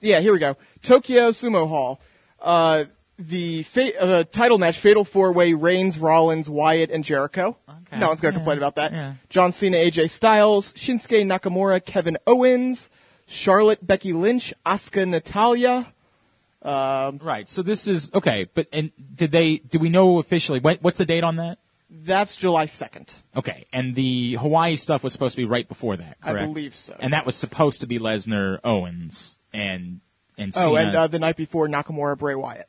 [0.00, 0.56] yeah, here we go.
[0.82, 2.00] Tokyo Sumo Hall.
[2.40, 2.84] Uh,
[3.18, 7.56] the fa- uh, title match, Fatal Four Way: Reigns, Rollins, Wyatt, and Jericho.
[7.68, 7.98] Okay.
[7.98, 8.92] No one's gonna Yeah, complain about that.
[8.92, 9.14] yeah.
[9.30, 12.90] John Cena, AJ Styles, Shinsuke Nakamura, Kevin Owens,
[13.26, 15.92] Charlotte, Becky Lynch, Asuka, Natalya.
[16.62, 17.48] Um, Right.
[17.48, 19.58] So this is okay, but and did they?
[19.58, 20.58] Do we know officially?
[20.60, 21.58] When, what's the date on that?
[21.88, 23.14] that's July second.
[23.36, 26.38] Okay, and the Hawaii stuff was supposed to be right before that, correct?
[26.42, 26.96] I believe so.
[26.98, 30.00] And that was supposed to be Lesnar, Owens, and
[30.36, 30.88] and Oh, Cena.
[30.88, 32.68] and uh, the night before, Nakamura, Bray Wyatt.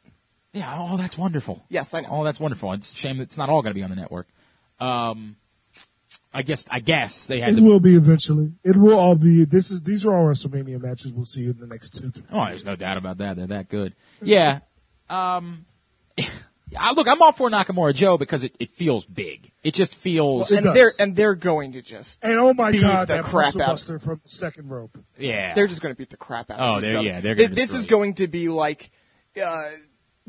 [0.58, 1.64] Yeah, oh, that's wonderful.
[1.70, 2.10] Yes, I know.
[2.12, 2.74] Oh, that's wonderful.
[2.74, 4.28] It's a shame that it's not all going to be on the network.
[4.80, 5.36] Um,
[6.34, 7.64] I guess I guess they had It to.
[7.64, 8.54] will be eventually.
[8.64, 9.46] It will all be.
[9.46, 12.12] This is these are all WrestleMania matches we'll see in the next two.
[12.12, 12.24] Three.
[12.32, 13.36] Oh, there's no doubt about that.
[13.38, 13.94] They're that good.
[14.22, 14.60] Yeah.
[15.10, 15.66] Um,
[16.78, 19.52] I, look, I'm all for Nakamura Joe because it, it feels big.
[19.64, 20.52] It just feels.
[20.52, 20.74] It and does.
[20.76, 23.68] they're and they're going to just And oh my Beat God, the that crap out.
[23.68, 24.98] Buster from the second rope.
[25.18, 25.54] yeah.
[25.54, 27.08] they're just going to beat the crap out Oh, of each other.
[27.08, 28.92] yeah, they're gonna Th- This is going to be like
[29.42, 29.70] uh,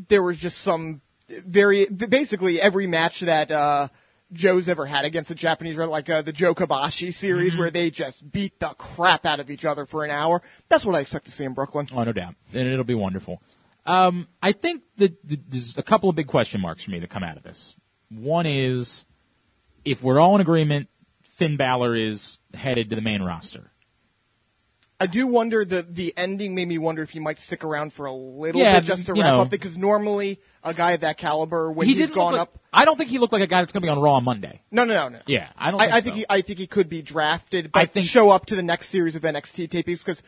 [0.09, 3.89] there was just some very basically every match that uh,
[4.33, 7.61] Joe's ever had against a Japanese wrestler, like uh, the Joe Kobashi series, Mm-hmm.
[7.61, 10.43] where they just beat the crap out of each other for an hour.
[10.69, 11.89] That's what I expect to see in Brooklyn.
[11.93, 12.35] Oh, no doubt.
[12.55, 13.43] And it'll be wonderful.
[13.87, 17.09] Um, I think that that there's a couple of big question marks for me that
[17.11, 17.77] come out of this.
[18.11, 19.07] One is
[19.85, 20.89] if we're all in agreement,
[21.23, 23.71] Finn Balor is headed to the main roster.
[25.01, 28.07] I do wonder the the ending made me wonder if he might stick around for
[28.07, 29.41] a little Yeah, bit just to wrap know.
[29.43, 32.59] up because normally a guy of that caliber when he he's didn't gone like- up.
[32.73, 34.25] I don't think he looked like a guy that's going to be on Raw on
[34.25, 34.61] Monday.
[34.71, 35.19] No, no, no, no.
[35.27, 35.81] Yeah, I don't.
[35.81, 36.19] I, think I think so.
[36.19, 38.89] he, I think he could be drafted, but I think- show up to the next
[38.89, 40.23] series of NXT tapings because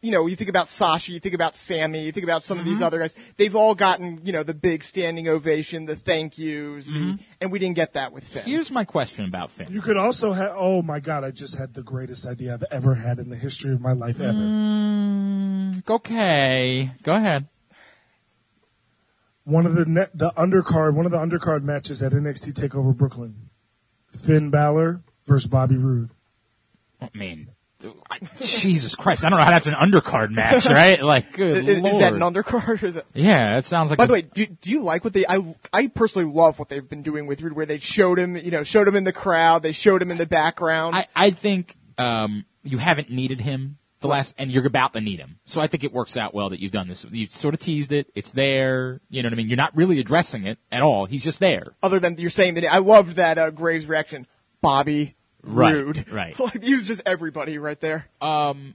[0.00, 2.64] you know you think about Sasha, you think about Sami, you think about some of
[2.64, 2.72] Mm-hmm.
[2.72, 3.14] these other guys.
[3.36, 7.58] They've all gotten you know the big standing ovation, the thank yous, the, and we
[7.58, 8.42] didn't get that with Finn.
[8.42, 8.50] Mm-hmm.
[8.50, 9.66] Here's my question about Finn.
[9.70, 10.52] You could also have.
[10.56, 13.72] Oh my God, I just had the greatest idea I've ever had in the history
[13.74, 14.38] of my life ever.
[14.38, 17.48] Mm, okay, go ahead.
[19.44, 23.50] One of the net, the undercard, one of the undercard matches at NXT Takeover Brooklyn,
[24.10, 26.10] Finn Balor versus Bobby Roode.
[27.00, 27.55] I mean, I,
[28.40, 31.00] Jesus Christ, I don't know how that's an undercard match, right?
[31.02, 32.82] Like, good is, is that an undercard?
[32.82, 33.98] Or is that, yeah, that sounds like.
[33.98, 35.26] by a- the way, do, do you like what they?
[35.26, 38.50] I I personally love what they've been doing with Roode, where they showed him, you
[38.50, 40.96] know, showed him in the crowd, they showed him in the background.
[40.96, 45.18] I, I think um, you haven't needed him the last, and you're about to need
[45.20, 45.38] him.
[45.44, 47.04] So I think it works out well that you've done this.
[47.10, 48.10] You sort of teased it.
[48.14, 49.00] It's there.
[49.10, 49.48] You know what I mean?
[49.48, 51.06] You're not really addressing it at all.
[51.06, 51.74] He's just there.
[51.82, 54.26] other than you're saying that I loved that uh, Graves reaction.
[54.62, 56.38] Bobby Right, Roode, right.
[56.40, 58.08] like he was just everybody right there.
[58.20, 58.74] Um,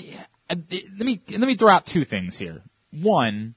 [0.00, 2.62] yeah, let me let me throw out two things here.
[2.90, 3.54] One,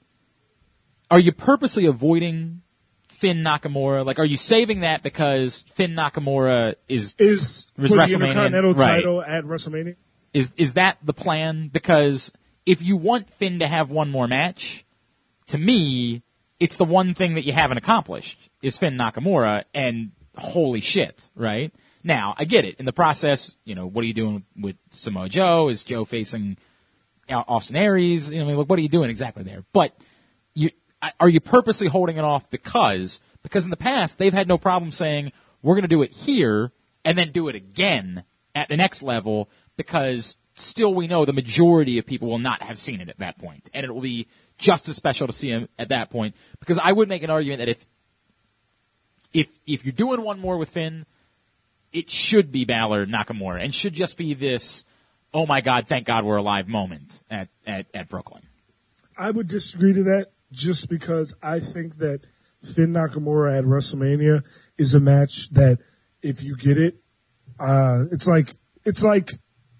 [1.11, 2.61] are you purposely avoiding
[3.09, 4.05] Finn Nakamura?
[4.05, 8.73] Like, are you saving that because Finn Nakamura is Is Was for the WrestleMania, Intercontinental
[8.73, 8.95] right.
[8.95, 9.95] title at WrestleMania?
[10.33, 11.69] Is is that the plan?
[11.71, 12.31] Because
[12.65, 14.85] if you want Finn to have one more match,
[15.47, 16.23] to me,
[16.59, 21.73] it's the one thing that you haven't accomplished is Finn Nakamura, and holy shit, right?
[22.03, 22.79] Now I get it.
[22.79, 25.69] In the process, you know, what are you doing with Samoa Joe?
[25.69, 26.57] Is Joe facing
[27.29, 28.31] Au- Austin Aries?
[28.31, 29.63] You know, like, what are you doing exactly there?
[29.73, 29.95] But
[30.53, 30.71] you
[31.19, 34.91] are you purposely holding it off because because in the past they've had no problem
[34.91, 36.71] saying we're going to do it here
[37.05, 38.23] and then do it again
[38.55, 42.77] at the next level because still we know the majority of people will not have
[42.77, 45.69] seen it at that point and it will be just as special to see him
[45.77, 47.85] at that point because I would make an argument that if
[49.33, 51.05] if if you're doing one more with Finn,
[51.91, 54.85] it should be Balor Nakamura and should just be this
[55.33, 58.43] oh my god, thank God we're alive moment at at, at Brooklyn.
[59.17, 62.21] I would disagree to that just because I think that
[62.63, 64.43] Finn Nakamura at WrestleMania
[64.77, 65.79] is a match that
[66.21, 66.95] if you get it,
[67.59, 69.29] uh, it's like it's like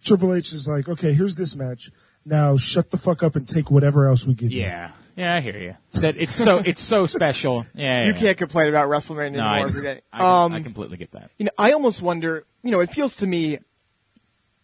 [0.03, 1.89] Triple H is like, okay, here's this match.
[2.25, 4.61] Now shut the fuck up and take whatever else we give you.
[4.61, 4.91] Yeah.
[5.19, 5.75] Yeah, I hear you.
[5.99, 7.65] That it's so it's so special.
[7.75, 8.17] Yeah, You yeah.
[8.17, 10.01] can't complain about WrestleMania No, anymore I, every day.
[10.13, 11.31] I, Um, I completely get that.
[11.37, 12.45] you know, I almost wonder.
[12.63, 13.59] You know, it feels to me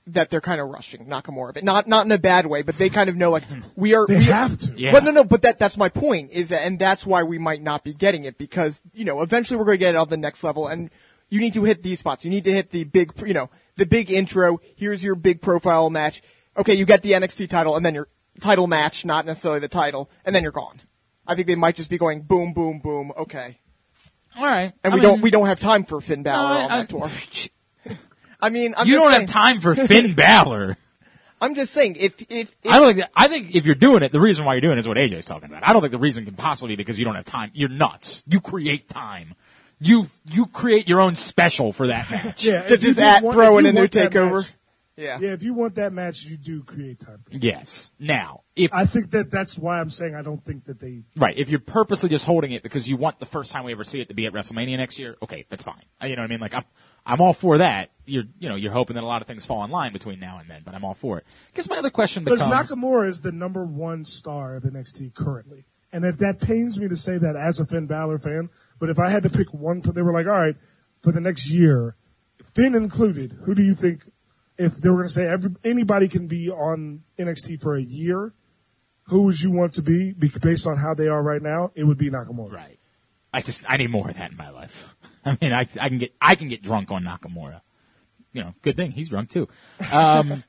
[0.07, 2.61] that they're kind of rushing Nakamura, but not not in a bad way.
[2.61, 3.43] But they kind of know like
[3.75, 4.07] we are.
[4.07, 4.73] They we, have to.
[4.77, 4.93] Yeah.
[4.93, 5.25] But no, no.
[5.25, 8.23] But that that's my point is that, and that's why we might not be getting
[8.23, 10.89] it because you know eventually we're going to get it on the next level, and
[11.29, 12.23] you need to hit these spots.
[12.23, 14.61] You need to hit the big, you know, the big intro.
[14.77, 16.21] Here's your big profile match.
[16.57, 18.07] Okay, you get the NXT title, and then your
[18.41, 20.81] title match, not necessarily the title, and then you're gone.
[21.27, 23.11] I think they might just be going boom, boom, boom.
[23.17, 23.59] Okay,
[24.37, 24.73] All right.
[24.83, 26.77] and I we mean, don't we don't have time for Finn Balor no, on I-
[26.83, 27.09] that tour.
[28.41, 30.77] I mean, I'm you just don't saying, have time for Finn Balor.
[31.41, 32.29] I'm just saying if if,
[32.63, 33.07] if I don't think.
[33.15, 35.25] I think if you're doing it, the reason why you're doing it is what AJ's
[35.25, 35.67] talking about.
[35.67, 37.51] I don't think the reason can possibly be because you don't have time.
[37.53, 38.23] You're nuts.
[38.27, 39.35] You create time.
[39.79, 42.45] You you create your own special for that match.
[42.45, 44.41] Yeah, to just do at, want- throw in a new takeover.
[44.43, 44.55] match-
[44.97, 45.19] yeah.
[45.19, 47.19] Yeah, if you want that match, you do create time.
[47.23, 47.43] for it.
[47.43, 47.91] Yes.
[47.99, 51.03] Now, if I think that that's why I'm saying I don't think that they.
[51.15, 53.83] right, if you're purposely just holding it because you want the first time we ever
[53.83, 55.83] see it to be at WrestleMania next year, okay, that's fine.
[56.01, 56.39] Uh, You know what I mean?
[56.39, 56.63] Like I'm
[57.05, 57.91] I'm all for that.
[58.05, 60.37] You're you know you're hoping that a lot of things fall in line between now
[60.39, 61.25] and then, but I'm all for it.
[61.27, 62.71] I Guess my other question Because becomes.
[62.71, 65.65] Nakamura is the number one star of NXT currently.
[65.91, 68.49] And if that pains me to say that as a Finn Balor fan,
[68.79, 70.55] but if I had to pick one, they were like, all right,
[71.01, 71.95] for the next year,
[72.43, 74.09] Finn included, who do you think,
[74.57, 78.33] if they were going to say every, anybody can be on NXT for a year,
[79.07, 81.71] who would you want to be based on how they are right now?
[81.75, 82.51] It would be Nakamura.
[82.51, 82.79] Right.
[83.33, 84.95] I just I need more of that in my life.
[85.25, 87.61] I mean, I I can get I can get drunk on Nakamura.
[88.31, 89.47] You know, good thing he's drunk too.
[89.91, 90.43] Um,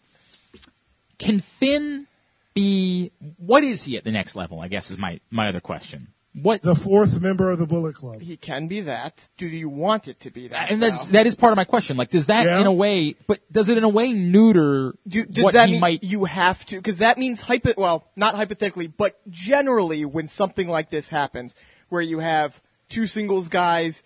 [1.19, 2.07] can Finn
[2.55, 3.13] be?
[3.39, 4.61] What is he at the next level?
[4.61, 6.09] I guess is my my other question.
[6.43, 6.61] What?
[6.61, 8.21] The fourth member of the Bullet Club.
[8.21, 9.29] He can be that.
[9.39, 10.71] Do you want it to be that?
[10.71, 11.13] and that's though?
[11.13, 11.97] that is part of my question.
[11.97, 12.61] Like, does that Yeah.
[12.61, 13.15] in a way?
[13.27, 16.05] But does it in a way neuter Do, does what that he mean might?
[16.05, 16.77] you have to?
[16.77, 17.73] Because that means hypo.
[17.79, 21.55] Well, not hypothetically, but generally, when something like this happens,
[21.89, 22.61] where you have
[22.91, 24.03] two singles guys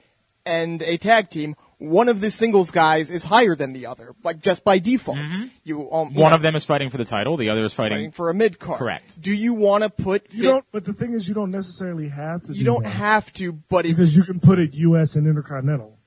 [0.47, 4.41] and a tag team, one of the singles guys is higher than the other, like
[4.41, 5.17] just by default.
[5.65, 7.39] You um, you one know, of them is fighting for the title.
[7.39, 7.97] The other is fighting.
[7.97, 8.79] fighting for a mid card.
[8.79, 9.19] Correct.
[9.19, 10.27] Do you want to put?
[10.31, 12.53] You don't, but the thing is, you don't necessarily have to.
[12.53, 12.91] You do don't that.
[12.91, 15.17] have to, but if because you can put it U.S.
[15.17, 15.99] and Intercontinental.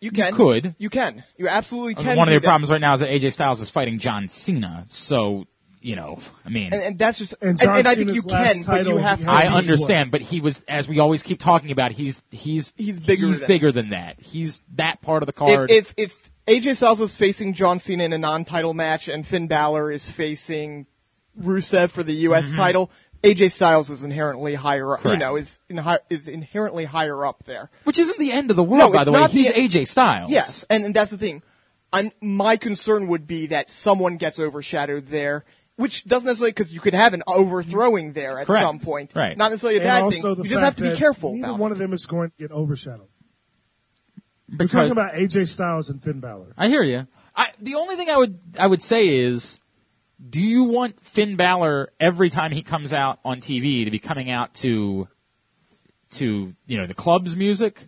[0.00, 0.74] you can, could.
[0.78, 1.24] You can.
[1.36, 2.16] You absolutely can.
[2.16, 2.46] one of do the that.
[2.46, 4.84] problems right now is that AJ Styles is fighting John Cena.
[4.86, 5.44] So
[5.80, 8.54] you know, I mean, and, and that's just And John and I think you can,
[8.66, 9.30] but you have to.
[9.30, 13.26] I understand, but he was, as we always keep talking about, he's he's He's bigger
[13.26, 14.20] He's than- bigger than that.
[14.20, 15.70] He's that part of the card.
[15.70, 19.46] if, if if AJ Styles is facing John Cena in a non-title match and Finn
[19.46, 20.86] Balor is facing
[21.40, 22.48] Rusev for the U.S.
[22.48, 22.56] Mm-hmm.
[22.56, 22.90] title,
[23.22, 24.94] AJ Styles is inherently higher.
[24.98, 25.04] up.
[25.04, 27.70] You know, is in, hi- is inherently higher up there.
[27.84, 29.20] which isn't the end of the world, No, by the way.
[29.20, 30.30] the He's end- AJ Styles.
[30.30, 31.42] Yes, and, and that's the thing.
[31.92, 35.44] I'm, my concern would be that someone gets overshadowed there,
[35.80, 38.62] which doesn't necessarily because you could have an overthrowing there at Correct.
[38.62, 39.12] some point.
[39.14, 39.36] Right.
[39.36, 40.36] Not necessarily a And bad thing.
[40.44, 41.74] You just have to be careful Neither about one it.
[41.74, 43.08] of them is going to get overshadowed.
[44.48, 46.54] Because We're talking about AJ Styles and Finn Balor.
[46.58, 47.06] I hear you.
[47.36, 49.60] I, the only thing I would I would say is,
[50.28, 54.30] do you want Finn Balor every time he comes out on TV to be coming
[54.30, 55.08] out to,
[56.12, 57.86] to you know the club's music,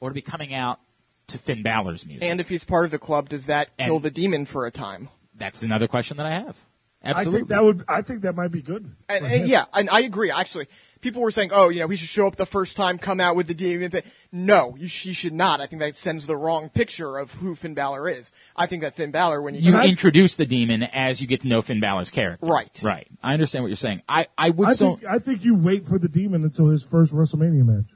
[0.00, 0.80] or to be coming out
[1.28, 2.28] to Finn Balor's music?
[2.28, 4.70] And if he's part of the club, does that kill And- the demon for a
[4.72, 5.08] time?
[5.36, 6.56] That's another question that I have.
[7.04, 7.36] Absolutely.
[7.36, 7.84] I think that would.
[7.88, 8.90] I think that might be good.
[9.08, 10.30] And, and yeah, and I agree.
[10.30, 10.68] Actually,
[11.00, 13.36] people were saying, "Oh, you know, he should show up the first time, come out
[13.36, 14.02] with the demon." thing."
[14.32, 15.60] No, you, he should not.
[15.60, 18.32] I think that sends the wrong picture of who Finn Balor is.
[18.56, 21.48] I think that Finn Balor, when you, you introduce the demon as you get to
[21.48, 22.46] know Finn Balor's character.
[22.46, 22.80] Right.
[22.82, 23.06] Right.
[23.22, 24.02] I understand what you're saying.
[24.08, 24.96] I, I would I still.
[24.96, 25.08] think.
[25.08, 27.90] I think you wait for the demon until his first WrestleMania match.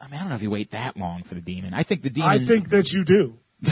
[0.00, 1.74] I mean, I don't know if you wait that long for the demon.
[1.74, 2.28] I think the demon.
[2.28, 3.38] I think that you do.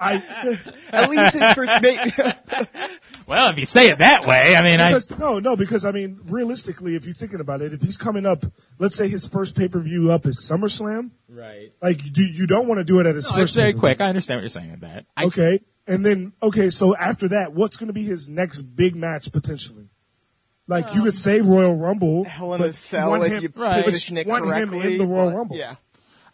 [0.00, 0.58] I
[0.92, 2.14] at least his first mate.
[3.30, 4.98] Well, if you say it that way, I mean, I.
[5.16, 8.44] no no because I mean realistically, if you're thinking about it, if he's coming up,
[8.80, 11.72] let's say his first pay per view up is SummerSlam, Right.
[11.80, 13.80] like do you don't want to do it at his No, first it's very pay-per-view.
[13.80, 14.00] quick.
[14.00, 15.06] I understand what you're saying with that.
[15.16, 18.96] I, Okay, and then okay, so after that, what's going to be his next big
[18.96, 19.86] match potentially?
[20.66, 23.42] Like you could um, say Royal Rumble, Hell in but a cell want if him,
[23.44, 23.84] you Right.
[23.84, 25.56] position it want him in the Royal but- Rumble.
[25.56, 25.76] Yeah.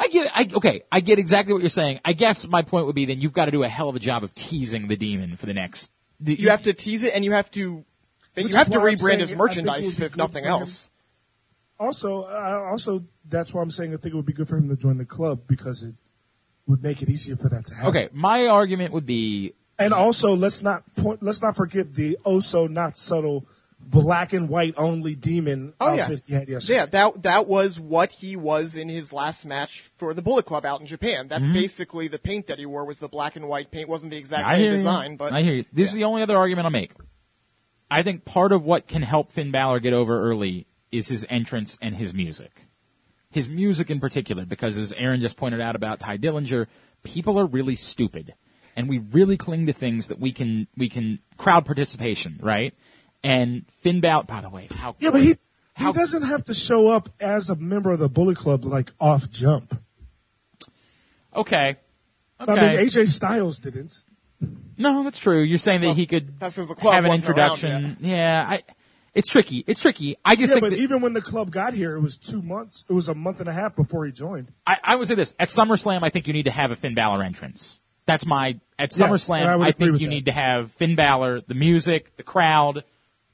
[0.01, 0.31] I get.
[0.35, 0.83] I okay.
[0.93, 2.01] I get exactly what you're saying.
[2.05, 3.99] I guess my point would be then you've got to do a hell of a
[3.99, 5.91] job of teasing the demon for the next.
[6.21, 7.85] The, You have to tease it, and you have to
[8.35, 10.53] But you have to rebrand saying his I think it merchandise if nothing for him.
[10.53, 10.91] else.
[11.79, 14.69] Also, I also that's why I'm saying I think it would be good for him
[14.69, 15.95] to join the club because it
[16.67, 17.91] would make it easier for that to happen.
[17.91, 22.41] Okay, my argument would be And also, let's not point, let's not forget the oh
[22.41, 23.47] so not subtle
[23.87, 26.79] black and white only demon Oh yeah, he had yesterday.
[26.79, 26.87] yeah.
[26.87, 30.81] That that was what he was in his last match for the Bullet Club out
[30.81, 31.29] in Japan.
[31.29, 33.89] That's basically the paint that he wore was the black and white paint.
[33.89, 34.55] wasn't the exact Mm-hmm.
[34.55, 35.17] I same design, you.
[35.19, 35.65] but I hear you.
[35.73, 36.93] This is the only other argument I'll make.
[37.91, 41.79] I think part of what can help Finn Balor get over early is his entrance
[41.81, 42.67] and his music.
[43.31, 46.67] His music in particular, because as Aaron just pointed out about Tye Dillinger,
[47.05, 48.35] people are really stupid.
[48.75, 52.75] And we really cling to things that we can, we can, crowd participation, right?
[53.25, 55.37] And Finn Balor, by the way, how, Yeah, but he
[55.75, 58.93] How- he doesn't have to show up as a member of the Bullet Club like
[59.01, 59.79] off jump.
[61.35, 61.77] okay.
[62.39, 62.53] Okay.
[62.53, 63.95] I mean, AJ Styles didn't.
[64.77, 65.43] No, that's true.
[65.43, 67.97] You're saying that Well, he could that's 'cause the club have an introduction.
[68.01, 68.63] Yeah, I,
[69.15, 69.65] it's tricky.
[69.67, 70.17] It's tricky.
[70.23, 72.43] I just Yeah, think but that, even when the club got here, it was two
[72.43, 72.85] months.
[72.89, 74.53] It was a month and a half before he joined.
[74.67, 76.01] I, I would say this at SummerSlam.
[76.03, 77.81] I think you need to have a Finn Balor entrance.
[78.05, 79.55] That's my at SummerSlam.
[79.55, 80.11] and I I, think you that.
[80.15, 82.85] need to have Finn Balor, the music, the crowd,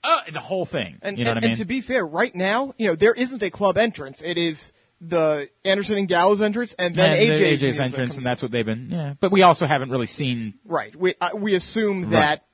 [0.04, 0.98] uh, the whole thing.
[1.02, 1.50] And, you know and, what I mean?
[1.52, 4.20] and to be fair, right now, you know, there isn't a club entrance.
[4.24, 8.24] It is the Anderson and Gallows entrance, and then and AJ's, the AJ's entrance, and
[8.26, 8.88] that's what they've been.
[8.90, 10.54] Yeah, but we also haven't really seen.
[10.64, 10.94] Right.
[10.94, 12.44] We uh, we assume that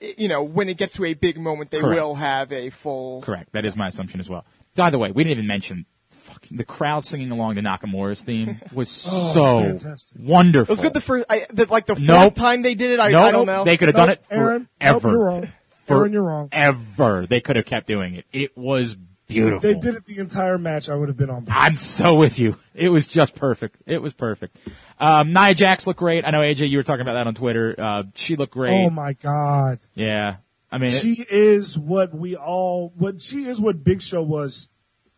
[0.00, 2.00] i- you know when it gets to a big moment, they Correct.
[2.00, 3.22] will have a full.
[3.22, 3.52] Correct.
[3.52, 4.44] That is my assumption as well.
[4.76, 5.86] By the way, we didn't even mention.
[6.10, 10.18] Fucking, the crowd singing along to Nakamura's theme was so fantastic.
[10.20, 10.70] wonderful.
[10.70, 13.00] It was good the first, I, the, like the fourth time they did it.
[13.00, 13.64] I, no, I don't know.
[13.64, 15.08] They could have done Nope, it Aaron, forever.
[15.08, 15.48] nope, you're wrong.
[15.88, 16.48] Aaron, you're wrong.
[16.50, 17.26] Forever.
[17.26, 18.24] They could have kept doing it.
[18.32, 18.96] It was
[19.28, 19.60] beautiful.
[19.60, 20.88] They did it the entire match.
[20.88, 21.44] I would have been on.
[21.44, 21.56] board.
[21.56, 22.56] I'm so with you.
[22.74, 23.76] It was just perfect.
[23.86, 24.56] It was perfect.
[25.00, 26.24] Um, Nia Jax looked great.
[26.24, 27.74] I know AJ, you were talking about that on Twitter.
[27.78, 28.72] Uh, she looked great.
[28.72, 29.78] Oh my god.
[29.94, 30.36] yeah.
[30.70, 34.70] I mean, She is what we all what she is what Big Show was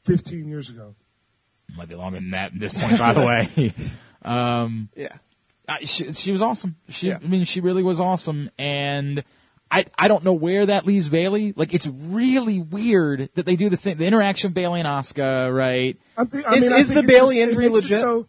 [0.05, 0.97] 15 years ago.
[1.77, 3.73] might be longer than that at this point, by the way.
[4.97, 5.09] yeah.
[5.67, 6.77] Uh, she, she was awesome.
[6.89, 7.19] She, Yeah.
[7.23, 8.51] I mean, she really was awesome.
[8.59, 9.23] And
[9.71, 11.53] I, I don't know where that leaves Bayley.
[11.57, 15.53] Like, it's really weird that they do the thing, the interaction of Bayley and Asuka,
[15.53, 15.99] right?
[16.17, 17.99] I'm think, I Is- mean, I is think the it Bayley just- injury legit?
[18.01, 18.29] So,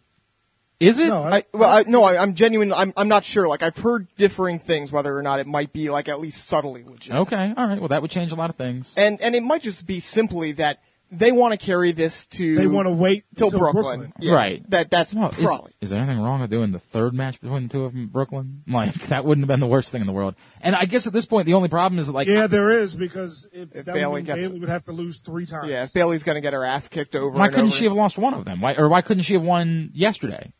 [0.80, 1.06] Is it?
[1.08, 2.72] No, I- I, well, I, no, I, I'm genuine.
[2.72, 3.46] I'm, I'm not sure.
[3.48, 6.82] Like I've heard differing things whether or not it might be like at least subtly
[6.84, 7.14] legit.
[7.14, 7.54] okay.
[7.56, 7.78] All right.
[7.78, 8.94] Well, that would change a lot of things.
[8.96, 10.80] And and it might just be simply that
[11.10, 13.82] they want to carry this to they want to wait till till Brooklyn.
[13.84, 14.12] Brooklyn.
[14.18, 14.70] Yeah, Right.
[14.70, 15.72] That that's Well, is, probably.
[15.80, 18.08] is there anything wrong with doing the third match between the two of them in
[18.08, 18.62] Brooklyn?
[18.68, 20.34] Like, that wouldn't have been the worst thing in the world.
[20.60, 23.48] And I guess at this point, the only problem is like, Yeah, there is because
[23.52, 25.70] if, If Bayley would gets- Bayley would have to lose three times.
[25.70, 27.30] Yeah, if Bayley's going to get her ass kicked over.
[27.30, 27.76] why and couldn't over.
[27.76, 28.60] she have lost one of them?
[28.60, 30.52] Why, or why couldn't she have won yesterday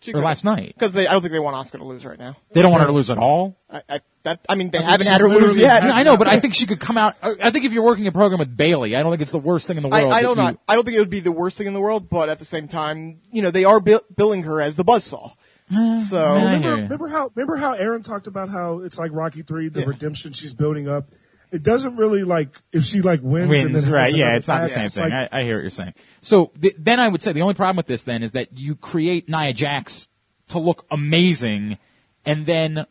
[0.00, 0.74] She or last night?
[0.78, 2.36] Because they, I don't think they want Asuka to lose right now.
[2.52, 3.56] They don't want her to lose at all.
[3.70, 5.82] I, I, that, I mean, they I haven't had her lose literally yet.
[5.82, 7.16] I know, but I think she could come out.
[7.22, 9.38] I I think if you're working a program with Bayley, I don't think it's the
[9.38, 10.04] worst thing in the world.
[10.12, 10.58] I that don't you- know.
[10.68, 12.44] I don't think it would be the worst thing in the world, but at the
[12.44, 15.32] same time, you know, they are bi- billing her as the buzzsaw.
[15.74, 19.10] Eh, so I hear Remember, remember how remember how Aaron talked about how it's like
[19.12, 21.08] Rocky Three, the redemption she's building up.
[21.52, 24.14] It doesn't really like if she like wins, and wins, then right?
[24.14, 25.10] Yeah, it's not the same thing.
[25.10, 25.94] like- I, I hear what you're saying.
[26.20, 28.74] So th- then I would say the only problem with this then is that you
[28.76, 30.08] create Nia Jax
[30.48, 31.78] to look amazing,
[32.24, 32.86] and then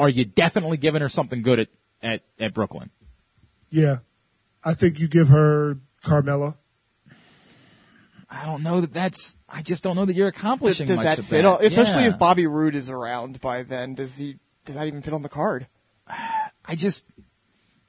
[0.00, 1.68] are you definitely giving her something good at
[2.02, 2.90] at, at Brooklyn?
[3.70, 3.98] yeah,
[4.64, 6.56] I think you give her Carmella.
[8.28, 9.36] I don't know that that's.
[9.48, 11.42] I just don't know that you're accomplishing does much that of fit?
[11.42, 11.44] that.
[11.44, 12.10] On, especially Yeah.
[12.10, 13.94] if Bobby Roode is around by then.
[13.94, 14.38] Does he?
[14.64, 15.66] Does that even fit on the card?
[16.08, 17.04] I just.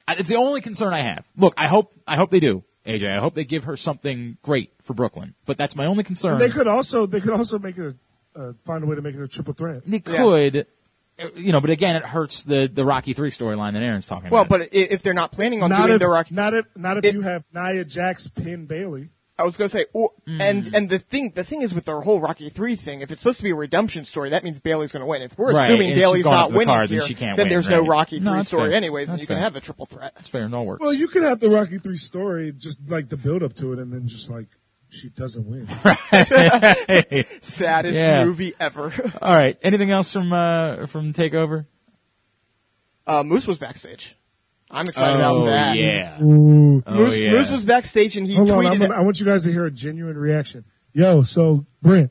[0.08, 1.24] It's the only concern I have.
[1.36, 3.16] Look, I hope I hope they do, AJ.
[3.16, 5.34] I hope they give her something great for Brooklyn.
[5.46, 6.38] But that's my only concern.
[6.38, 7.94] They could also they could also make it
[8.34, 9.82] a, uh, find a way to make it a triple threat.
[9.86, 10.64] They could, uh,
[11.36, 14.42] you know, but again, it hurts the the Rocky Three storyline that Aaron's talking Well,
[14.42, 14.58] about.
[14.60, 16.96] Well, but if they're not planning on Not doing if the Rocky, not if not
[16.98, 19.10] if It- you have Nia Jax pin Bayley.
[19.38, 20.40] I was going to say, or, Hmm.
[20.40, 23.20] and and the thing the thing is with their whole Rocky Three thing, if it's
[23.22, 25.22] supposed to be a redemption story, that means Bayley's going to win.
[25.22, 27.06] If we're Right, assuming and she's Bayley's gone up not the winning card, then here,
[27.06, 27.84] she can't then win, there's no.
[27.84, 28.76] Rocky Three that's story fair.
[28.76, 30.12] anyways, and That's you can have the triple threat.
[30.14, 30.48] That's fair.
[30.48, 30.80] No works.
[30.82, 33.78] Well, you could have the Rocky Three story, just like the build up to it,
[33.78, 34.48] and then just like
[34.92, 35.66] she doesn't win.
[37.40, 38.24] Saddest Yeah.
[38.24, 38.92] movie ever.
[39.22, 39.58] All right.
[39.62, 41.66] Anything else from uh from Takeover?
[43.06, 44.16] uh, Moose was backstage.
[44.70, 45.76] I'm excited oh about that.
[45.76, 46.22] yeah.
[46.22, 46.82] Ooh.
[46.86, 47.32] Oh, Moose, yeah.
[47.32, 48.90] Moose was backstage and he Hold on, tweeted.
[48.96, 50.64] I'm want you guys to hear a genuine reaction.
[50.94, 52.10] Yo, so Brent,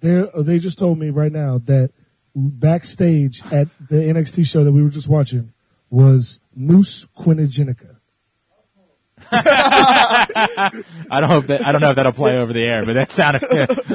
[0.00, 1.90] they they just told me right now that
[2.34, 5.52] backstage at the NXT show that we were just watching
[5.90, 7.93] was Moose Quinn Ojinnaka.
[9.32, 10.70] I
[11.20, 13.42] don't hope that I don't know if that'll play over the air, but that sounded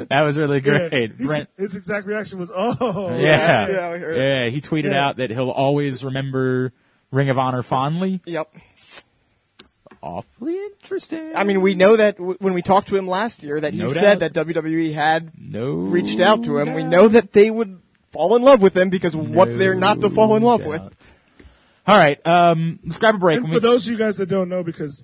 [0.09, 1.13] that was really great.
[1.17, 4.45] His, Brent, his exact reaction was, "Oh, yeah, yeah, we yeah.
[4.47, 5.07] He tweeted Yeah.
[5.07, 6.71] out that he'll always remember
[7.11, 8.21] Ring of Honor fondly.
[8.25, 8.53] Yep.
[10.01, 11.33] Awfully interesting.
[11.35, 13.81] I mean, we know that w- when we talked to him last year that he
[13.81, 14.33] No said doubt.
[14.33, 16.73] that WWE had no reached out to him.
[16.73, 17.81] We know that they would
[18.13, 20.81] fall in love with him because what's there not to fall in love with?
[21.85, 23.39] All right, um, let's grab a break.
[23.39, 25.03] And for we- those of you guys that don't know, because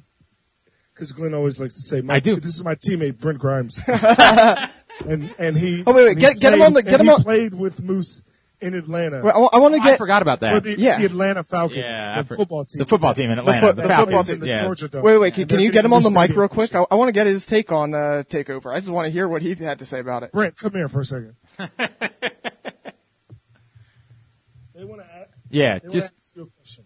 [0.96, 2.40] because Glenn always likes to say, my, I do.
[2.40, 3.80] This is my teammate Brent Grimes,
[5.06, 5.84] and and he.
[5.86, 7.22] Oh, wait, wait, and he get- get him on the- get and him he on-
[7.22, 8.22] played with Moose
[8.62, 9.88] in Atlanta Well, I, want to get.
[9.88, 9.98] I get.
[9.98, 10.64] forgot about for that.
[10.64, 10.98] the, Yeah.
[10.98, 13.74] the Atlanta Falcons, Yeah, I the for- football team, The football team in Atlanta, fo-
[13.74, 14.16] the, the Falcons.
[14.30, 14.62] football in the yeah.
[14.64, 15.04] Georgia Dome.
[15.04, 16.74] Wait, wait, can, And can they're you get him on the do mic real quick?
[16.74, 18.74] I, I want to get his take on uh, Takeover.
[18.74, 20.32] I just want to hear what he had to say about it.
[20.32, 21.36] Brent, come here for a second.
[24.74, 26.86] they want to ask, Yeah, they just wanna ask you a question.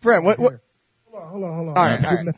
[0.00, 0.38] Brent, what?
[0.38, 0.60] what
[1.12, 1.76] Hold on, hold on, hold on.
[1.76, 2.36] All right, I'm all getting right.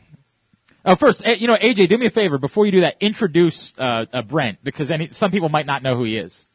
[0.85, 2.97] Oh, first, eh, you know, AJ, do me a favor before you do that.
[3.01, 6.47] Introduce uh, uh, Brent because any, some people might not know who he is.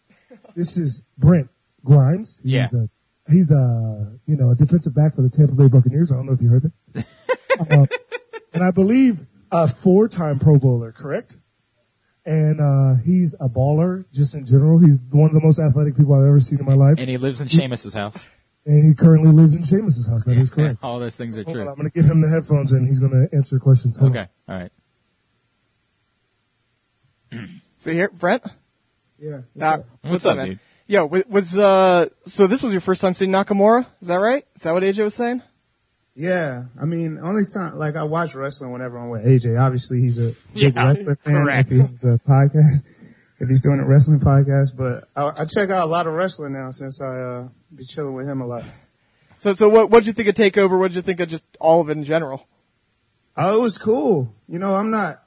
[0.55, 1.49] This is Brent
[1.83, 2.41] Grimes.
[2.43, 2.61] Yeah.
[2.61, 2.89] He's a,
[3.29, 6.11] he's a, you know, a defensive back for the Tampa Bay Buccaneers.
[6.11, 7.05] I don't know if you heard that.
[7.59, 7.85] uh,
[8.53, 11.37] and I believe a four-time Pro Bowler, correct?
[12.25, 14.79] And, uh, he's a baller just in general.
[14.79, 16.95] He's one of the most athletic people I've ever seen in my life.
[16.97, 18.25] And he lives in Seamus's house.
[18.65, 20.25] And he currently lives in Seamus's house.
[20.25, 20.79] That is correct.
[20.83, 21.69] All those things are Hold on, true.
[21.71, 23.97] I'm going to give him the headphones and he's going to answer questions.
[23.97, 24.71] Hold Okay, all right.
[27.79, 28.43] See here, Brent.
[28.45, 28.53] on.
[29.55, 29.67] Yeah.
[29.69, 30.47] Uh, What's up, man?
[30.47, 30.59] dude?
[30.87, 33.85] Yo, was uh, so this was your first time seeing Nakamura?
[34.01, 34.45] Is that right?
[34.55, 35.43] Is that what AJ was saying?
[36.15, 39.59] Yeah, I mean, only time like I watch wrestling whenever I'm with AJ.
[39.59, 41.33] Obviously, he's a big Yeah, wrestling fan.
[41.35, 41.71] correct.
[41.71, 42.83] If he a podcast,
[43.39, 46.53] if he's doing a wrestling podcast, but I, I check out a lot of wrestling
[46.53, 48.63] now since I uh, be chilling with him a lot.
[49.39, 49.89] So, so what?
[49.89, 50.77] What'd you think of Takeover?
[50.77, 52.45] What'd you think of just all of it in general?
[53.37, 54.33] Oh, it was cool.
[54.49, 55.23] You know, I'm not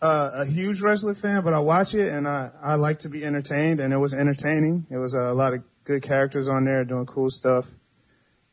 [0.00, 3.24] uh, a huge wrestling fan, but I watch it and I I like to be
[3.24, 4.86] entertained, and it was entertaining.
[4.90, 7.70] It was uh, a lot of good characters on there doing cool stuff,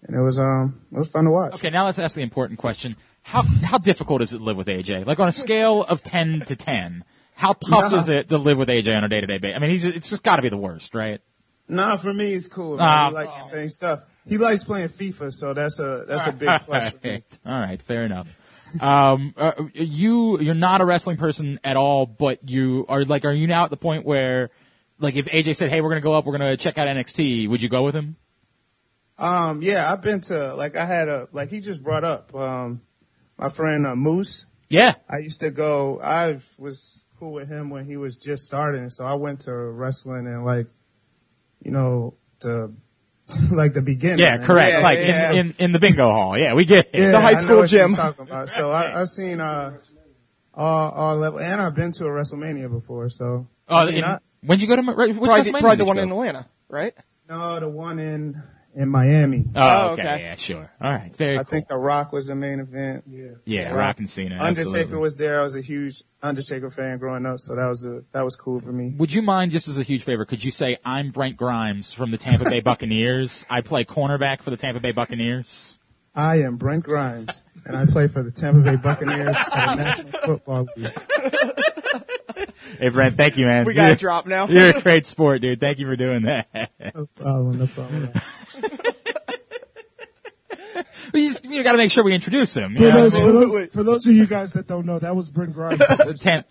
[0.02, 1.53] and it was um it was fun to watch.
[1.56, 2.95] Okay, now let's ask the important question.
[3.22, 5.06] How how difficult is it to live with AJ?
[5.06, 7.03] Like on a scale of 10 to 10,
[7.36, 9.56] how tough is it to live with AJ on a day-to-day basis?
[9.56, 11.22] I mean, he's it's just got to be the worst, right?
[11.68, 12.78] Nah, for me, it's cool.
[12.78, 12.88] Man.
[12.88, 13.10] Ah.
[13.10, 14.06] he like the same stuff.
[14.28, 17.24] He likes playing FIFA, so that's a that's a big plus for me.
[17.45, 18.34] All right, fair enough.
[18.82, 23.34] Um, uh, you you're not a wrestling person at all, but you are like, are
[23.34, 24.49] you now at the point where,
[24.99, 27.62] like, if AJ said, "Hey, we're gonna go up, we're gonna check out NXT," would
[27.62, 28.16] you go with him?
[29.18, 32.82] Um, yeah, I've been to like I had a like he just brought up um
[33.38, 34.45] my friend uh, Moose.
[34.70, 34.95] Yeah.
[35.10, 35.99] I used to go.
[36.02, 40.27] I was cool with him when he was just starting, so I went to wrestling
[40.27, 40.68] and like,
[41.64, 42.72] you know, to
[43.52, 44.19] like the beginning.
[44.19, 44.45] Yeah, man.
[44.45, 44.72] correct.
[44.73, 45.31] Yeah, like yeah.
[45.31, 46.38] In, in in the bingo hall.
[46.38, 46.99] Yeah, we get it.
[46.99, 47.95] Yeah, The high I know school what you're gym.
[47.95, 48.49] talking about.
[48.49, 49.77] So I, I've seen uh
[50.53, 53.10] all all level, and I've been to a WrestleMania before.
[53.10, 54.81] So Oh, I mean, in- I- when'd you go to?
[54.84, 55.18] Which Probably,
[55.52, 56.02] WrestleMania probably the one go?
[56.03, 56.93] in Atlanta, right?
[57.27, 58.41] no, the one in
[58.76, 59.45] in Miami.
[59.56, 60.02] Oh, Oh, okay.
[60.03, 60.22] okay.
[60.23, 60.69] Yeah, sure.
[60.81, 61.15] All right.
[61.15, 61.49] Very I cool.
[61.49, 63.06] think The Rock was the main event.
[63.45, 63.76] yeah, Rock.
[63.77, 64.35] Rock and Cena.
[64.39, 64.97] Undertaker absolutely.
[64.97, 65.39] was there.
[65.39, 68.60] I was a huge Undertaker fan growing up, so that was a, that was cool
[68.60, 68.93] for me.
[68.97, 72.11] Would you mind, just as a huge favor, could you say, I'm Brent Grimes from
[72.11, 73.45] the Tampa Bay Buccaneers.
[73.49, 75.80] I play cornerback for the Tampa Bay Buccaneers.
[76.14, 80.12] I am Brent Grimes, and I play for the Tampa Bay Buccaneers of the National
[80.22, 80.92] Football League.
[82.80, 83.66] Hey, Brent, thank you, man.
[83.66, 84.48] We got You're- to drop now.
[84.48, 85.60] You're a great sport, dude.
[85.60, 86.48] Thank you for doing that.
[86.94, 88.10] No problem, no problem.
[91.14, 92.76] we just, you gotta make sure we introduce him.
[92.76, 95.54] For those, for, those, for those of you guys that don't know, that was Brent
[95.54, 95.80] Grimes.
[96.22, 96.44] Tam-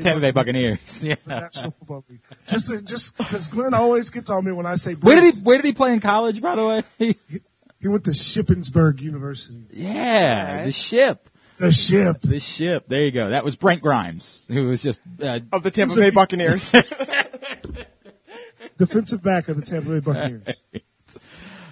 [0.00, 1.04] Tampa Bay Buccaneers.
[1.04, 1.16] Yeah.
[1.26, 2.20] National Football League.
[2.46, 5.56] Just, just because Glenn always gets on me when I say Where did he, where
[5.56, 7.16] did he play in college, by the way?
[7.82, 9.58] He went to Shippensburg University.
[9.72, 10.64] yeah, All right.
[10.66, 11.28] the ship.
[11.58, 12.20] The ship.
[12.22, 12.84] The ship.
[12.88, 13.30] There you go.
[13.30, 16.72] That was Brent Grimes, who was just, uh, Of the Tampa He's a- Bay Buccaneers.
[18.78, 20.62] Defensive back of the Tampa Bay Buccaneers.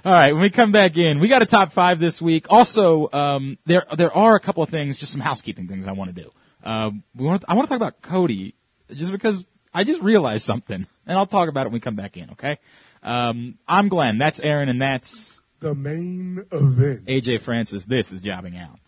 [0.04, 2.46] All right, when we come back in, we got a top five this week.
[2.50, 6.14] Also, um, there there are a couple of things, just some housekeeping things I want
[6.14, 6.30] to do.
[6.62, 8.54] Um, we want I want to talk about Cody,
[8.92, 12.16] just because I just realized something, and I'll talk about it when we come back
[12.16, 12.30] in.
[12.30, 12.58] Okay?
[13.02, 14.18] Um, I'm Glenn.
[14.18, 17.04] That's Aaron, and that's the main event.
[17.04, 17.84] AJ Francis.
[17.84, 18.78] This is jobbing out.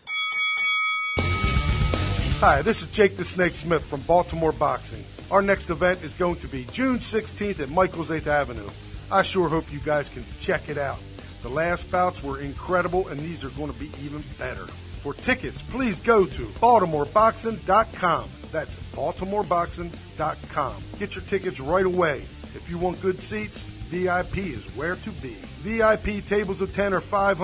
[2.40, 5.04] Hi, this is Jake the Snake Smith from Baltimore Boxing.
[5.30, 8.68] Our next event is going to be June 16th at Michael's 8th Avenue.
[9.12, 10.98] I sure hope you guys can check it out.
[11.42, 14.66] The last bouts were incredible and these are going to be even better.
[15.02, 18.28] For tickets, please go to baltimoreboxing.com.
[18.50, 20.82] That's baltimoreboxing.com.
[20.98, 22.24] Get your tickets right away.
[22.54, 25.36] If you want good seats, VIP is where to be.
[25.62, 27.36] VIP tables of 10 are $500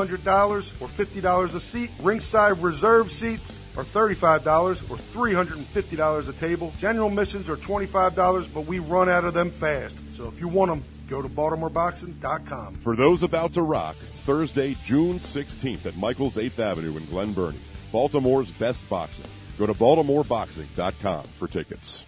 [0.81, 1.91] or $50 a seat.
[2.03, 6.73] Ringside reserve seats are $35 or $350 a table.
[6.79, 9.99] General missions are $25, but we run out of them fast.
[10.13, 12.75] So if you want them, Go to BaltimoreBoxing.com.
[12.75, 17.59] For those about to rock, Thursday, June 16th at Michael's 8th Avenue in Glen Burnie.
[17.91, 19.27] Baltimore's best boxing.
[19.59, 22.05] Go to BaltimoreBoxing.com for tickets.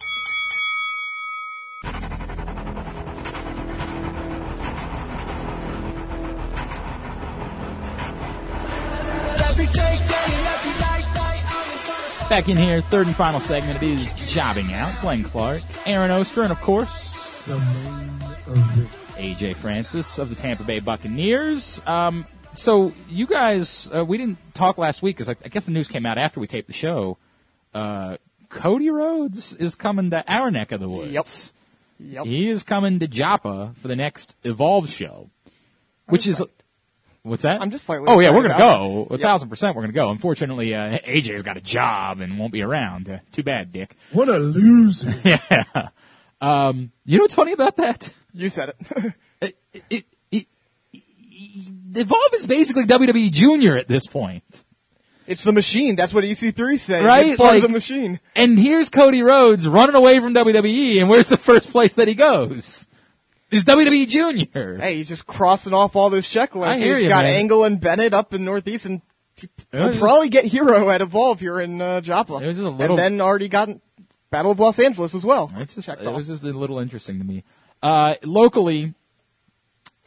[12.28, 13.82] Back in here, third and final segment.
[13.82, 14.94] It is jobbing out.
[15.00, 18.88] Glenn Clark, Aaron Oster, and of course The main event.
[19.16, 21.82] AJ Francis of the Tampa Bay Buccaneers.
[21.86, 25.72] Um, so you guys, uh, we didn't talk last week because I, I guess the
[25.72, 27.18] news came out after we taped the show.
[27.74, 28.16] Uh,
[28.48, 31.12] Cody Rhodes is coming to our neck of the woods.
[31.12, 31.26] Yep.
[32.12, 32.26] Yep.
[32.26, 35.30] He is coming to Joppa for the next Evolve show,
[36.06, 36.42] which is
[37.22, 37.60] what's that?
[37.60, 39.06] I'm just slightly Oh yeah, we're gonna go.
[39.10, 39.14] it.
[39.14, 39.20] A Yep.
[39.22, 40.10] thousand percent, we're gonna go.
[40.10, 43.08] Unfortunately, uh, AJ's got a job and won't be around.
[43.08, 43.96] Uh, too bad, Dick.
[44.12, 45.14] What a loser.
[45.24, 45.88] yeah.
[46.40, 48.12] Um, you know what's funny about that?
[48.32, 49.12] You said it.
[49.42, 49.56] It,
[49.88, 50.46] it, it,
[51.94, 54.64] Evolve is basically WWE Junior at this point.
[55.26, 55.96] it's the machine.
[55.96, 57.04] That's what EC3 said.
[57.04, 57.26] Right?
[57.28, 58.20] It's part Like- of the machine.
[58.36, 62.14] And here's Cody Rhodes running away from WWE, and where's the first place that he
[62.14, 62.88] goes?
[63.50, 64.78] Is WWE Junior.
[64.78, 66.66] Hey, he's just crossing off all those checklists.
[66.68, 67.34] I hear He's you, got man.
[67.34, 69.02] Angle and Bennett up in Northeast, and
[69.36, 69.52] just-
[69.98, 72.34] probably get Hero at Evolve here in uh, Joppa.
[72.36, 73.68] It was just a little- And then already got
[74.30, 75.50] Battle of Los Angeles as well.
[75.56, 76.14] It's just, Checked it off.
[76.16, 77.42] was just a little interesting to me.
[77.82, 78.94] Uh, locally,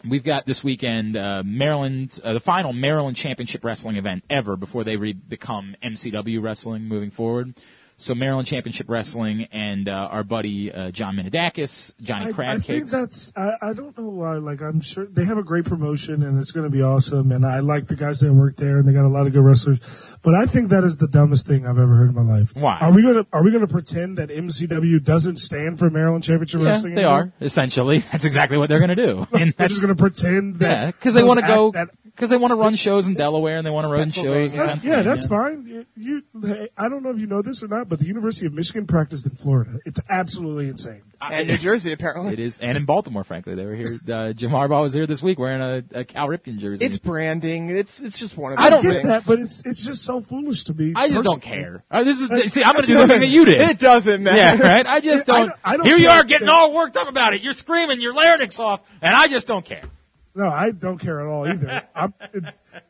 [0.07, 4.83] we've got this weekend uh, Maryland, uh, the final Maryland Championship Wrestling event ever before
[4.83, 7.55] they re- become MCW Wrestling moving forward.
[7.97, 12.89] So Maryland Championship Wrestling and uh, our buddy uh, John Minidakis, Johnny I, I think
[12.89, 16.39] that's I, I don't know why like I'm sure they have a great promotion and
[16.39, 18.93] it's going to be awesome and I like the guys that work there and they
[18.93, 19.79] got a lot of good wrestlers
[20.21, 22.55] but I think that is the dumbest thing I've ever heard in my life.
[22.55, 22.77] Why?
[22.79, 26.67] Are we gonna Are we gonna pretend that MCW doesn't stand for Maryland Championship yeah,
[26.67, 26.95] Wrestling?
[26.95, 27.19] they anymore?
[27.19, 27.99] are essentially.
[28.11, 29.27] That's exactly what they're going to do.
[29.43, 32.37] And They're just gonna pretend that yeah, because they want to go that- because they
[32.37, 34.97] want to run shows in Delaware and they want to run shows in Pennsylvania.
[34.97, 35.65] Yeah, that's fine.
[35.67, 38.45] You, you, hey, I don't know if you know this or not, but the University
[38.45, 39.79] of Michigan practiced in Florida.
[39.85, 41.01] It's absolutely insane.
[41.21, 42.33] and New Jersey, apparently.
[42.33, 43.97] It is, and in Baltimore, frankly, they were here.
[44.11, 46.85] Uh, Jim Harbaugh was here this week wearing a, a Cal Ripken jersey.
[46.85, 47.69] It's branding.
[47.69, 49.05] It's it's just one of I don't get things.
[49.07, 50.93] that, but it's it's just so foolish to me.
[50.95, 51.83] I just don't care.
[51.89, 53.61] Uh, this is see, I'm going to do the thing that you did.
[53.73, 54.37] It doesn't matter.
[54.63, 54.85] Yeah, right.
[54.85, 55.47] I just don't.
[55.47, 57.41] don't- I don't here you are getting all worked up about it.
[57.41, 59.83] You're screaming your larynx off, and I just don't care.
[60.35, 61.83] No, I don't care at all either.
[61.95, 62.43] I'm, it,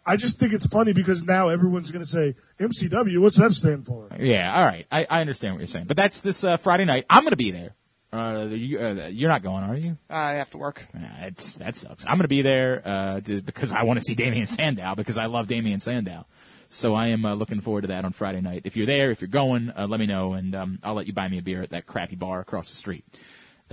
[0.06, 3.20] I just think it's funny because now everyone's going to say MCW.
[3.20, 4.10] What's that stand for?
[4.18, 4.86] Yeah, all right.
[4.92, 7.06] I, I understand what you're saying, but that's this uh, Friday night.
[7.10, 7.76] I'm going to be there.
[8.14, 9.98] Uh, you, uh, you're not going, are you?
[10.08, 10.86] I have to work.
[10.94, 12.06] Yeah, it's, that sucks.
[12.06, 15.18] I'm going to be there uh, to, because I want to see Damien Sandow because
[15.18, 16.28] I love Damien Sandow.
[16.70, 18.62] So I am uh, looking forward to that on Friday night.
[18.66, 21.14] If you're there, if you're going, uh, let me know, and um, I'll let you
[21.14, 23.04] buy me a beer at that crappy bar across the street.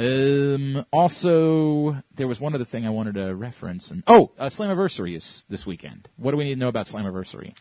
[0.00, 3.90] Um, also, there was one other thing I wanted to reference.
[3.90, 6.08] And oh, uh, Slammiversary is this weekend.
[6.16, 7.54] What do we need to know about Slammiversary?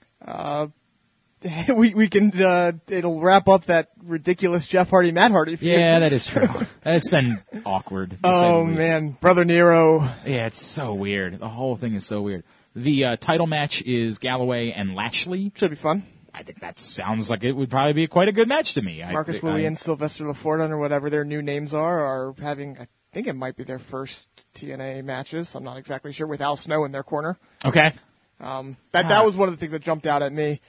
[1.76, 5.58] we we can uh, it'll wrap up that ridiculous Jeff Hardy Matt Hardy.
[5.58, 5.72] feud.
[5.72, 6.48] Yeah, that is true.
[6.86, 8.12] it's been awkward.
[8.12, 10.02] to say the Oh man, brother Nero.
[10.26, 11.40] Yeah, it's so weird.
[11.40, 12.44] The whole thing is so weird.
[12.76, 15.52] The uh, title match is Galloway and Lashley.
[15.56, 16.04] Should be fun.
[16.34, 19.04] I think that sounds like it would probably be quite a good match to me.
[19.12, 22.78] Marcus I, Louis and Sylvester LaFortune or whatever their new names are are having.
[22.78, 25.56] I think it might be their first TNA matches.
[25.56, 27.38] I'm not exactly sure with Al Snow in their corner.
[27.66, 27.92] Okay.
[28.40, 30.62] Um, that that was one of the things that jumped out at me.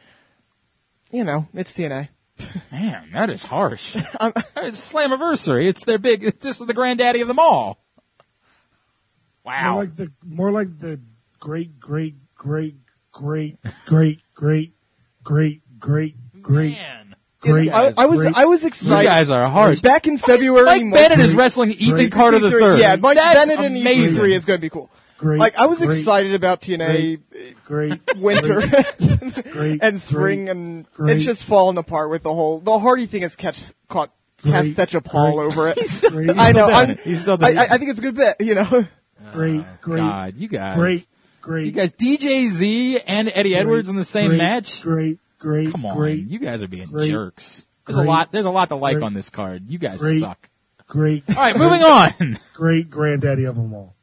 [1.12, 2.08] You know, it's TNA.
[2.72, 3.96] Man, that is harsh.
[3.96, 5.68] it's Slammiversary.
[5.68, 6.24] It's their big.
[6.24, 7.84] It's just the granddaddy of them all.
[9.44, 9.72] Wow.
[9.72, 11.00] More like the more like the
[11.38, 12.76] great great great
[13.12, 14.74] great great great
[15.22, 17.14] great great great Man.
[17.40, 17.70] great.
[17.70, 18.88] I, I was great- I was excited.
[18.88, 19.08] You excited.
[19.08, 19.80] guys are harsh.
[19.80, 22.12] Back in February, Mike March- Bennett is wrestling Ethan Great.
[22.12, 22.78] Carter the third.
[22.80, 24.22] Yeah, Mike That's Bennett and amazing.
[24.22, 24.90] EC3 is going to be cool.
[25.18, 27.20] Great, like I was great, excited about TNA
[27.64, 28.62] great winter
[29.52, 31.16] great and spring, great, and great.
[31.16, 32.60] it's just fallen apart with the whole.
[32.60, 34.10] The Hardy thing has catch caught
[34.42, 35.46] cast Great, such a pall great.
[35.46, 36.04] over it.
[36.10, 36.68] great, I know.
[36.70, 36.96] done I'm.
[37.04, 37.62] He's still I, I.
[37.64, 38.36] I think it's a good bit.
[38.40, 38.86] You know.
[39.32, 40.74] great oh, great God, you guys.
[40.76, 41.06] great
[41.40, 44.82] great You guys, DJ Z and Eddie Edwards in the same great, match.
[44.82, 47.66] Great great Come on, great you guys are being great, jerks.
[47.86, 48.30] There's a lot.
[48.30, 49.68] There's a lot to like great, on this card.
[49.68, 50.48] You guys great, suck.
[50.86, 51.24] great.
[51.28, 52.38] All right, moving on.
[52.52, 53.96] Great granddaddy of them all.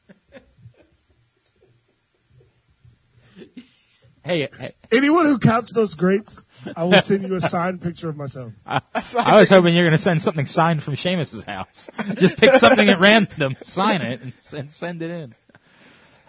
[4.24, 6.46] hey, hey, Anyone who counts those greats,
[6.76, 8.54] I will send you a signed picture of myself.
[8.66, 11.90] I was hoping you were going to send something signed from Sheamus's house.
[12.16, 15.36] Just pick something at random, sign it, and, and send it in.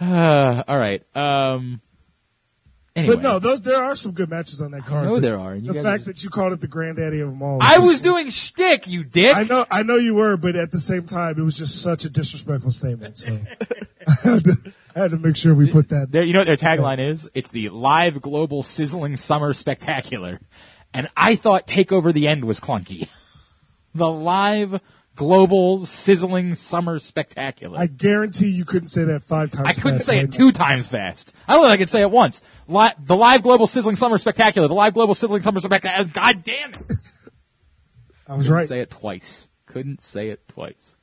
[0.00, 1.02] Uh, all right.
[1.16, 1.80] Um,
[2.98, 5.04] Anyway, But no, those there are some good matches on that card.
[5.04, 7.58] know there are, the fact are that you called it the granddaddy of them all.
[7.60, 9.36] I was just- doing shtick, you dick.
[9.36, 12.04] I know, I know you were, but at the same time, it was just such
[12.04, 13.16] a disrespectful statement.
[13.18, 16.10] So I, had to, I had to make sure we put that.
[16.10, 17.30] There, you know what their tagline is?
[17.34, 20.40] It's the live global sizzling summer spectacular.
[20.92, 23.08] And I thought Take Over the End was clunky.
[23.94, 24.80] the live
[25.18, 27.76] global sizzling summer spectacular.
[27.76, 29.68] I guarantee you couldn't say that five times.
[29.68, 31.34] I couldn't say it two times fast.
[31.48, 32.44] I don't think I could say it once.
[32.68, 34.68] Li- the live global sizzling summer spectacular.
[34.68, 36.08] The live global sizzling summer spectacular.
[36.12, 36.76] God damn it.
[38.28, 38.68] I was Couldn't right.
[38.68, 39.48] say it twice.
[39.66, 40.94] Couldn't say it twice.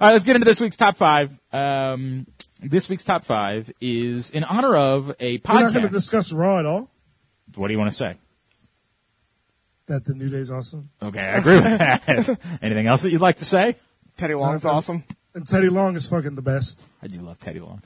[0.00, 1.38] All right, let's get into this week's top five.
[1.52, 2.26] Um,
[2.60, 5.54] this week's top five is in honor of a podcast.
[5.54, 6.90] We're not going to discuss Raw at all.
[7.56, 8.16] what do you want to say?
[9.92, 10.88] That the New Day's awesome.
[11.02, 12.38] Okay, I agree with that.
[12.62, 13.76] Anything else that you'd like to say?
[14.16, 14.74] Teddy Long's Sorry.
[14.74, 15.04] awesome.
[15.34, 16.82] And Teddy Long is fucking the best.
[17.02, 17.82] I do love Teddy Long.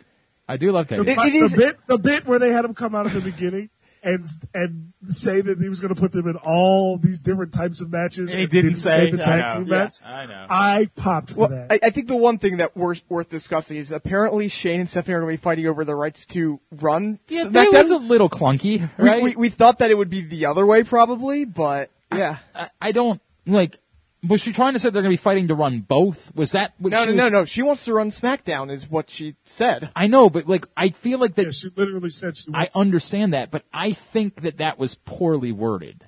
[0.49, 1.03] I do love Teddy.
[1.05, 1.27] The, Long.
[1.27, 3.71] It- it the bit, the bit where they had him come out at the beginning
[4.05, 4.25] and
[4.55, 7.91] and say that he was going to put them in all these different types of
[7.91, 9.11] matches, And he didn't say.
[9.11, 9.49] the I tag know.
[9.57, 9.95] team Yeah, match.
[10.05, 10.47] I know.
[10.49, 11.73] I popped for Well, that.
[11.73, 15.15] I, I think the one thing that worth, worth discussing is apparently Shane and Stephanie
[15.15, 17.19] are going to be fighting over the rights to run.
[17.29, 19.23] Yeah, that was a little clunky, we, right?
[19.23, 22.39] we, we thought that it would be the other way probably, but yeah.
[22.55, 23.79] I, I don't like.
[24.27, 26.35] Was she trying to say they're going to be fighting to run both?
[26.35, 27.45] Was that what No, she no, was- no, no.
[27.45, 29.91] She wants to run SmackDown, is what she said.
[29.95, 31.45] I know, but like, I feel like that.
[31.45, 34.97] yeah, she literally said she I wants understand that, but I think that that was
[34.97, 36.05] poorly worded.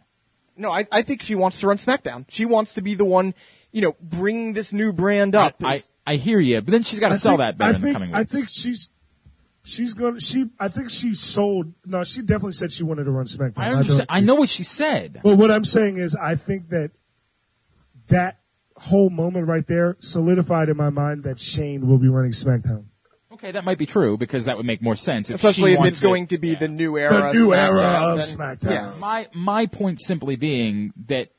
[0.56, 2.24] No, I, I think she wants to run SmackDown.
[2.28, 3.34] She wants to be the one,
[3.70, 5.54] you know, bring this new brand up.
[5.62, 7.76] I, It's- I hear you, but then she's got to sell think- that better I
[7.76, 8.88] in the think, coming I think she's
[9.69, 10.15] she's going.
[10.15, 11.73] to She I think she sold.
[11.86, 13.59] No, she definitely said she wanted to run SmackDown.
[13.59, 14.07] I understand.
[14.09, 15.20] I know what she said.
[15.23, 16.90] But what I'm saying is, I think that
[18.09, 18.40] that
[18.77, 22.85] whole moment right there solidified in my mind that Shane will be running SmackDown.
[23.32, 25.31] Okay, that might be true because that would make more sense.
[25.31, 26.28] If especially if wants it's going it.
[26.31, 26.59] to be Yeah.
[26.61, 27.32] the new era.
[27.32, 28.70] The new era of then- SmackDown.
[28.70, 28.93] Yeah.
[28.99, 31.32] My my point simply being that it- it-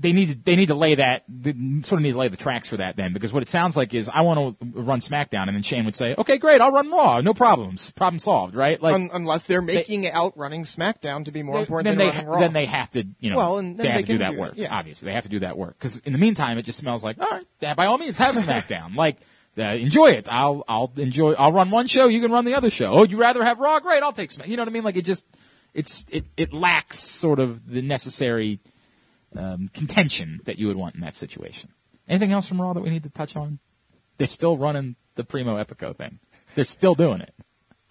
[0.00, 1.52] they need to, they need to lay that they
[1.82, 3.92] sort of need to lay the tracks for that then because what it sounds like
[3.94, 6.90] is I want to run SmackDown and then Shane would say okay great I'll run
[6.90, 11.30] Raw no problems problem solved right like Un- unless they're making out running SmackDown to
[11.32, 12.40] be more they- important than they running Raw.
[12.40, 14.36] then they have to you know Well, and they have they to do that do
[14.36, 14.74] it, work yeah.
[14.76, 17.18] obviously they have to do that work because in the meantime it just smells like
[17.20, 17.28] all
[17.60, 19.18] right by all means have SmackDown like.
[19.58, 20.28] Uh, enjoy it.
[20.30, 21.32] I'll I'll enjoy.
[21.32, 22.06] I'll run one show.
[22.06, 22.86] You can run the other show.
[22.92, 23.80] Oh, you rather have Raw?
[23.80, 24.00] Great.
[24.02, 24.46] I'll take Smack.
[24.46, 24.84] You know what I mean?
[24.84, 25.26] Like it just,
[25.74, 28.60] it's it it lacks sort of the necessary
[29.36, 31.70] um, contention that you would want in that situation.
[32.08, 33.58] Anything else from Raw that we need to touch on?
[34.18, 36.18] They're still running the Primo Epico thing.
[36.54, 37.34] They're still doing it.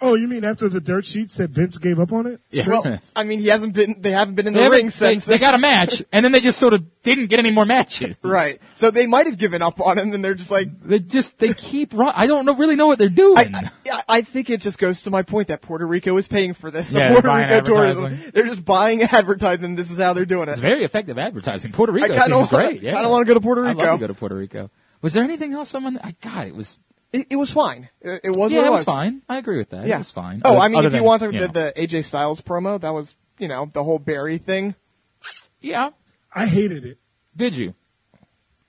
[0.02, 2.40] Oh, you mean after the dirt sheet said Vince gave up on it?
[2.52, 2.68] Yeah.
[2.70, 3.98] well, I mean, he hasn't been.
[4.00, 5.26] They haven't been in They, the haven't- ring they, since.
[5.26, 8.18] they got a match, and then they just sort of didn't get any more matches.
[8.24, 8.58] right.
[8.76, 10.70] So they might have given up on him, and they're just like.
[10.82, 12.14] They just they keep run.
[12.16, 13.38] I don't know, really know what they're doing.
[13.38, 16.54] I, I, I think it just goes to my point that Puerto Rico is paying
[16.54, 16.90] for this.
[16.90, 18.06] The Yeah, Puerto buying Rico tourism.
[18.06, 18.32] advertising.
[18.34, 19.76] They're just buying advertising.
[19.76, 20.54] This is how they're doing it.
[20.54, 21.74] it's very effective advertising.
[21.74, 22.82] Puerto Rico seems wanna- great.
[22.82, 22.94] Yeah.
[22.94, 23.92] kinda wanna go to Puerto I'd love Rico.
[23.98, 24.72] to go to Puerto Rico.
[25.02, 25.68] Was there anything else?
[25.70, 26.80] Someone, I God, it was.
[27.12, 27.90] It, it was fine.
[28.02, 29.22] It, it was yeah, it it was fine.
[29.28, 29.88] I agree with that.
[29.88, 30.42] Yeah, It was fine.
[30.46, 31.54] Oh, Other- I mean, other if you than, want to, you the, know.
[31.54, 34.76] the AJ Styles promo, that was you know the whole Barry thing.
[35.62, 35.90] yeah,
[36.34, 36.98] I hated it.
[37.36, 37.74] did you?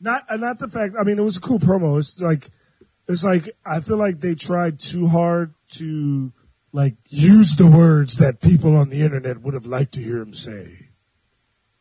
[0.00, 0.94] Not uh, not the fact.
[0.98, 1.98] I mean, it was a cool promo.
[1.98, 2.50] It's like
[3.08, 6.32] it's like I feel like they tried too hard to
[6.72, 10.32] like use the words that people on the internet would have liked to hear him
[10.32, 10.66] say.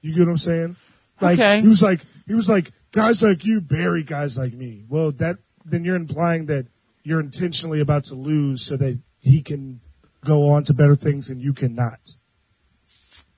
[0.02, 0.76] You get what I'm saying?
[1.22, 1.61] Like Okay.
[1.61, 4.84] he was like he was like guys like you bury guys like me.
[4.90, 5.38] Well, that
[5.72, 6.68] then you're implying that
[7.04, 9.82] you're intentionally about to lose so that he can
[10.24, 12.16] go on to better things and you cannot.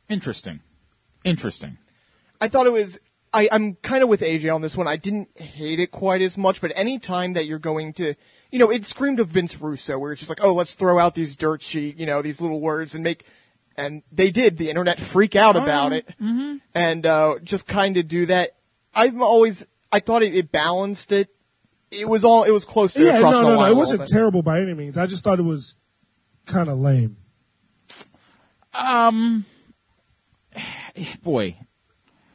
[0.09, 0.61] Interesting.
[1.23, 1.77] Interesting.
[2.39, 2.99] I thought it was.
[3.33, 4.87] I, I'm kind of with AJ on this one.
[4.87, 8.15] I didn't hate it quite as much, but any time that you're going to,
[8.51, 11.15] you know, it screamed of Vince Russo, where it's just like, oh, let's throw out
[11.15, 13.23] these dirt sheet, you know, these little words and make,
[13.77, 14.57] and they did.
[14.57, 16.57] The internet freak out about it, mm-hmm.
[16.75, 18.57] and uh, just kind of do that.
[18.93, 21.29] I've always, I thought it, it balanced it.
[21.91, 23.59] It was all, it was close to Yeah, crossing no, the no, no.
[23.59, 24.09] line a It wasn't bit.
[24.09, 24.97] terrible by any means.
[24.97, 25.75] I just thought it was
[26.45, 27.17] kind of lame.
[28.73, 29.45] um
[31.23, 31.57] Boy,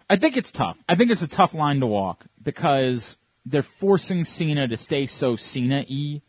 [0.08, 0.78] I think it's tough.
[0.88, 5.36] I think it's a tough line to walk because they're forcing Cena to stay so
[5.36, 6.22] Cena-y.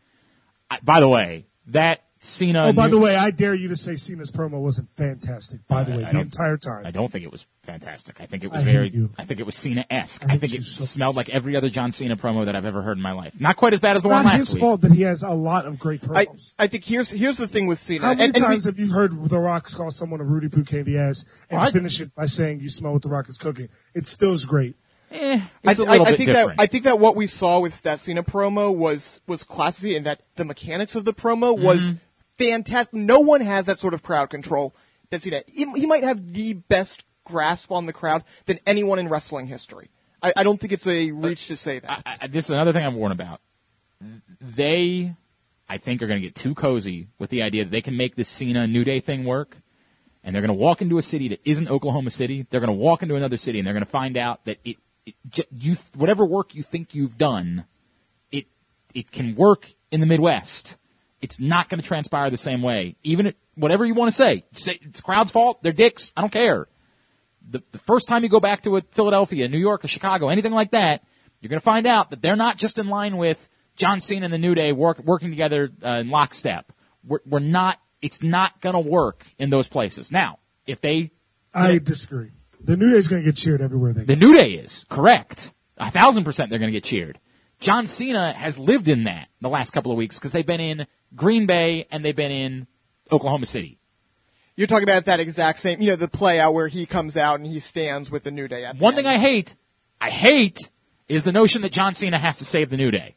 [0.69, 2.67] I, by the way, that Cena.
[2.67, 5.67] Oh, by new- the way, I dare you to say Cena's promo wasn't fantastic.
[5.67, 6.85] By the I- way, I the entire time.
[6.85, 8.19] I don't think it was fantastic.
[8.19, 8.89] I think it was I very.
[8.89, 9.11] you.
[9.17, 10.23] I think it was Cena-esque.
[10.29, 12.81] I I, think it so smelled like every other John Cena promo that I've ever
[12.81, 13.39] heard in my life.
[13.39, 14.25] Not quite as bad as the one last.
[14.25, 16.53] not last his fault that he has a lot of great I, promos.
[16.57, 18.01] I think here's here's the thing with Cena.
[18.01, 20.51] How many and, and we- times have you heard The Rock call someone a Roody
[20.51, 21.73] Poo candy ass and What?
[21.73, 23.69] finish it by saying you smell what The Rock is cooking?
[23.93, 24.75] It still is great.
[25.09, 26.57] Eh, I, it's a I- little I bit think different.
[26.57, 30.05] that I think that what we saw with that Cena promo was was classy, and
[30.05, 31.93] that the mechanics of the promo was
[32.37, 32.93] fantastic.
[32.93, 34.73] No one has that sort of crowd control
[35.09, 35.43] that Cena.
[35.47, 39.89] He, he might have the best grasp on the crowd than anyone in wrestling history.
[40.21, 42.03] I, I don't think it's a reach to say that.
[42.05, 43.41] I, I, this is another thing I'm warned about.
[44.41, 45.13] They,
[45.67, 48.15] I think, are going to get too cozy with the idea that they can make
[48.15, 49.57] this Cena New Day thing work.
[50.23, 52.45] And they're going to walk into a city that isn't Oklahoma City.
[52.49, 54.77] They're going to walk into another city and they're going to find out that it,
[55.05, 55.15] it
[55.51, 57.65] you, whatever work you think you've done,
[58.29, 58.47] it,
[58.93, 60.77] it can work in the Midwest.
[61.21, 62.95] It's not going to transpire the same way.
[63.03, 65.63] Even it, whatever you want to say, say it's the crowd's fault.
[65.63, 66.13] They're dicks.
[66.15, 66.67] I don't care.
[67.49, 70.53] The, the first time you go back to a Philadelphia, New York, or Chicago, anything
[70.53, 71.03] like that,
[71.39, 74.33] you're going to find out that they're not just in line with John Cena and
[74.33, 76.71] the New Day work, working together uh, in lockstep.
[77.05, 77.79] We're, we're not.
[78.01, 80.11] It's not going to work in those places.
[80.11, 81.11] Now, if they,
[81.53, 82.31] I disagree.
[82.59, 84.05] The New Day is going to get cheered everywhere they go.
[84.05, 87.19] the New Day is correct, a thousand percent, they're going to get cheered.
[87.59, 90.85] John Cena has lived in that the last couple of weeks because they've been in
[91.15, 92.67] Green Bay and they've been in
[93.11, 93.79] Oklahoma City.
[94.55, 97.39] You're talking about that exact same, you know, the play out where he comes out
[97.39, 98.65] and he stands with the New Day.
[98.65, 98.97] At the One end.
[98.97, 99.55] thing I hate,
[100.01, 100.71] I hate,
[101.07, 103.15] is the notion that John Cena has to save the New Day.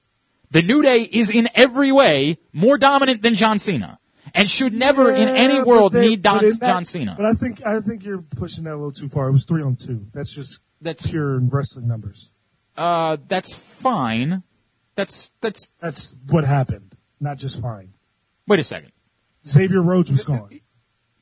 [0.51, 3.99] The New Day is in every way more dominant than John Cena,
[4.35, 7.15] and should never in any world they- need Don, that- John Cena.
[7.17, 9.29] But I think I think you're pushing that a little too far.
[9.29, 10.07] It was three on two.
[10.13, 12.33] That's just That's- pure wrestling numbers.
[12.77, 14.43] Uh, that's fine.
[14.97, 15.71] That's that's.
[15.81, 16.90] That's what happened.
[17.21, 17.93] Not just fine.
[18.47, 18.93] Wait a second,
[19.47, 20.61] Xavier Rhodes was gone.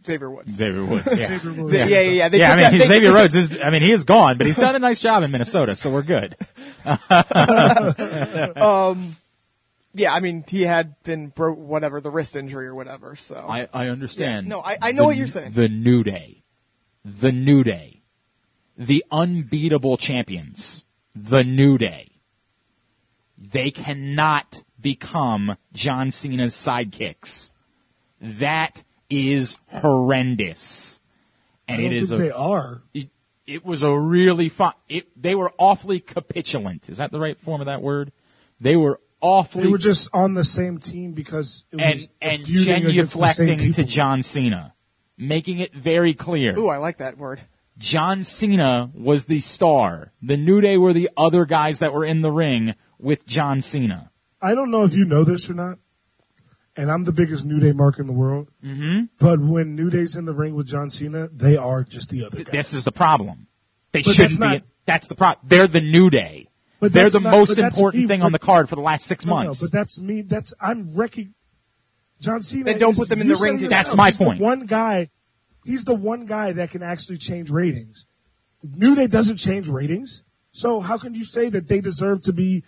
[0.07, 0.53] Xavier Woods.
[0.57, 1.15] Xavier Woods.
[1.17, 2.29] Yeah, Xavier Rhodes Yeah, was yeah, yeah.
[2.29, 2.53] They yeah.
[2.53, 3.61] I mean, that- they- Xavier Rhodes is.
[3.61, 6.03] I mean, he is gone, but he's done a nice job in Minnesota, so we're
[6.03, 6.37] good.
[8.57, 9.17] um,
[9.95, 13.17] Yeah, I mean, he had been bro- whatever the wrist injury or whatever.
[13.17, 14.47] So I I understand.
[14.47, 15.53] Yeah, no, I- I know The- what you're saying.
[15.53, 16.43] The New Day,
[17.05, 18.03] the New Day,
[18.77, 20.85] the unbeatable champions,
[21.15, 22.13] the New Day.
[23.37, 27.53] They cannot become John Cena's sidekicks.
[28.21, 31.01] That is horrendous,
[31.67, 32.83] and I don't it is think a they are.
[32.93, 33.09] it,
[33.47, 34.73] it was a really fun.
[34.89, 36.89] It, they were awfully capitulant.
[36.91, 38.13] Is that the right form of that word?
[38.61, 42.43] They were awfully They were just on the same team because it and was and
[42.43, 43.85] feuding against the same genuflecting to.
[43.85, 44.75] John Cena,
[45.17, 46.59] making it very clear.
[46.59, 47.43] Ooh, I like that word.
[47.79, 50.13] John Cena was the star.
[50.21, 54.08] The New Day were the other guys that were in the ring with John Cena.
[54.41, 55.79] I don't know if you know this or not,
[56.77, 58.49] and I'm the biggest New Day mark in the world.
[58.65, 59.05] Mm-hmm.
[59.19, 62.45] But when New Day's in the ring with John Cena, they are just the other
[62.45, 62.53] guy.
[62.53, 63.47] This is the problem.
[63.93, 64.71] They But shouldn't that's be.
[64.87, 65.47] That's the problem.
[65.49, 66.49] They're the New Day.
[66.81, 68.81] But They're the not- most but important me, thing but- on the card for the
[68.83, 69.61] last six No, no, months.
[69.61, 70.23] but that's me.
[70.23, 71.35] That's I'm wrecking.
[72.21, 72.65] John Cena.
[72.65, 73.71] Then don't is- put them in the ring said it together.
[73.71, 74.41] That's my he's the point.
[74.41, 75.11] one guy.
[75.65, 78.07] He's the one guy that can actually change ratings.
[78.63, 82.65] New Day doesn't change ratings, so how can you say that they deserve to be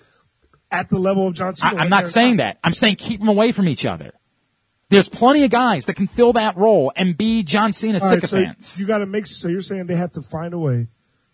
[0.71, 1.73] at the level of John I, Cena?
[1.73, 2.59] I'm when not saying that.
[2.65, 4.13] I'm saying keep them away from each other.
[4.89, 8.21] There's plenty of guys that can fill that role and be John Cena All right,
[8.21, 8.81] so sycophants.
[8.81, 9.27] you got to make.
[9.29, 10.89] So you're saying they have to find a way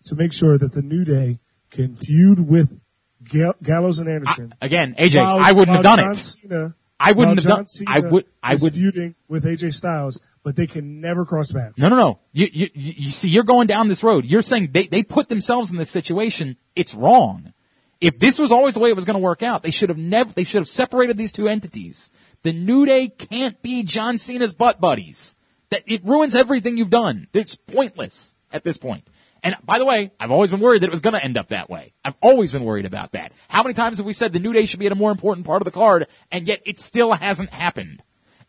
[0.05, 1.39] to make sure that the New Day
[1.71, 2.79] can feud with
[3.23, 4.53] Gal- Gallows and Anderson.
[4.61, 6.15] Again, AJ, while- I wouldn't have done John it.
[6.15, 10.55] Cena- I wouldn't have done- Cena I would- I would- feuding with AJ Styles, but
[10.55, 11.77] they can never cross paths.
[11.79, 12.19] No, no, no.
[12.31, 14.23] You, you, you you see, you're going down this road.
[14.25, 16.57] You're saying they, they put themselves in this situation.
[16.75, 17.53] It's wrong.
[17.99, 19.97] If this was always the way it was going to work out, they should have
[19.97, 22.11] never, they should have separated these two entities.
[22.43, 25.35] The New Day can't be John Cena's butt buddies.
[25.69, 27.27] That, it ruins everything you've done.
[27.33, 29.07] It's pointless at this point.
[29.43, 31.49] And by the way, I've always been worried that it was going to end up
[31.49, 31.93] that way.
[32.05, 33.31] I've always been worried about that.
[33.49, 35.45] How many times have we said the New Day should be at a more important
[35.45, 38.01] part of the card, and yet it still hasn't happened?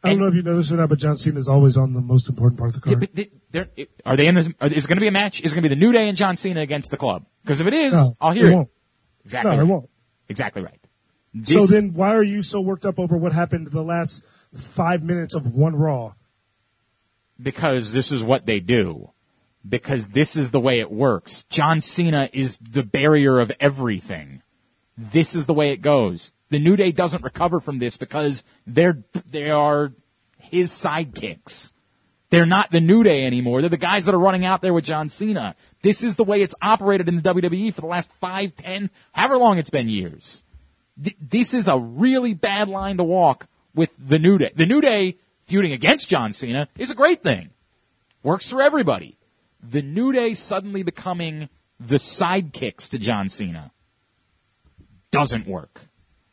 [0.02, 1.92] I don't know if you know this or not, but John Cena is always on
[1.92, 3.10] the most important part of the Yeah, card.
[3.50, 4.48] but they, are they in this?
[4.60, 5.40] Are, is it going to be a match?
[5.40, 7.26] Is it going to be the New Day and John Cena against the club?
[7.42, 8.68] Because if it is, no, I'll hear it it.
[9.28, 9.50] Exactly.
[9.50, 9.68] No, it right.
[9.70, 9.90] won't.
[10.28, 10.80] Exactly right.
[11.44, 14.24] So then, why are you so worked up over what happened the last
[14.54, 16.14] five minutes of one Raw?
[17.40, 19.10] because this is what they do.
[19.68, 21.44] Because this is the way it works.
[21.50, 24.42] John Cena is the barrier of everything.
[24.96, 26.34] This is the way it goes.
[26.50, 29.92] The New Day doesn't recover from this because they're they are
[30.38, 31.72] his sidekicks.
[32.30, 33.60] They're not the New Day anymore.
[33.60, 35.54] They're the guys that are running out there with John Cena.
[35.82, 39.38] This is the way it's operated in the WWE for the last five, ten, however
[39.38, 40.44] long it's been years.
[41.02, 44.50] Th- this is a really bad line to walk with the New Day.
[44.54, 47.50] The New Day feuding against John Cena is a great thing.
[48.22, 49.16] Works for everybody.
[49.62, 51.48] The New Day suddenly becoming
[51.80, 53.70] the sidekicks to John Cena
[55.10, 55.82] doesn't work.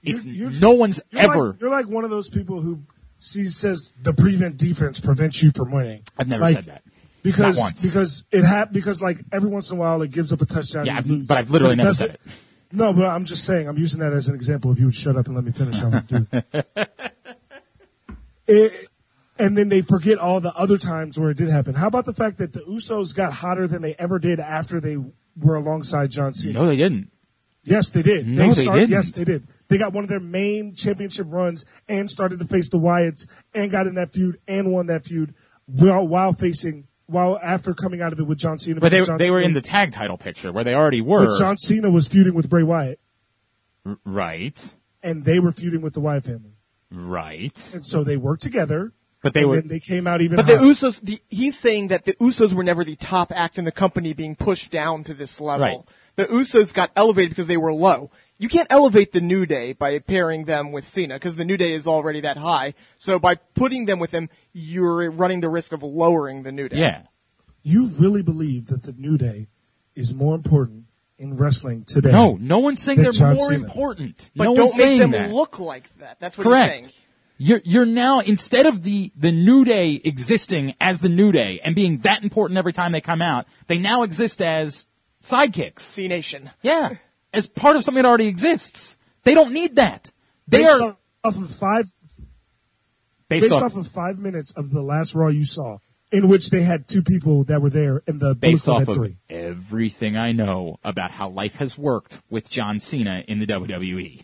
[0.04, 1.48] It's You're- you're- no one's You're ever.
[1.52, 2.82] Like, you're like one of those people who
[3.26, 6.04] sees says the prevent defense prevents you from winning.
[6.18, 6.84] I've never Like, said that.
[7.24, 7.86] because Not once.
[7.86, 10.86] because it hap- because like every once in a while it gives up a touchdown.
[10.86, 11.28] Yeah, and you I've- lose.
[11.28, 12.22] but I've literally it never said it.
[12.72, 14.72] No, but I'm just saying I'm using that as an example.
[14.72, 16.28] If you would shut up and let me finish, I would do.
[16.32, 16.92] it.
[18.48, 18.88] it
[19.38, 21.74] and then they forget all the other times where it did happen.
[21.76, 24.98] How about the fact that the Usos got hotter than they ever did after they
[25.38, 26.54] were alongside John Cena?
[26.54, 27.12] No, they didn't.
[27.64, 28.28] Yes, they did.
[28.28, 28.90] No, they didn't.
[28.90, 29.48] Yes, they did.
[29.68, 33.72] They got one of their main championship runs and started to face the Wyatts and
[33.72, 35.34] got in that feud and won that feud
[35.66, 38.80] while, while facing while after coming out of it with John Cena.
[38.80, 41.02] But they because John they were Cena- in the tag title picture where they already
[41.02, 41.26] were.
[41.26, 43.00] But John Cena was feuding with Bray Wyatt,
[43.86, 44.74] R- right,
[45.04, 46.58] and they were feuding with the Wyatt family,
[46.92, 47.72] right.
[47.74, 48.94] and so they worked together.
[49.22, 50.36] But they and were then they came out even.
[50.36, 50.54] But the.
[50.54, 54.14] Usos, the, he's saying that the Usos were never the top act in the company
[54.14, 55.66] being pushed down to this level.
[55.66, 55.80] Right.
[56.16, 58.12] The Usos got elevated because they were low.
[58.38, 61.74] You can't elevate the New Day by pairing them with Cena because the New Day
[61.74, 62.74] is already that high.
[62.98, 66.78] So by putting them with him, you're running the risk of lowering the New Day.
[66.80, 67.02] yeah.
[67.64, 69.48] You really believe that the New Day
[69.96, 70.86] is more important
[71.18, 72.12] in wrestling today?
[72.12, 73.64] No, no one's saying they're John more Cena.
[73.64, 74.30] important.
[74.36, 75.32] But no don't one's make them that.
[75.32, 76.20] look like that.
[76.20, 76.76] That's what Correct.
[76.76, 76.96] he's saying.
[77.38, 81.74] You're you're now instead of the the New Day existing as the New Day and
[81.76, 84.88] being that important every time they come out, they now exist as
[85.24, 85.82] sidekicks.
[85.82, 86.52] Cenation.
[86.62, 86.96] Yeah,
[87.36, 88.98] as part of something that already exists.
[89.24, 90.12] They don't need that.
[90.48, 91.86] They based are off of five
[93.30, 95.80] based, based off, off of five minutes of the last Raw you saw,
[96.12, 99.18] in which they had two people that were there, and the based off of three.
[99.30, 104.24] everything I know about how life has worked with John Cena in the WWE.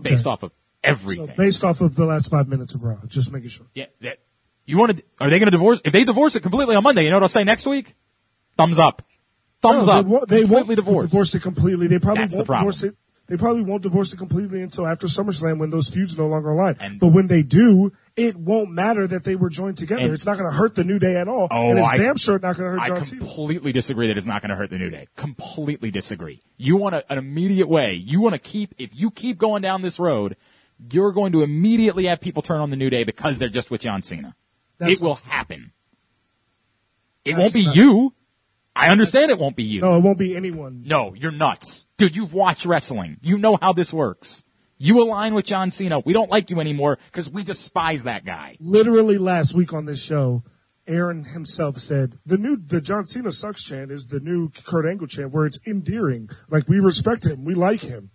[0.00, 0.32] Based Okay.
[0.32, 0.52] off of
[0.84, 1.26] everything.
[1.26, 3.66] So based off of the last five minutes of Raw, just making sure.
[3.74, 4.18] Yeah, that,
[4.66, 5.02] you want to?
[5.20, 5.80] Are they going to divorce?
[5.84, 7.94] If they divorce it completely on Monday, you know what I'll say next week?
[8.56, 9.02] Thumbs up.
[9.62, 10.04] Thumbs No, up.
[10.06, 11.10] They, won't- they won't divorce.
[11.10, 11.86] divorce it completely.
[11.86, 12.64] They probably That's won't problem.
[12.70, 12.96] divorce it.
[13.26, 16.74] They probably won't divorce it completely until after SummerSlam when those feuds no longer align.
[16.80, 20.12] And- but when they do, it won't matter that they were joined together.
[20.12, 21.46] It's not going to hurt the New Day at all.
[21.48, 23.20] Oh, and it's I- damn sure not going to hurt I John Cena.
[23.24, 25.06] completely disagree that it's not going to hurt the New Day.
[25.16, 26.40] Completely disagree.
[26.56, 27.92] You want a, an immediate way.
[27.94, 30.36] You want to keep, if you keep going down this road,
[30.90, 33.82] you're going to immediately have people turn on the New Day because they're just with
[33.82, 34.34] John Cena.
[34.78, 35.70] That's it will happen.
[37.24, 38.12] It won't be you.
[38.74, 39.80] I understand it won't be you.
[39.80, 40.82] No, it won't be anyone.
[40.86, 41.86] No, you're nuts.
[41.96, 43.18] Dude, you've watched wrestling.
[43.22, 44.44] You know how this works.
[44.78, 45.98] You align with John Cena.
[46.00, 48.56] We don't like you anymore because we despise that guy.
[48.60, 50.42] Literally last week on this show,
[50.86, 55.06] Aaron himself said the new the John Cena sucks chant is the new Kurt Angle
[55.08, 56.30] chant where it's endearing.
[56.48, 58.10] Like we respect him, we like him.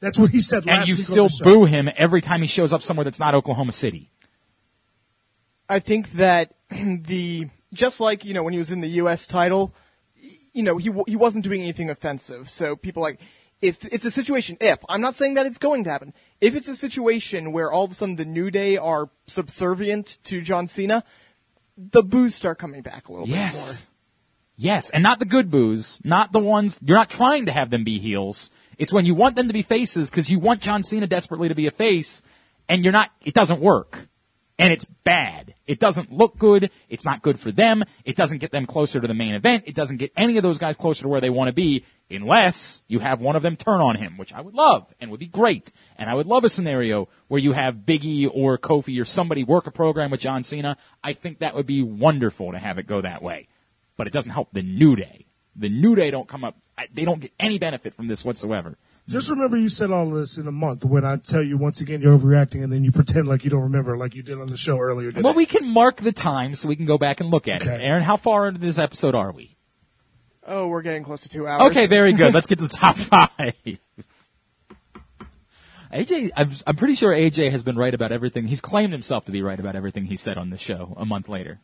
[0.00, 1.44] That's what he said last And you week on still the show.
[1.44, 4.10] boo him every time he shows up somewhere that's not Oklahoma City.
[5.68, 9.26] I think that the just like you know when he was in the U.S.
[9.26, 9.74] title,
[10.54, 12.48] you know he he wasn't doing anything offensive.
[12.48, 13.20] So people like
[13.60, 16.14] if it's a situation if I'm not saying that it's going to happen.
[16.40, 20.40] If it's a situation where all of a sudden the New Day are subservient to
[20.40, 21.04] John Cena,
[21.76, 23.34] the boos start coming back a little bit.
[23.34, 23.88] Yes.
[24.56, 27.82] Yes, and not the good boos, not the ones, you're not trying to have them
[27.82, 28.52] be heels.
[28.78, 31.56] It's when you want them to be faces because you want John Cena desperately to
[31.56, 32.22] be a face
[32.68, 34.08] and you're not, it doesn't work.
[34.58, 35.54] And it's bad.
[35.66, 36.70] It doesn't look good.
[36.88, 37.82] It's not good for them.
[38.04, 39.64] It doesn't get them closer to the main event.
[39.66, 42.84] It doesn't get any of those guys closer to where they want to be unless
[42.86, 45.26] you have one of them turn on him, which I would love and would be
[45.26, 45.72] great.
[45.98, 49.66] And I would love a scenario where you have Biggie or Kofi or somebody work
[49.66, 50.76] a program with John Cena.
[51.02, 53.48] I think that would be wonderful to have it go that way.
[53.96, 55.26] But it doesn't help the New Day.
[55.56, 56.56] The New Day don't come up,
[56.92, 58.76] they don't get any benefit from this whatsoever.
[59.06, 61.82] Just remember you said all of this in a month when I tell you once
[61.82, 64.46] again you're overreacting and then you pretend like you don't remember like you did on
[64.46, 65.20] the show earlier today.
[65.20, 67.68] Well, we can mark the time so we can go back and look at it.
[67.68, 69.56] Aaron, how far into this episode are we?
[70.46, 71.70] Oh, we're getting close to two hours.
[71.70, 72.32] Okay, very good.
[72.34, 73.54] Let's get to the top five.
[75.92, 78.46] AJ, I'm, I'm pretty sure AJ has been right about everything.
[78.46, 81.28] He's claimed himself to be right about everything he said on the show a month
[81.28, 81.60] later.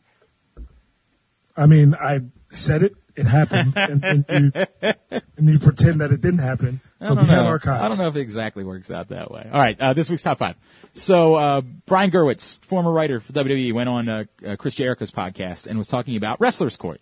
[1.57, 4.91] I mean, I said it, it happened, and, and, you,
[5.37, 6.81] and you pretend that it didn't happen.
[6.99, 7.45] I don't know.
[7.45, 7.81] archives.
[7.81, 9.49] I don't know if it exactly works out that way.
[9.51, 10.55] All right, uh, this week's top five.
[10.93, 15.67] So uh, Brian Gewirtz, former writer for WWE, went on uh, uh, Chris Jericho's podcast
[15.67, 17.01] and was talking about Wrestlers Court.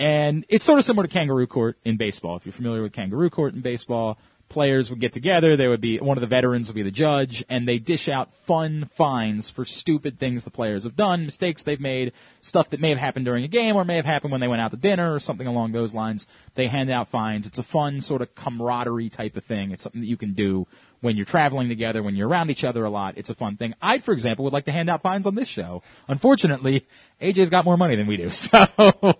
[0.00, 2.36] And it's sort of similar to Kangaroo Court in baseball.
[2.36, 4.18] If you're familiar with Kangaroo Court in baseball,
[4.52, 5.56] players would get together.
[5.56, 8.34] There would be one of the veterans would be the judge, and they dish out
[8.34, 12.90] fun fines for stupid things the players have done, mistakes they've made, stuff that may
[12.90, 15.14] have happened during a game or may have happened when they went out to dinner
[15.14, 16.28] or something along those lines.
[16.54, 17.46] They hand out fines.
[17.46, 19.72] It's a fun sort of camaraderie type of thing.
[19.72, 20.68] It's something that you can do
[21.02, 23.14] when you're traveling together, when you're around each other a lot.
[23.18, 23.74] It's a fun thing.
[23.82, 25.82] I, for example, would like to hand out fines on this show.
[26.08, 26.86] Unfortunately,
[27.20, 28.64] AJ's got more money than we do, so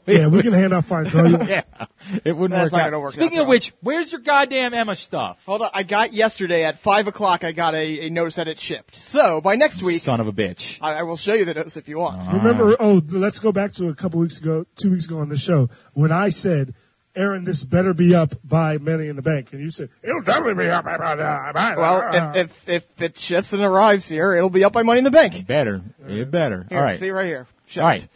[0.07, 1.15] Yeah, we can hand out fines.
[1.15, 1.63] all you yeah,
[2.25, 3.01] it wouldn't That's work out.
[3.01, 5.43] work Speaking out of which, where's your goddamn Emma stuff?
[5.45, 5.71] Hold on.
[5.75, 7.43] I got yesterday at five o'clock.
[7.45, 8.95] I got a, a notice that it shipped.
[8.95, 10.79] So by next week, Son of a bitch.
[10.81, 12.33] I, I will show you the notice if you want.
[12.33, 12.73] Remember?
[12.73, 12.77] Ah.
[12.79, 15.69] Oh, let's go back to a couple weeks ago, two weeks ago on the show
[15.95, 16.75] when I said
[17.15, 20.65] Aaron, this better be up by Money in the Bank, and you said it'll definitely
[20.65, 20.97] be up by.
[20.97, 21.15] by,
[21.53, 24.73] by uh, Well, uh, if, if if it ships and arrives here, it'll be up
[24.73, 25.47] by Money in the Bank.
[25.47, 25.83] Better.
[26.09, 26.67] It better.
[26.69, 26.99] Here, All right.
[26.99, 27.47] see you right here.
[27.67, 27.85] Shipped.
[27.85, 28.09] All right.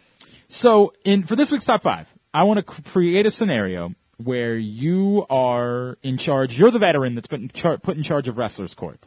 [0.48, 5.26] So, in for this week's top five, I want to create a scenario where you
[5.28, 6.58] are in charge.
[6.58, 9.06] You're the veteran that's put in, char- put in charge of wrestlers' court.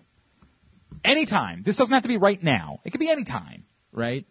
[1.03, 1.63] Anytime.
[1.63, 2.79] This doesn't have to be right now.
[2.83, 4.25] It could be any time, right?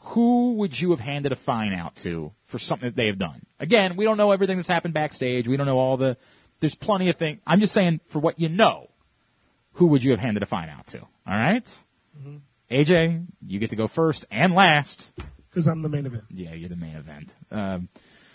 [0.00, 3.42] Who would you have handed a fine out to for something that they have done?
[3.60, 5.48] Again, we don't know everything that's happened backstage.
[5.48, 6.16] We don't know all the.
[6.60, 7.40] There's plenty of things.
[7.46, 8.90] I'm just saying for what you know.
[9.74, 11.00] Who would you have handed a fine out to?
[11.00, 11.84] All right?
[12.70, 15.12] AJ, you get to go first and last.
[15.48, 16.24] because I'm the main event.
[16.30, 17.34] Yeah, you're the main event.
[17.50, 17.88] Um,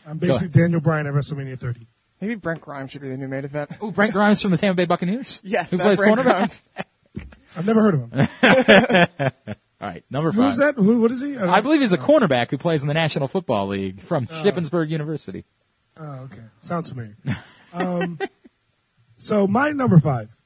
[0.08, 1.88] I'm basically Daniel Bryan at WrestleMania 30.
[2.22, 3.72] Maybe Brent Grimes should be the new main event.
[3.82, 5.42] oh, Brent Grimes from the Tampa Bay Buccaneers.
[5.46, 6.24] Yes, who that plays Brent cornerback.
[6.24, 6.64] Grimes.
[7.58, 9.54] I've never heard of him.
[9.84, 10.46] All right, number five.
[10.46, 10.76] Who's that?
[10.76, 11.02] Who?
[11.02, 11.38] What is he?
[11.38, 15.44] I believe he's a cornerback who plays in the National Football League from Shippensburg University.
[15.98, 16.44] Oh, okay.
[16.62, 17.18] Sounds familiar.
[17.74, 18.18] um,
[19.18, 20.38] so my number five,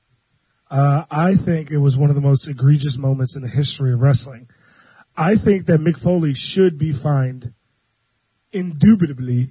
[0.72, 4.02] uh, I think it was one of the most egregious moments in the history of
[4.02, 4.50] wrestling.
[5.16, 7.54] I think that Mick Foley should be fined
[8.52, 9.50] indubitably,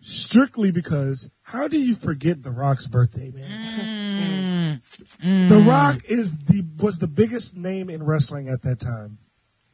[0.00, 4.80] strictly because how do you forget The Rock's birthday, man?
[5.22, 9.18] The Rock is the was the biggest name in wrestling at that time.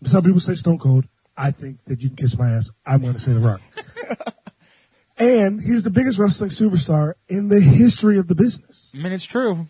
[0.04, 1.06] Some people say Stone Cold.
[1.36, 2.70] I think that you can kiss my ass.
[2.84, 3.60] I'm going to say The Rock.
[5.18, 8.92] and he's the biggest wrestling superstar in the history of the business.
[8.94, 9.68] I mean, it's true.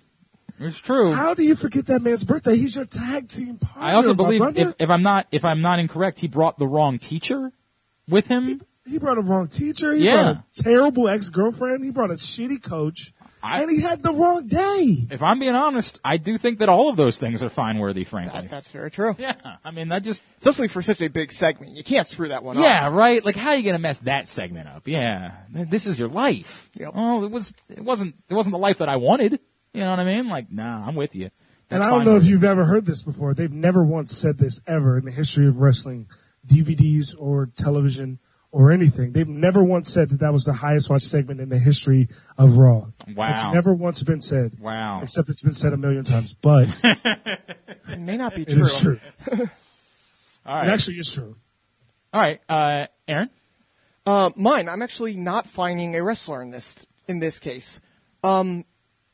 [0.58, 1.12] It's true.
[1.12, 2.56] How do you forget that man's birthday?
[2.56, 3.82] He's your tag team partner.
[3.90, 6.98] I also believe if, if I'm not if I'm not incorrect, he brought the wrong
[6.98, 7.52] teacher
[8.08, 8.60] with him.
[8.86, 9.92] he brought a wrong teacher.
[9.92, 10.22] He Yeah.
[10.22, 11.84] brought a terrible ex girlfriend.
[11.84, 13.12] He brought a shitty coach,
[13.42, 14.96] I- and he had the wrong day.
[15.10, 18.04] If I'm being honest, I do think that all of those things are fine worthy,
[18.04, 18.42] frankly.
[18.42, 19.14] That, that's very true.
[19.18, 21.76] yeah, I mean that just Especially for such a big segment.
[21.76, 22.62] You can't screw that one up.
[22.62, 23.24] yeah, right.
[23.24, 24.86] Like how are you gonna mess that segment up?
[24.86, 26.70] Yeah, this is your life.
[26.74, 26.92] Yep.
[26.94, 29.40] Oh, it was it wasn't it wasn't the life that I wanted.
[29.74, 30.28] You know what I mean?
[30.28, 31.30] Like, nah, I'm with you.
[31.70, 33.32] And I don't know if you've ever heard this before.
[33.32, 36.06] They've never once said this ever in the history of wrestling,
[36.46, 38.18] DVDs or television
[38.52, 39.12] or anything.
[39.12, 42.08] They've never once said that that was the highest watched segment in the history
[42.38, 42.86] of Raw.
[43.16, 43.30] Wow.
[43.30, 44.52] It's never once been said.
[44.60, 45.00] Wow.
[45.02, 46.80] Except it's been said a million times, but
[47.88, 48.54] It may not be true.
[48.58, 49.00] It is true.
[50.44, 51.34] All right, It actually is true.
[52.12, 53.30] all right, uh, Aaron.
[54.04, 54.68] Uh, mine.
[54.68, 57.80] I'm actually not finding a wrestler in this in this case.
[58.24, 58.64] Um,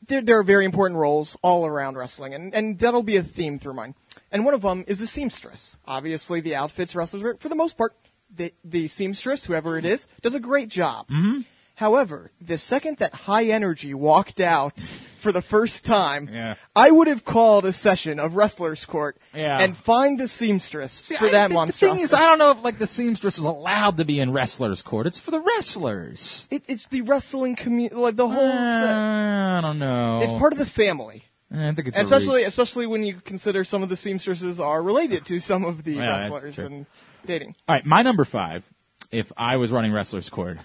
[0.07, 3.59] there, there are very important roles all around wrestling, and, and that'll be a theme
[3.59, 3.93] through mine.
[4.31, 5.77] And one of them is the seamstress.
[5.85, 7.95] Obviously, the outfits wrestlers wear, for the most part,
[8.35, 11.07] the, the seamstress, whoever it is, does a great job.
[11.09, 11.41] Mm-hmm.
[11.75, 14.79] However, the second that High Energy walked out
[15.21, 16.55] for the first time, Yeah.
[16.75, 19.61] I would have called a session of Wrestlers Court Yeah.
[19.61, 22.61] and find the seamstress for I- that the, the thing is, I don't know if
[22.63, 25.07] like the seamstress is allowed to be in wrestlers' court.
[25.07, 26.47] It's for the wrestlers.
[26.51, 28.51] it, it's the wrestling community, like the whole.
[28.51, 29.57] Uh.
[29.57, 30.19] I don't know.
[30.21, 33.89] It's part of the family, I think it's especially especially when you consider some of
[33.89, 36.85] the seamstresses are related to some of the Yeah, wrestlers and
[37.25, 37.55] dating.
[37.67, 38.63] All right, my number five.
[39.11, 40.59] If I was running wrestlers' court,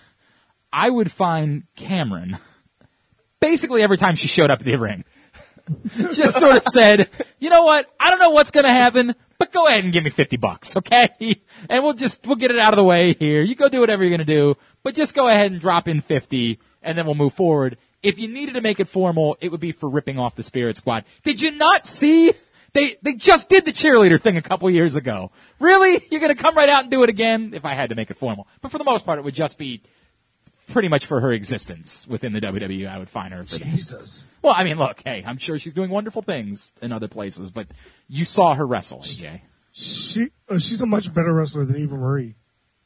[0.73, 2.39] I would find Cameron.
[3.41, 5.05] Basically, every time she showed up at the ring,
[6.13, 7.09] just sort of said,
[7.39, 7.87] "You know what?
[7.99, 10.77] I don't know what's going to happen, but go ahead and give me fifty bucks,
[10.79, 11.09] okay?
[11.71, 13.43] And we'll just we'll get it out of the way here.
[13.43, 16.01] You go do whatever you're going to do, but just go ahead and drop in
[16.01, 19.61] fifty, and then we'll move forward." If you needed to make it formal, it would
[19.61, 21.07] be for ripping off the Spirit Squad.
[21.23, 22.35] Did you not see?
[22.75, 25.31] They they just did the cheerleader thing a couple years ago.
[25.61, 26.05] Really?
[26.11, 27.53] You're going to come right out and do it again?
[27.55, 29.59] If I had to make it formal, but for the most part, it would just
[29.59, 29.81] be
[30.73, 32.89] pretty much for her existence within the WWE.
[32.89, 33.45] I would find her.
[33.45, 33.65] For that.
[33.65, 34.29] Jesus.
[34.43, 37.69] Well, I mean, look, hey, I'm sure she's doing wonderful things in other places, but
[38.09, 39.43] you saw her wrestle, AJ.
[39.73, 42.35] She uh, she's a much better wrestler than Eva Marie.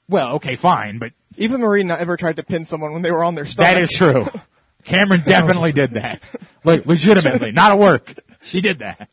[0.09, 3.25] Well, okay, fine, but Eva Marie not ever tried to pin someone when they were
[3.25, 3.75] on their stomach.
[3.75, 4.27] that is true.
[4.85, 6.31] Cameron definitely did that.
[6.65, 8.15] Like, legitimately, not at work.
[8.41, 9.11] She did that.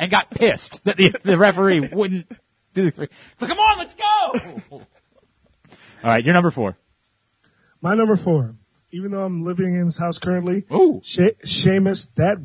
[0.00, 2.26] And got pissed that the, the referee wouldn't
[2.74, 3.08] do the three.
[3.38, 4.32] So come on, let's go!
[4.72, 4.86] All
[6.02, 6.76] right, you're number four.
[7.82, 8.54] My number four.
[8.92, 11.00] Even though I'm living in his house currently, Ooh.
[11.04, 12.38] she- Sheamus, that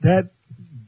[0.00, 0.30] that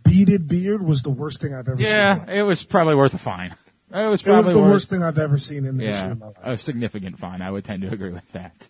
[0.03, 2.25] beaded beard was the worst thing I've ever Yeah, seen.
[2.29, 3.55] Yeah, it was probably worth a fine.
[3.93, 6.11] It was It probably was the worth, worst thing I've ever seen in the history
[6.13, 6.37] of my life.
[6.43, 7.43] a significant fine.
[7.43, 8.69] I would tend to agree with that.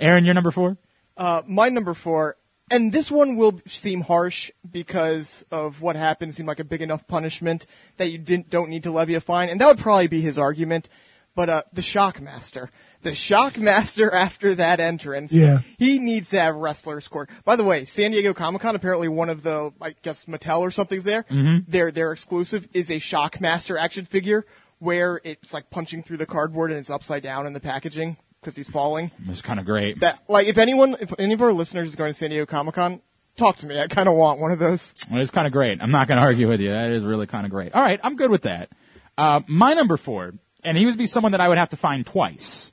[0.00, 0.78] Aaron, you're number four.
[1.18, 2.36] Uh, my number four,
[2.70, 6.34] and this one will seem harsh because of what happened.
[6.34, 7.66] Seemed like a big enough punishment
[7.98, 10.38] that you didn't don't need to levy a fine, and that would probably be his
[10.38, 10.88] argument.
[11.36, 12.68] But uh, the Shockmaster,
[13.02, 15.62] the Shockmaster after that entrance, Yeah.
[15.78, 17.28] he needs to have wrestlers court.
[17.44, 20.70] By the way, San Diego Comic Con apparently one of the I guess Mattel or
[20.70, 21.24] something's there.
[21.24, 21.68] Mm-hmm.
[21.70, 24.46] Their their exclusive is a Shockmaster action figure
[24.78, 28.16] where it's like punching through the cardboard and it's upside down in the packaging.
[28.44, 29.10] Because he's falling.
[29.22, 30.00] It was kind of great.
[30.00, 32.74] That like if anyone, if any of our listeners is going to San Diego Comic
[32.74, 33.00] Con,
[33.36, 33.80] talk to me.
[33.80, 34.92] I kind of want one of those.
[35.10, 35.80] It was kind of great.
[35.80, 36.70] I'm not going to argue with you.
[36.70, 37.74] That is really kind of great.
[37.74, 38.70] All right, I'm good with that.
[39.16, 42.06] Uh, my number four, and he would be someone that I would have to find
[42.06, 42.72] twice.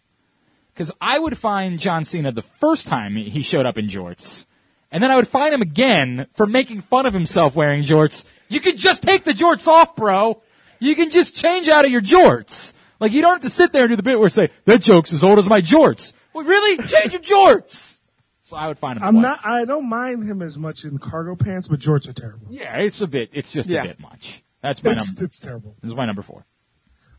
[0.74, 4.46] Because I would find John Cena the first time he showed up in jorts.
[4.92, 8.26] And then I would find him again for making fun of himself wearing jorts.
[8.50, 10.42] You could just take the jorts off, bro.
[10.80, 12.74] You can just change out of your jorts.
[13.02, 15.12] Like you don't have to sit there and do the bit where say, that joke's
[15.12, 16.14] as old as my jorts.
[16.34, 16.78] Well, really?
[16.88, 18.00] Change your jorts!
[18.42, 19.24] So I would find him I'm twice.
[19.24, 19.40] not.
[19.46, 22.48] I don't mind him as much in cargo pants, but jorts are terrible.
[22.50, 23.84] Yeah, it's a bit, it's just Yeah.
[23.84, 24.44] a bit much.
[24.62, 25.26] That's my It's number.
[25.26, 25.76] it's terrible.
[25.82, 26.46] This is my number four.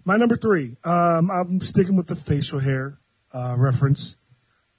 [0.05, 0.77] My number three.
[0.85, 2.99] Um, I'm sticking with the facial hair
[3.35, 4.17] uh, reference.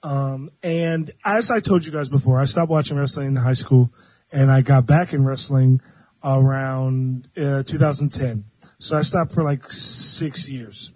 [0.03, 3.89] Um, and as I told you guys before, I stopped watching wrestling in high school,
[4.31, 5.81] and I got back in wrestling
[6.23, 8.45] around uh, 2010.
[8.79, 10.93] So I stopped for like six years.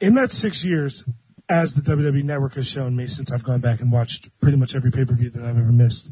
[0.00, 1.04] In that six years,
[1.48, 4.74] as the WWE Network has shown me, since I've gone back and watched pretty much
[4.74, 6.10] every pay per view that I've ever missed,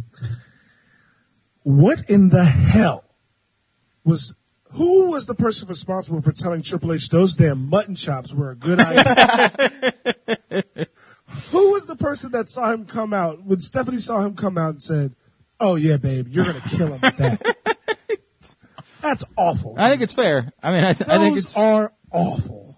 [1.62, 3.04] what in the hell
[4.04, 4.34] was
[4.72, 8.56] who was the person responsible for telling Triple H those damn mutton chops were a
[8.56, 9.92] good idea?
[11.50, 14.70] who was the person that saw him come out when Stephanie saw him come out
[14.70, 15.14] and said,
[15.60, 17.66] "Oh yeah, babe, you're gonna kill him with that."
[19.02, 19.74] That's awful.
[19.76, 20.52] I think it's fair.
[20.62, 21.56] I mean, I, th- I think Those it's.
[21.56, 22.76] are awful.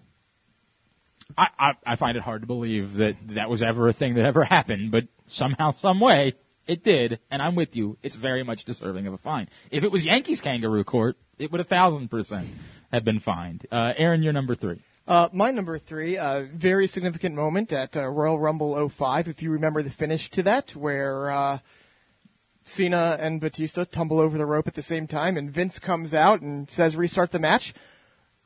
[1.36, 4.24] I, I, I find it hard to believe that that was ever a thing that
[4.24, 6.34] ever happened, but somehow, some way,
[6.66, 7.98] it did, and I'm with you.
[8.02, 9.48] It's very much deserving of a fine.
[9.70, 12.48] If it was Yankees kangaroo court, it would a thousand percent
[12.92, 13.66] have been fined.
[13.70, 14.80] Uh, Aaron, you're number three.
[15.06, 19.28] Uh, my number three, a very significant moment at uh, Royal Rumble 05.
[19.28, 21.58] If you remember the finish to that, where uh,
[22.64, 26.40] Cena and Batista tumble over the rope at the same time, and Vince comes out
[26.40, 27.74] and says restart the match.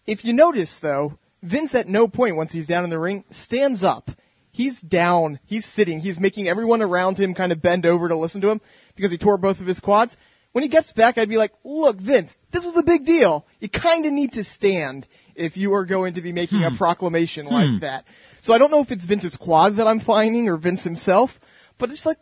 [0.06, 3.84] If you notice, though, Vince at no point once he's down in the ring stands
[3.84, 4.10] up.
[4.50, 5.38] He's down.
[5.44, 6.00] He's sitting.
[6.00, 8.60] He's making everyone around him kind of bend over to listen to him
[8.96, 10.16] because he tore both of his quads.
[10.50, 13.46] When he gets back, I'd be like, look, Vince, this was a big deal.
[13.60, 16.76] You kind of need to stand if you are going to be making a hmm.
[16.76, 17.78] proclamation like hmm.
[17.80, 18.04] that.
[18.40, 21.38] So I don't know if it's Vince's quads that I'm finding or Vince himself,
[21.76, 22.18] but it's like,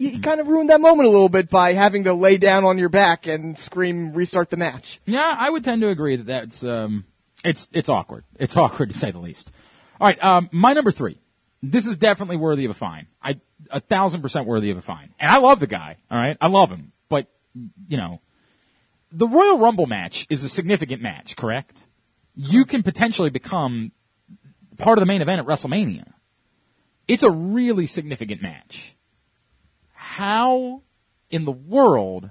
[0.00, 2.64] you, you kind of ruined that moment a little bit by having to lay down
[2.64, 4.98] on your back and scream, restart the match.
[5.04, 7.04] Yeah, I would tend to agree that that's um,
[7.44, 8.24] it's it's awkward.
[8.38, 9.52] It's awkward to say the least.
[10.00, 11.20] All right, um, my number three.
[11.62, 13.06] This is definitely worthy of a fine.
[13.22, 13.38] I
[13.70, 15.12] a thousand percent worthy of a fine.
[15.20, 15.98] And I love the guy.
[16.10, 16.92] All right, I love him.
[17.10, 17.26] But
[17.86, 18.22] you know,
[19.12, 21.86] the Royal Rumble match is a significant match, correct?
[22.34, 23.92] You can potentially become
[24.78, 26.10] part of the main event at WrestleMania.
[27.06, 28.96] It's a really significant match.
[30.10, 30.82] How
[31.30, 32.30] in the world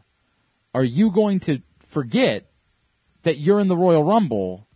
[0.75, 2.51] are you going to forget
[3.23, 4.67] that you're in the Royal Rumble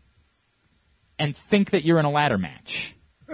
[1.20, 2.96] and think that you're in a ladder match?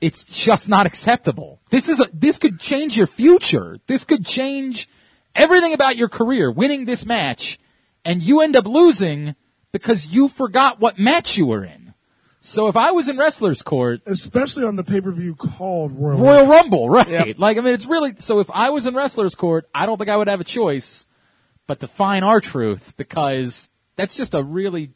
[0.00, 1.60] it's just not acceptable.
[1.70, 3.78] This is a, this could change your future.
[3.88, 4.88] This could change
[5.34, 6.48] everything about your career.
[6.48, 7.58] Winning this match
[8.04, 9.34] and you end up losing
[9.72, 11.83] because you forgot what match you were in.
[12.46, 16.18] So if I was in wrestler's court, Especially on the pay per view called Royal.
[16.18, 17.38] Royal Rumble, right?
[17.38, 20.10] Like, I mean, it's really, so if I was in wrestler's court, I don't think
[20.10, 21.06] I would have a choice
[21.66, 24.90] but to find R-Truth because that's just a really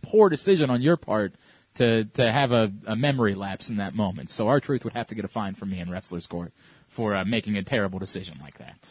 [0.00, 1.34] poor decision on your part
[1.74, 4.30] to, to have a, a memory lapse in that moment.
[4.30, 6.54] So R-Truth would have to get a fine from me in wrestler's court
[6.88, 8.88] for uh, making a terrible decision like that.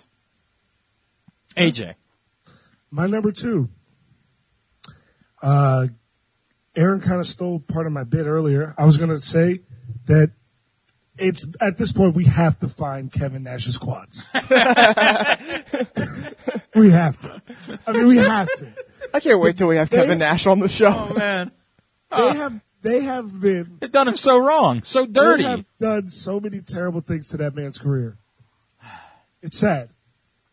[1.57, 1.95] AJ.
[2.91, 3.69] My number two.
[5.41, 5.87] Uh,
[6.75, 8.75] Aaron kind of stole part of my bit earlier.
[8.77, 9.59] I was going to say
[10.05, 10.31] that
[11.17, 14.25] it's at this point we have to find Kevin Nash's quads.
[16.75, 17.41] we have to.
[17.85, 18.73] I mean, we have to.
[19.13, 21.07] I can't wait till we have They- Kevin Nash on the show.
[21.09, 21.51] Oh man.
[22.11, 22.61] They have.
[22.81, 23.77] They have been.
[23.81, 25.43] They've done him so wrong, so dirty.
[25.43, 28.17] They have done so many terrible things to that man's career.
[29.41, 29.89] It's sad.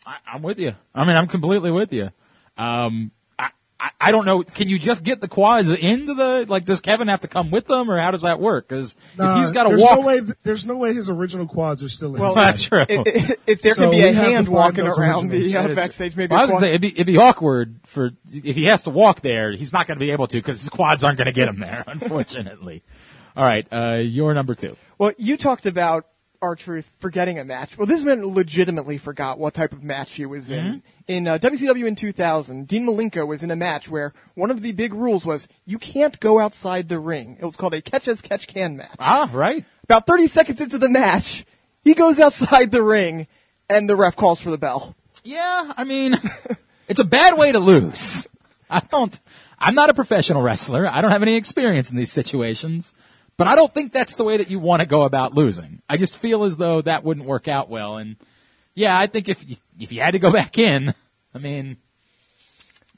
[0.05, 0.75] I, I'm with you.
[0.95, 2.11] I mean, I'm completely with you.
[2.57, 3.13] Um,
[3.87, 4.43] I, I, I don't know.
[4.43, 6.65] Can you just get the quads into the like?
[6.65, 8.69] Does Kevin have to come with them, or how does that work?
[8.69, 11.83] Because if Nah, he's got to walk, No way, there's no way his original quads
[11.83, 12.21] are still in.
[12.21, 12.87] Well, that's body.
[12.87, 13.03] true.
[13.07, 15.53] If, if- if there So can be a hand walking around originals.
[15.53, 18.11] the uh, backstage, maybe Well, I a was say it'd be, it'd be awkward for
[18.33, 19.53] if he has to walk there.
[19.53, 21.59] He's not going to be able to because his quads aren't going to get him
[21.61, 22.83] there, unfortunately.
[23.37, 24.77] All right, uh, your number two.
[24.99, 26.07] Well, you talked about
[26.57, 27.77] truth forgetting a match.
[27.77, 30.83] Well, this man legitimately forgot what type of match he was in.
[31.07, 34.73] In uh, WCW in 2000, Dean Malenko was in a match where one of the
[34.73, 37.37] big rules was you can't go outside the ring.
[37.41, 38.97] It was called a catch as catch can match.
[38.99, 39.65] Ah, right.
[39.85, 41.45] About 30 seconds into the match,
[41.85, 43.27] he goes outside the ring,
[43.69, 44.95] and the ref calls for the bell.
[45.25, 46.17] Yeah, I mean,
[46.89, 48.27] it's a bad way to lose.
[48.69, 49.19] I don't,
[49.59, 50.87] I'm not a professional wrestler.
[50.87, 52.95] I don't have any experience in these situations,
[53.37, 55.83] But I don't think that's the way that you want to go about losing.
[55.89, 57.99] I just feel as though that wouldn't work out well.
[57.99, 58.17] And
[58.75, 60.95] yeah, I think if you, if you had to go back in,
[61.35, 61.77] I mean,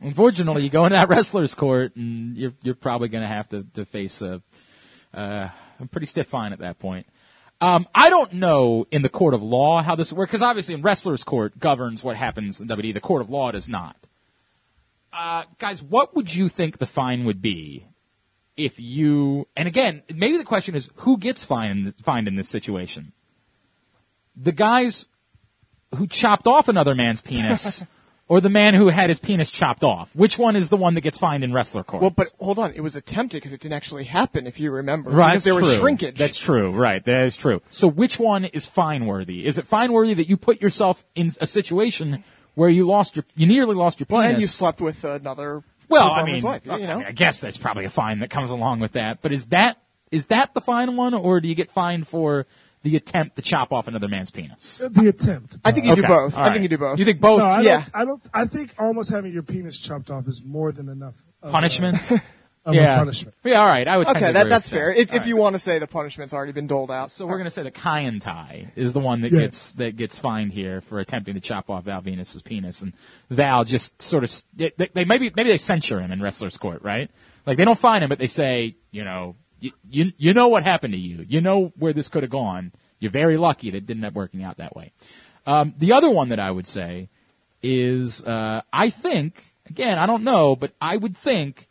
[0.01, 3.85] unfortunately, you go into that wrestler's court and you're you're probably going to have to
[3.85, 4.41] face a
[5.13, 5.49] uh,
[5.81, 7.07] a pretty stiff fine at that point.
[7.61, 10.83] Um, I don't know in the court of law how this works because obviously in
[10.83, 12.95] wrestler's court governs what happens in WWE.
[12.95, 13.97] The court of law does not.
[15.13, 17.88] Uh, guys, what would you think the fine would be
[18.59, 19.47] if you?
[19.57, 23.13] And again, maybe the question is who gets fined fined in this situation?
[24.37, 25.09] The guys
[25.97, 27.85] who chopped off another man's penis,
[28.29, 30.15] or the man who had his penis chopped off?
[30.15, 32.03] Which one is the one that gets fined in wrestler court?
[32.03, 35.11] Well, but hold on, it was attempted because it didn't actually happen, if you remember.
[35.11, 36.19] Right, because there that's was shrinkage.
[36.19, 36.71] That's true.
[36.71, 37.63] Right, that is true.
[37.71, 39.47] So which one is fine worthy?
[39.47, 42.23] Is it fine worthy that you put yourself in a situation
[42.55, 44.19] where you lost your, you nearly lost your penis?
[44.19, 45.63] well, and you slept with another.
[45.89, 48.51] Well, I mean, wife, you I, mean, I guess that's probably a fine that comes
[48.51, 49.23] along with that.
[49.23, 49.79] But is that
[50.11, 52.47] is that the fine one, or do you get fined for
[52.83, 54.83] the attempt to chop off another man's penis?
[54.85, 55.57] Uh, the attempt.
[55.65, 56.37] I think you do both.
[56.37, 56.99] all I think you do both.
[56.99, 57.81] You think both No, I yeah.
[57.81, 57.91] don't.
[57.95, 58.31] I don't.
[58.35, 61.25] I think almost having your penis chopped off is more than enough.
[61.43, 61.97] Of, punishment?
[62.69, 62.97] Of yeah.
[62.97, 63.35] a punishment.
[63.45, 63.89] Yeah, all right.
[63.89, 64.07] I would.
[64.07, 64.93] tend to okay, agree that, that's with fair.
[64.93, 65.01] that.
[65.01, 65.27] If, if right.
[65.27, 67.11] you want to say the punishment's already been doled out.
[67.11, 69.41] So we're going to say the Kaientai is the one that Yeah.
[69.41, 72.93] gets that gets fined here for attempting to chop off Val Venis's penis, and
[73.31, 77.11] Val just sort of they, they maybe maybe they censure him in wrestlers' court, right?
[77.47, 80.63] Like they don't fine him, but they say, you know, you you, you know what
[80.63, 82.73] happened to you, you know where this could have gone.
[83.01, 84.93] You're very lucky that it didn't end up working out that way.
[85.47, 87.09] Um, the other one that I would say
[87.63, 91.68] is uh, I think again I don't know, but I would think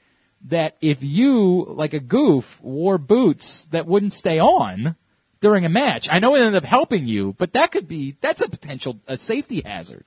[0.49, 4.95] that if you like a goof wore boots that wouldn't stay on
[5.39, 8.41] during a match, I know it ended up helping you, but that could be that's
[8.41, 10.05] a potential a safety hazard.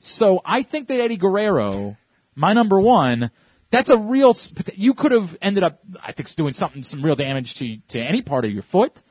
[0.00, 1.96] So I think that Eddie Guerrero,
[2.34, 3.30] my number one,
[3.70, 4.34] that's a real.
[4.74, 8.22] You could have ended up, I think, doing something, some real damage to to any
[8.22, 9.02] part of your foot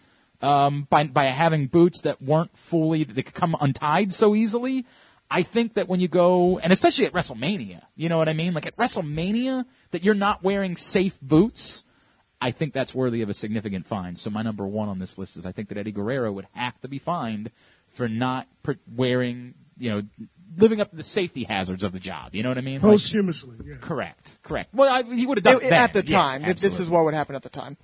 [0.41, 4.85] um, by by having boots that weren't fully that could come untied so easily.
[5.29, 8.53] I think that when you go, and especially at WrestleMania, you know what I mean?
[8.53, 11.84] Like at WrestleMania, that you're not wearing safe boots.
[12.39, 14.15] I think that's worthy of a significant fine.
[14.15, 16.80] So my number one on this list is I think that Eddie Guerrero would have
[16.81, 17.51] to be fined
[17.89, 20.01] for not pr- wearing, you know,
[20.55, 22.35] living up to the safety hazards of the job.
[22.35, 22.76] You know what I mean?
[22.76, 23.55] Like- Posthumously.
[23.65, 23.76] Yeah.
[23.81, 24.73] correct, correct.
[24.73, 26.43] Well, I, he would have done It- it at the time.
[26.43, 27.77] Th- this is what would happen at the time.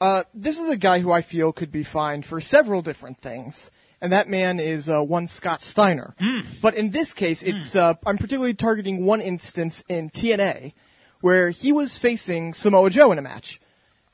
[0.00, 3.70] Uh, this is a guy who I feel could be fined for several different things,
[4.00, 6.14] and that man is uh, one Scott Steiner.
[6.20, 6.40] Hmm.
[6.62, 10.72] But in this case, it's uh, I'm particularly targeting one instance in TNA
[11.20, 13.60] where he was facing Samoa Joe in a match,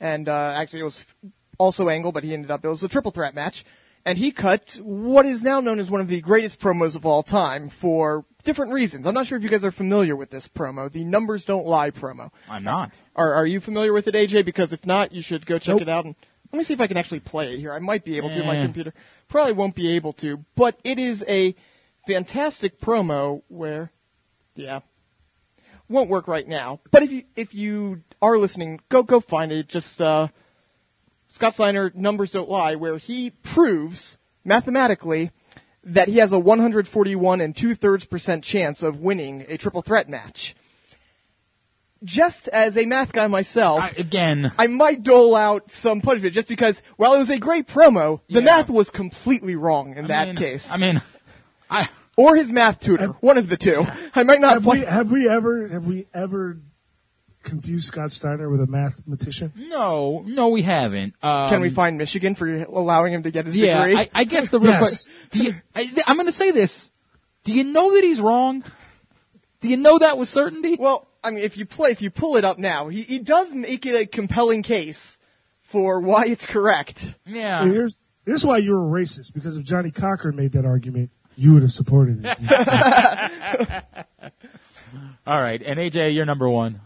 [0.01, 1.05] and uh, actually it was
[1.59, 3.65] also Angle, but he ended up it was a triple threat match,
[4.05, 7.23] and he cut what is now known as one of the greatest promos of all
[7.23, 9.07] time for different reasons.
[9.07, 11.91] I'm not sure if you guys are familiar with this promo, the Numbers Don't Lie
[11.91, 12.31] promo.
[12.49, 12.93] I'm not.
[13.17, 14.45] Are are you familiar with it, AJ?
[14.45, 15.83] Because if not, you should go check Nope.
[15.83, 16.05] it out.
[16.05, 16.15] And
[16.53, 17.73] let me see if I can actually play it here.
[17.73, 18.43] I might be able to.
[18.45, 18.63] My Eh.
[18.63, 18.93] computer
[19.29, 21.55] probably won't be able to, but it is a
[22.07, 23.91] fantastic promo where,
[24.55, 24.81] yeah,
[25.89, 26.81] won't work right now.
[26.91, 29.69] But if you if you are listening, go go find it.
[29.69, 30.29] Just uh,
[31.29, 35.31] Scott Steiner, numbers don't lie, where he proves mathematically
[35.85, 40.09] that he has a 141 and two thirds percent chance of winning a triple threat
[40.09, 40.55] match.
[42.03, 46.49] Just as a math guy myself, I, again, I might dole out some punishment just
[46.49, 48.45] because while it was a great promo, the Yeah.
[48.45, 50.71] math was completely wrong in I that mean- case.
[50.71, 51.01] I mean,
[51.71, 53.87] I or his math tutor, one of the two.
[54.15, 54.53] I might not.
[54.55, 56.59] Have we have we ever have we ever
[57.43, 59.53] confused Scott Steiner with a mathematician?
[59.57, 61.15] no, no, we haven't.
[61.23, 64.01] Um, Can we find Michigan for allowing him to get his Yeah, degree?
[64.01, 65.09] I, I guess the real Yes.
[65.33, 65.63] question.
[65.75, 66.91] I, I'm going to say this.
[67.45, 68.65] Do you know that he's wrong?
[69.61, 70.77] Do you know that with certainty?
[70.79, 73.55] well, I mean, if you play, if you pull it up now, he, he does
[73.55, 75.19] make it a compelling case
[75.63, 77.15] for why it's correct.
[77.27, 77.65] Yeah.
[77.67, 81.63] Here's here's why you're a racist because if Johnnie Cochran made that argument, you would
[81.63, 82.39] have supported it.
[85.27, 86.81] All right, and AJ, you're number one.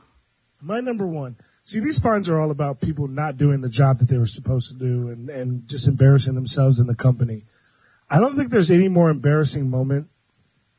[0.60, 1.36] My number one.
[1.62, 4.70] See, these fines are all about people not doing the job that they were supposed
[4.70, 7.44] to do and, and just embarrassing themselves in the company.
[8.08, 10.08] I don't think there's any more embarrassing moment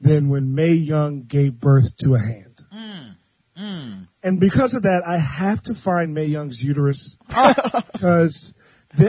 [0.01, 2.65] than when Mae Young gave birth to a hand.
[2.73, 3.15] Mm,
[3.55, 4.07] mm.
[4.23, 8.55] And because of that, I have to find Mae Young's uterus because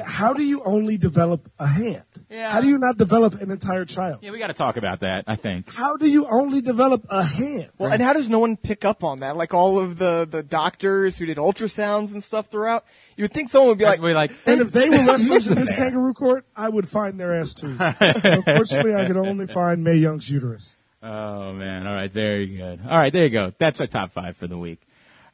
[0.05, 2.05] how do you only develop a hand?
[2.31, 2.49] Yeah.
[2.49, 4.21] How do you not develop an entire child?
[4.23, 5.25] Yeah, we got to talk about that.
[5.27, 5.73] I think.
[5.73, 7.71] How do you only develop a hand?
[7.77, 9.37] Well, and how does no one pick up on that?
[9.37, 12.85] Like all of the, the doctors who did ultrasounds and stuff throughout,
[13.17, 14.31] you would think someone would be like, we like.
[14.47, 15.91] And if they were there's something wrestlers in missing this there.
[15.91, 17.77] kangaroo court, I would find their ass too.
[17.79, 20.77] Unfortunately, I could only find Mae Young's uterus.
[21.03, 21.87] Oh man!
[21.87, 22.81] All right, very good.
[22.87, 23.53] All right, there you go.
[23.59, 24.81] That's our top five for the week.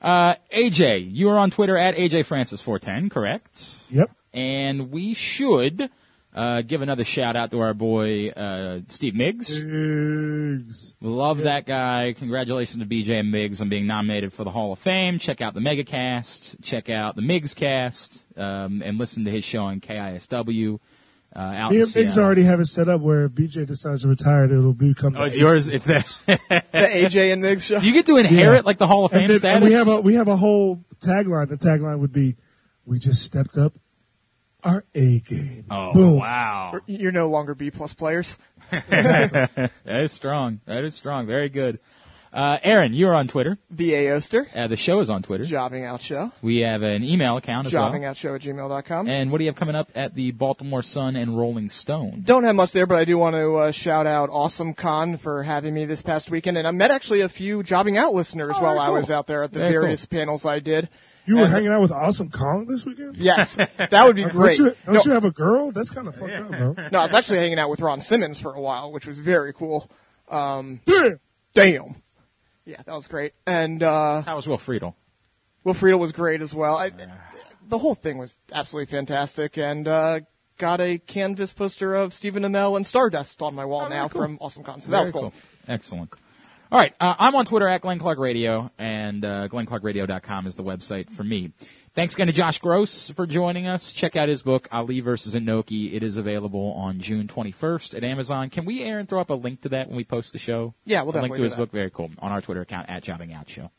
[0.00, 3.64] Uh, AJ, you are on Twitter at AJ Francis 410, correct?
[3.90, 4.10] Yep.
[4.32, 5.90] And we should
[6.36, 9.50] uh, give another shout out to our boy uh, Steve Migs.
[9.56, 10.94] Eggs.
[11.00, 12.12] Love that guy.
[12.16, 15.18] Congratulations to BJ and Migs on being nominated for the Hall of Fame.
[15.18, 16.62] Check out the Megacast.
[16.62, 18.24] Check out the Migs Cast.
[18.36, 20.78] Um, and listen to his show on KISW.
[21.34, 22.24] Uh, out Me in and Biggs Seattle.
[22.24, 25.16] already have it set up where if BJ decides to retire, it'll become.
[25.16, 25.68] Oh, it's yours.
[25.68, 26.22] It's this.
[26.26, 26.38] The
[26.72, 27.78] AJ and Migs show.
[27.78, 28.66] Do you get to inherit Yeah.
[28.66, 29.56] like the Hall of Fame And, then, status?
[29.56, 31.48] and we have a we have a whole tagline.
[31.48, 32.36] The tagline would be,
[32.84, 33.72] "We just stepped up
[34.66, 36.18] our A game." oh Boom.
[36.18, 38.36] wow, You're no longer B plus players.
[38.70, 40.60] that is strong.
[40.66, 41.26] That is strong.
[41.26, 41.78] Very good.
[42.32, 43.56] Uh, Aaron, you're on Twitter.
[43.70, 44.46] The A Oster.
[44.54, 45.44] Uh, the show is on Twitter.
[45.46, 46.32] Jobbing Out Show.
[46.42, 47.90] We have an email account as well.
[48.12, 49.08] Show at gmail.com.
[49.08, 52.22] And what do you have coming up at the Baltimore Sun and Rolling Stone?
[52.26, 55.44] Don't have much there, but I do want to uh, shout out Awesome Con for
[55.44, 56.58] having me this past weekend.
[56.58, 59.26] And I met actually a few Jobbing Out listeners Oh, while very I was out
[59.28, 59.80] there at the Very cool.
[59.82, 60.90] various panels I did.
[61.26, 63.16] You were And- hanging out with Awesome Kong this weekend.
[63.16, 64.58] Yes, that would be Don't great.
[64.58, 65.72] you, don't No, you have a girl?
[65.72, 66.74] That's kind of fucked up, bro.
[66.92, 69.52] no, I was actually hanging out with Ron Simmons for a while, which was very
[69.52, 69.90] cool.
[70.28, 71.20] Um, Damn.
[71.54, 72.02] damn.
[72.64, 73.32] Yeah, that was great.
[73.46, 74.94] And, uh, How was Will Friedle?
[75.64, 76.76] Will Friedle was great as well.
[76.76, 76.90] I,
[77.68, 80.20] the whole thing was absolutely fantastic, and uh,
[80.58, 84.22] got a canvas poster of Stephen Amell and Stardust on my wall Oh, now cool.
[84.22, 84.80] from Awesome Con.
[84.80, 85.32] So that was Very cool.
[85.68, 86.12] Excellent.
[86.72, 90.64] All right, uh, I'm on Twitter at Glenn Clark Radio, and uh, GlennClarkRadio.com is the
[90.64, 91.52] website for me.
[91.94, 93.92] Thanks again to Josh Gross for joining us.
[93.92, 95.94] Check out his book, Ali versus Inoki.
[95.94, 98.50] It is available on June 21st at Amazon.
[98.50, 100.74] Can we, Aaron, throw up a link to that when we post the show?
[100.84, 101.58] Yeah, we'll a link to do his that.
[101.58, 101.70] book.
[101.70, 102.10] Very cool.
[102.18, 103.70] On our Twitter account at Jobbing Out Show.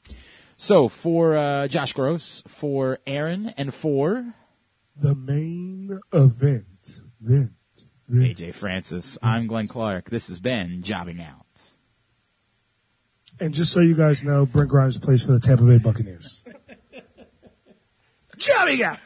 [0.56, 4.34] So for uh, Josh Gross, for Aaron, and for
[4.96, 7.02] The main event.
[7.20, 7.52] Vent.
[8.08, 8.38] Vent.
[8.38, 10.10] AJ Francis, I'm Glenn Clark.
[10.10, 11.47] This has been Jobbing Out.
[13.40, 16.44] And just so you guys know, Brent Grimes plays for the Tampa Bay Buccaneers.
[18.38, 19.00] Chubby out.